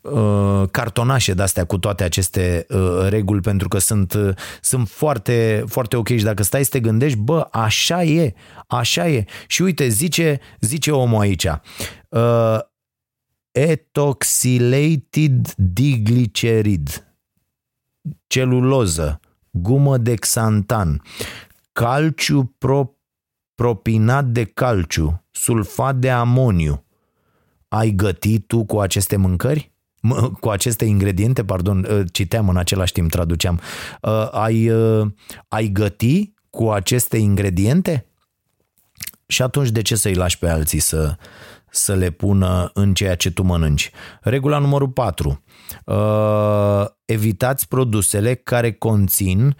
uh, 0.00 0.68
cartonașe 0.70 1.32
de-astea 1.34 1.64
cu 1.64 1.78
toate 1.78 2.04
aceste 2.04 2.66
uh, 2.68 3.06
reguli 3.08 3.40
pentru 3.40 3.68
că 3.68 3.78
sunt, 3.78 4.12
uh, 4.12 4.34
sunt 4.60 4.88
foarte, 4.88 5.64
foarte 5.66 5.96
ok 5.96 6.08
și 6.08 6.24
dacă 6.24 6.42
stai 6.42 6.64
să 6.64 6.70
te 6.70 6.80
gândești, 6.80 7.18
bă, 7.18 7.48
așa 7.50 8.02
e, 8.02 8.34
așa 8.66 9.08
e. 9.08 9.24
Și 9.46 9.62
uite, 9.62 9.88
zice, 9.88 10.40
zice 10.60 10.90
omul 10.90 11.20
aici, 11.20 11.46
uh, 12.08 12.58
ethoxylated 13.54 15.54
diglicerid, 15.56 17.06
celuloză, 18.26 19.20
gumă 19.50 19.98
de 19.98 20.14
xantan, 20.14 21.02
calciu 21.72 22.54
pro 22.58 22.98
propinat 23.54 24.24
de 24.24 24.44
calciu, 24.44 25.24
sulfat 25.30 25.96
de 25.96 26.10
amoniu. 26.10 26.84
Ai 27.68 27.90
gătit 27.90 28.46
tu 28.46 28.64
cu 28.64 28.80
aceste 28.80 29.16
mâncări? 29.16 29.72
cu 30.40 30.48
aceste 30.48 30.84
ingrediente, 30.84 31.44
pardon, 31.44 31.86
ă, 31.90 32.04
citeam 32.12 32.48
în 32.48 32.56
același 32.56 32.92
timp, 32.92 33.10
traduceam. 33.10 33.60
Ă, 34.02 34.28
ai, 34.32 34.68
ă, 34.70 35.12
ai 35.48 35.68
găti 35.68 36.32
cu 36.50 36.70
aceste 36.70 37.16
ingrediente? 37.16 38.06
Și 39.26 39.42
atunci 39.42 39.70
de 39.70 39.82
ce 39.82 39.96
să-i 39.96 40.14
lași 40.14 40.38
pe 40.38 40.48
alții 40.48 40.78
să, 40.78 41.16
să 41.74 41.94
le 41.94 42.10
pună 42.10 42.70
în 42.74 42.94
ceea 42.94 43.14
ce 43.14 43.30
tu 43.30 43.42
mănânci? 43.42 43.90
Regula 44.20 44.58
numărul 44.58 44.88
4. 44.88 45.44
Evitați 47.04 47.68
produsele 47.68 48.34
care 48.34 48.72
conțin 48.72 49.56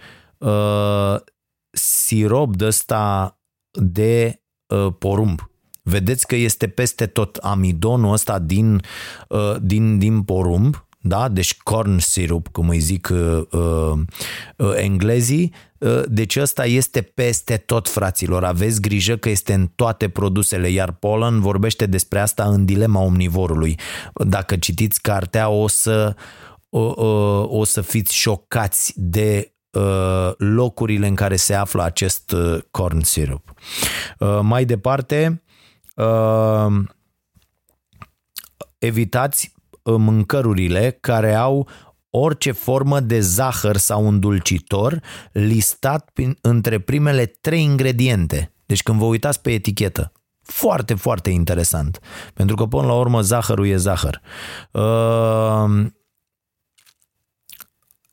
sirop 1.75 2.55
de 2.55 2.65
ăsta 2.65 3.37
de 3.71 4.41
uh, 4.67 4.93
porumb. 4.99 5.49
Vedeți 5.81 6.27
că 6.27 6.35
este 6.35 6.67
peste 6.67 7.05
tot 7.05 7.35
amidonul 7.35 8.11
ăsta 8.11 8.39
din, 8.39 8.81
uh, 9.29 9.55
din, 9.61 9.97
din 9.97 10.23
porumb, 10.23 10.84
da? 11.07 11.27
deci 11.27 11.57
corn 11.57 11.97
syrup, 11.97 12.47
cum 12.47 12.69
îi 12.69 12.79
zic 12.79 13.09
uh, 13.11 13.41
uh, 14.55 14.73
englezii, 14.75 15.53
uh, 15.77 16.01
deci 16.07 16.35
ăsta 16.35 16.65
este 16.65 17.01
peste 17.01 17.57
tot, 17.57 17.89
fraților. 17.89 18.43
Aveți 18.43 18.81
grijă 18.81 19.15
că 19.15 19.29
este 19.29 19.53
în 19.53 19.67
toate 19.75 20.09
produsele, 20.09 20.69
iar 20.69 20.91
Polan 20.91 21.39
vorbește 21.39 21.85
despre 21.85 22.19
asta 22.19 22.43
în 22.43 22.65
dilema 22.65 23.01
omnivorului. 23.01 23.79
Dacă 24.13 24.55
citiți 24.55 25.01
cartea, 25.01 25.49
o 25.49 25.67
să, 25.67 26.15
o, 26.69 26.79
o, 26.79 27.59
o 27.59 27.63
să 27.63 27.81
fiți 27.81 28.15
șocați 28.15 28.93
de 28.95 29.49
Uh, 29.75 30.31
locurile 30.37 31.07
în 31.07 31.15
care 31.15 31.35
se 31.35 31.53
află 31.53 31.83
acest 31.83 32.31
uh, 32.31 32.57
corn 32.71 33.01
syrup. 33.01 33.53
Uh, 34.19 34.39
mai 34.41 34.65
departe, 34.65 35.43
evitați 38.77 39.54
mâncărurile 39.85 40.97
care 41.01 41.35
au 41.35 41.67
orice 42.09 42.51
formă 42.51 42.99
de 42.99 43.19
zahăr 43.19 43.77
sau 43.77 44.07
îndulcitor 44.07 45.01
listat 45.31 46.09
prin, 46.13 46.37
între 46.41 46.79
primele 46.79 47.25
trei 47.25 47.63
ingrediente. 47.63 48.53
Deci 48.65 48.83
când 48.83 48.99
vă 48.99 49.05
uitați 49.05 49.41
pe 49.41 49.51
etichetă, 49.51 50.11
foarte, 50.41 50.93
foarte 50.93 51.29
interesant. 51.29 51.99
Pentru 52.33 52.55
că 52.55 52.65
până 52.65 52.87
la 52.87 52.93
urmă 52.93 53.21
zahărul 53.21 53.67
e 53.67 53.75
zahăr. 53.75 54.21
Uh, 54.71 55.85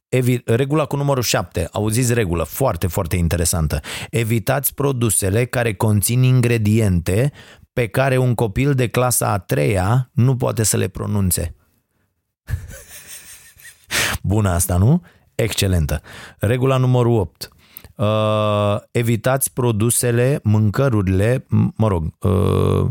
Evi- 0.08 0.42
regula 0.44 0.84
cu 0.84 0.96
numărul 0.96 1.22
7, 1.22 1.68
auziți 1.72 2.14
regulă, 2.14 2.44
foarte, 2.44 2.86
foarte 2.86 3.16
interesantă. 3.16 3.80
Evitați 4.10 4.74
produsele 4.74 5.44
care 5.44 5.74
conțin 5.74 6.22
ingrediente 6.22 7.32
pe 7.72 7.86
care 7.86 8.16
un 8.16 8.34
copil 8.34 8.74
de 8.74 8.88
clasa 8.88 9.28
a 9.28 9.38
treia 9.38 10.10
nu 10.12 10.36
poate 10.36 10.62
să 10.62 10.76
le 10.76 10.88
pronunțe. 10.88 11.54
Bună 14.22 14.48
asta, 14.48 14.76
nu? 14.76 15.02
Excelentă. 15.34 16.00
Regula 16.38 16.76
numărul 16.76 17.18
8. 17.18 17.48
Uh, 17.96 18.76
evitați 18.90 19.52
produsele, 19.52 20.40
mâncărurile, 20.42 21.46
mă 21.76 21.88
rog, 21.88 22.14
uh, 22.18 22.86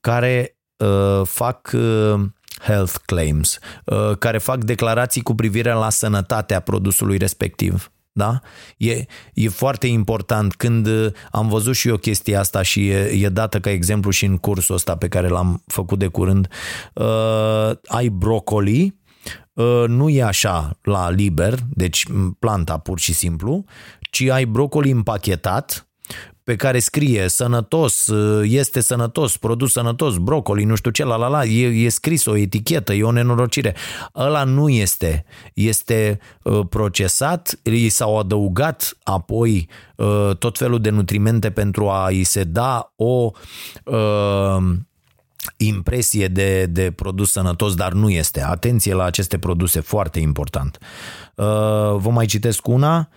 care 0.00 0.56
uh, 0.76 1.26
fac 1.26 1.70
uh, 1.74 2.20
health 2.60 2.94
claims, 3.06 3.58
uh, 3.84 4.16
care 4.18 4.38
fac 4.38 4.64
declarații 4.64 5.22
cu 5.22 5.34
privire 5.34 5.72
la 5.72 5.90
sănătatea 5.90 6.60
produsului 6.60 7.16
respectiv. 7.16 7.92
Da? 8.18 8.40
E, 8.76 9.04
e 9.34 9.48
foarte 9.48 9.86
important 9.86 10.54
când 10.54 10.86
uh, 10.86 11.12
am 11.30 11.48
văzut 11.48 11.74
și 11.74 11.88
eu 11.88 11.96
chestia 11.96 12.40
asta 12.40 12.62
și 12.62 12.88
e, 12.88 12.98
e 12.98 13.28
dată 13.28 13.60
ca 13.60 13.70
exemplu 13.70 14.10
și 14.10 14.24
în 14.24 14.36
cursul 14.36 14.74
ăsta 14.74 14.96
pe 14.96 15.08
care 15.08 15.28
l-am 15.28 15.62
făcut 15.66 15.98
de 15.98 16.06
curând. 16.06 16.48
Uh, 16.94 17.70
ai 17.86 18.08
brocoli, 18.08 18.94
uh, 19.52 19.84
nu 19.86 20.08
e 20.08 20.22
așa 20.22 20.78
la 20.82 21.10
liber, 21.10 21.58
deci 21.70 22.06
planta 22.38 22.78
pur 22.78 22.98
și 22.98 23.12
simplu, 23.12 23.64
ci 24.00 24.22
ai 24.22 24.44
brocoli 24.44 24.90
împachetat, 24.90 25.87
pe 26.48 26.56
care 26.56 26.78
scrie 26.78 27.28
sănătos, 27.28 28.12
este 28.42 28.80
sănătos, 28.80 29.36
produs 29.36 29.72
sănătos, 29.72 30.16
brocoli, 30.16 30.64
nu 30.64 30.74
știu 30.74 30.90
ce, 30.90 31.04
la 31.04 31.16
la 31.16 31.26
la, 31.28 31.44
e, 31.44 31.66
e 31.66 31.88
scris 31.88 32.24
o 32.24 32.36
etichetă, 32.36 32.92
e 32.92 33.02
o 33.02 33.10
nenorocire. 33.10 33.74
Ăla 34.14 34.44
nu 34.44 34.68
este. 34.68 35.24
Este 35.54 36.18
uh, 36.42 36.60
procesat, 36.68 37.58
i 37.62 37.88
s-au 37.88 38.18
adăugat 38.18 38.98
apoi 39.02 39.68
uh, 39.96 40.36
tot 40.38 40.58
felul 40.58 40.80
de 40.80 40.90
nutrimente 40.90 41.50
pentru 41.50 41.88
a 41.88 42.10
i 42.10 42.22
se 42.22 42.44
da 42.44 42.92
o 42.96 43.30
uh, 43.84 44.56
impresie 45.56 46.28
de, 46.28 46.66
de 46.66 46.90
produs 46.90 47.30
sănătos, 47.30 47.74
dar 47.74 47.92
nu 47.92 48.10
este. 48.10 48.42
Atenție 48.42 48.94
la 48.94 49.04
aceste 49.04 49.38
produse, 49.38 49.80
foarte 49.80 50.20
important. 50.20 50.78
Vă 51.96 52.10
mai 52.10 52.26
citesc 52.26 52.66
una. 52.66 53.08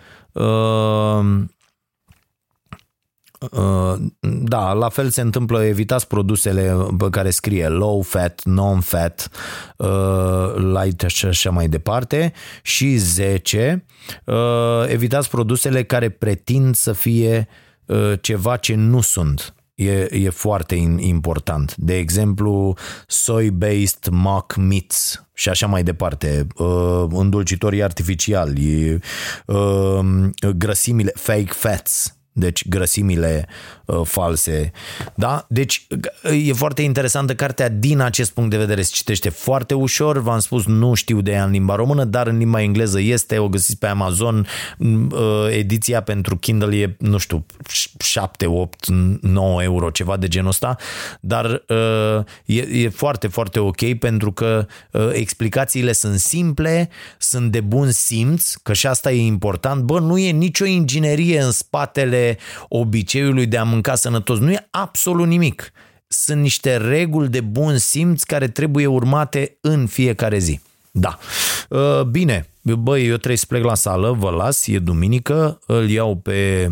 Uh, 3.52 3.94
da, 4.22 4.74
la 4.74 4.90
fel 4.90 5.10
se 5.10 5.22
întâmplă, 5.22 5.64
evitați 5.64 6.08
produsele 6.08 6.76
pe 6.98 7.10
care 7.10 7.30
scrie 7.30 7.68
low 7.68 8.02
fat, 8.02 8.42
non-fat, 8.44 9.30
uh, 9.78 10.54
light 10.56 11.04
și 11.08 11.26
așa 11.26 11.50
mai 11.50 11.68
departe. 11.68 12.34
Și 12.62 12.96
10, 12.96 13.86
uh, 14.26 14.36
evitați 14.88 15.30
produsele 15.30 15.84
care 15.84 16.10
pretind 16.10 16.76
să 16.76 16.94
fie 16.94 17.48
ceva 18.22 18.58
ce 18.58 18.76
nu 18.76 19.02
sunt. 19.02 19.54
E, 19.76 20.08
e 20.12 20.30
foarte 20.30 20.76
important. 21.00 21.76
De 21.76 21.98
exemplu, 21.98 22.78
soy-based 23.08 24.10
mock 24.12 24.56
meats 24.56 25.24
și 25.34 25.50
așa 25.50 25.68
mai 25.68 25.84
departe, 25.84 26.48
uh, 26.56 27.06
îndulcitorii 27.10 27.84
artificiali, 27.84 29.00
uh, 29.46 30.00
grăsimile 30.56 31.12
fake 31.16 31.52
fats, 31.52 32.21
deci 32.34 32.68
grăsimile 32.68 33.46
uh, 33.48 33.54
false. 34.04 34.72
Da? 35.16 35.46
Deci 35.48 35.88
e 36.46 36.54
foarte 36.54 36.82
interesantă 36.82 37.36
cartea 37.36 37.70
din 37.70 38.00
acest 38.00 38.32
punct 38.32 38.50
de 38.50 38.58
vedere. 38.58 38.82
Se 38.82 38.92
citește 38.94 39.30
foarte 39.30 39.74
ușor, 39.74 40.18
v-am 40.18 40.40
spus, 40.40 40.66
nu 40.66 40.94
știu 40.94 41.22
de 41.22 41.32
ea 41.32 41.44
în 41.44 41.52
limba 41.52 41.76
română, 41.76 42.04
dar 42.04 42.28
în 42.28 42.38
limba 42.38 42.62
engleză 42.62 43.00
este, 43.00 43.38
o 43.38 43.50
găsiți 43.50 43.78
pe 43.78 43.88
Amazon, 43.88 44.48
uh, 44.80 45.48
ediția 45.50 46.02
pentru 46.02 46.38
Kindle 46.38 46.76
e, 46.76 46.96
nu 47.00 47.18
știu, 47.18 47.46
7, 48.00 48.46
8, 48.46 48.88
9 49.22 49.64
euro, 49.64 49.90
ceva 49.90 50.18
de 50.18 50.28
genul 50.28 50.50
ăsta, 50.50 50.76
dar 51.20 51.64
uh, 51.68 52.24
e, 52.46 52.84
e 52.84 52.90
foarte, 52.90 53.28
foarte 53.28 53.60
ok 53.60 53.94
pentru 53.94 54.32
că 54.32 54.66
uh, 54.92 55.10
explicațiile 55.14 55.92
sunt 55.92 56.20
simple, 56.20 56.90
sunt 57.18 57.52
de 57.52 57.60
bun 57.62 57.92
simț, 57.92 58.54
că 58.54 58.74
și 58.74 58.88
asta 58.88 59.12
e 59.12 59.26
important. 59.26 59.84
Bă, 59.84 60.00
nu 60.00 60.18
e 60.18 60.32
nicio 60.32 60.66
inginerie 60.66 61.42
în 61.42 61.52
spatele 61.52 62.38
obiceiului 62.68 63.46
de 63.46 63.58
a 63.58 63.64
mânca 63.64 63.81
sănătos, 63.96 64.40
nu 64.40 64.52
e 64.52 64.68
absolut 64.72 65.28
nimic. 65.28 65.72
Sunt 66.08 66.42
niște 66.42 66.78
reguli 66.78 67.30
de 67.30 67.42
bun 67.42 67.78
simț 67.78 68.24
care 68.24 68.48
trebuie 68.48 68.86
urmate 68.86 69.58
în 69.62 69.88
fiecare 69.88 70.38
zi. 70.38 70.60
Da. 70.92 71.18
Uh, 71.70 72.02
bine, 72.02 72.50
băi, 72.62 73.08
eu 73.08 73.16
trebuie 73.16 73.38
să 73.38 73.46
plec 73.48 73.64
la 73.64 73.76
sală, 73.76 74.12
vă 74.12 74.30
las, 74.30 74.68
e 74.68 74.80
duminică, 74.80 75.60
îl 75.66 75.90
iau 75.90 76.16
pe 76.16 76.72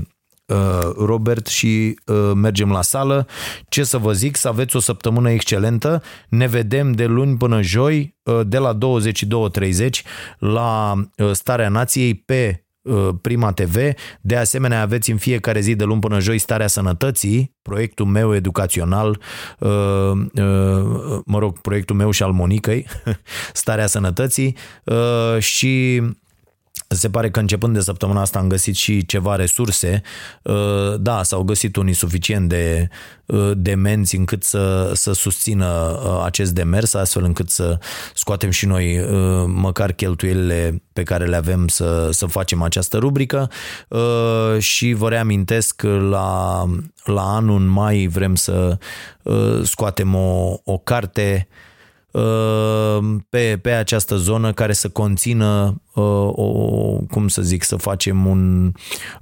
Uh, 0.49 0.93
Robert 0.97 1.47
și 1.47 1.99
uh, 2.05 2.31
mergem 2.35 2.71
la 2.71 2.81
sală. 2.81 3.27
Ce 3.67 3.83
să 3.83 3.97
vă 3.97 4.13
zic, 4.13 4.35
să 4.35 4.47
aveți 4.47 4.75
o 4.75 4.79
săptămână 4.79 5.31
excelentă. 5.31 6.03
Ne 6.29 6.47
vedem 6.47 6.91
de 6.91 7.05
luni 7.05 7.37
până 7.37 7.61
joi 7.61 8.15
uh, 8.23 8.39
de 8.45 8.57
la 8.57 8.77
22.30 8.77 9.89
la 10.37 10.93
Starea 11.31 11.69
Nației 11.69 12.13
pe 12.13 12.63
Prima 13.21 13.51
TV. 13.51 13.75
De 14.21 14.35
asemenea, 14.35 14.81
aveți 14.81 15.11
în 15.11 15.17
fiecare 15.17 15.59
zi 15.59 15.75
de 15.75 15.83
luni 15.83 15.99
până 15.99 16.19
joi 16.19 16.37
Starea 16.37 16.67
Sănătății, 16.67 17.55
proiectul 17.61 18.05
meu 18.05 18.35
educațional, 18.35 19.21
mă 21.25 21.39
rog, 21.39 21.59
proiectul 21.61 21.95
meu 21.95 22.11
și 22.11 22.23
al 22.23 22.31
Monicăi, 22.31 22.85
Starea 23.53 23.87
Sănătății 23.87 24.55
și 25.39 26.01
se 26.95 27.09
pare 27.09 27.29
că 27.29 27.39
începând 27.39 27.73
de 27.73 27.79
săptămâna 27.79 28.21
asta 28.21 28.39
am 28.39 28.47
găsit 28.47 28.75
și 28.75 29.05
ceva 29.05 29.35
resurse. 29.35 30.01
Uh, 30.41 30.93
da, 30.99 31.23
s-au 31.23 31.43
găsit 31.43 31.75
unii 31.75 31.93
suficient 31.93 32.49
de 32.49 32.89
uh, 33.25 33.51
demenți 33.55 34.15
încât 34.15 34.43
să, 34.43 34.91
să 34.93 35.11
susțină 35.11 35.99
uh, 36.05 36.21
acest 36.25 36.53
demers, 36.53 36.93
astfel 36.93 37.23
încât 37.23 37.49
să 37.49 37.79
scoatem 38.13 38.49
și 38.49 38.65
noi 38.65 39.05
măcar 39.47 39.91
cheltuielile 39.91 40.81
pe 40.93 41.03
care 41.03 41.25
le 41.25 41.35
avem 41.35 41.67
să, 41.67 42.09
să 42.11 42.25
facem 42.25 42.61
această 42.61 42.97
rubrică 42.97 43.49
și 44.57 44.93
vă 44.93 45.09
reamintesc 45.09 45.81
la, 46.09 46.65
la 47.03 47.35
anul 47.35 47.59
în 47.59 47.67
mai 47.67 48.07
vrem 48.07 48.35
să 48.35 48.77
scoatem 49.63 50.15
o, 50.15 50.57
o 50.63 50.77
carte 50.77 51.47
Uh, 51.49 51.68
pe, 53.29 53.59
pe 53.61 53.71
această 53.71 54.15
zonă 54.15 54.53
care 54.53 54.73
să 54.73 54.89
conțină 54.89 55.81
uh, 55.93 56.29
o, 56.31 56.51
cum 57.11 57.27
să 57.27 57.41
zic, 57.41 57.63
să 57.63 57.75
facem 57.75 58.25
un, 58.25 58.71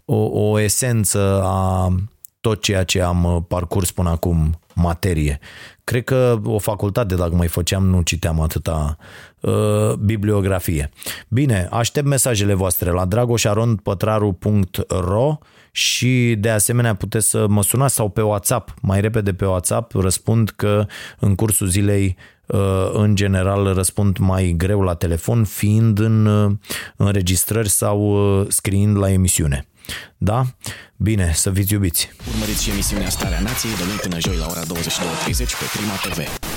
o, 0.05 0.15
o 0.15 0.59
esență 0.59 1.41
a 1.43 1.93
tot 2.39 2.61
ceea 2.61 2.83
ce 2.83 3.01
am 3.01 3.23
uh, 3.23 3.41
parcurs 3.47 3.91
până 3.91 4.09
acum 4.09 4.59
materie. 4.75 5.39
Cred 5.83 6.03
că 6.03 6.39
o 6.43 6.57
facultate, 6.57 7.15
dacă 7.15 7.35
mai 7.35 7.47
făceam, 7.47 7.85
nu 7.85 8.01
citeam 8.01 8.41
atâta 8.41 8.97
uh, 9.39 9.93
bibliografie. 9.93 10.89
Bine, 11.27 11.67
aștept 11.71 12.07
mesajele 12.07 12.53
voastre 12.53 12.91
la 12.91 13.05
dragoșarondpătraru.ro 13.05 15.37
și 15.71 16.35
de 16.39 16.49
asemenea 16.49 16.95
puteți 16.95 17.29
să 17.29 17.47
mă 17.47 17.63
sunați 17.63 17.95
sau 17.95 18.09
pe 18.09 18.21
WhatsApp, 18.21 18.73
mai 18.81 19.01
repede 19.01 19.33
pe 19.33 19.45
WhatsApp, 19.45 19.93
răspund 19.93 20.49
că 20.49 20.85
în 21.19 21.35
cursul 21.35 21.67
zilei 21.67 22.17
Uh, 22.17 22.36
în 22.93 23.15
general 23.15 23.73
răspund 23.73 24.17
mai 24.17 24.53
greu 24.57 24.81
la 24.81 24.93
telefon, 24.93 25.43
fiind 25.43 25.99
în 25.99 26.25
uh, 26.25 26.51
înregistrări 26.95 27.69
sau 27.69 27.99
uh, 28.39 28.45
scriind 28.49 28.97
la 28.97 29.11
emisiune. 29.11 29.67
Da? 30.17 30.45
Bine, 30.95 31.31
să 31.33 31.51
fiți 31.51 31.73
iubiți! 31.73 32.09
Urmăriți 32.33 32.63
și 32.63 32.69
emisiunea 32.69 33.09
Starea 33.09 33.39
Nației 33.39 33.75
de 33.75 33.83
luni 33.85 33.99
până 33.99 34.19
joi 34.19 34.37
la 34.37 34.47
ora 34.49 34.61
22.30 34.61 34.67
pe 35.37 35.65
Prima 35.73 35.93
TV. 35.93 36.56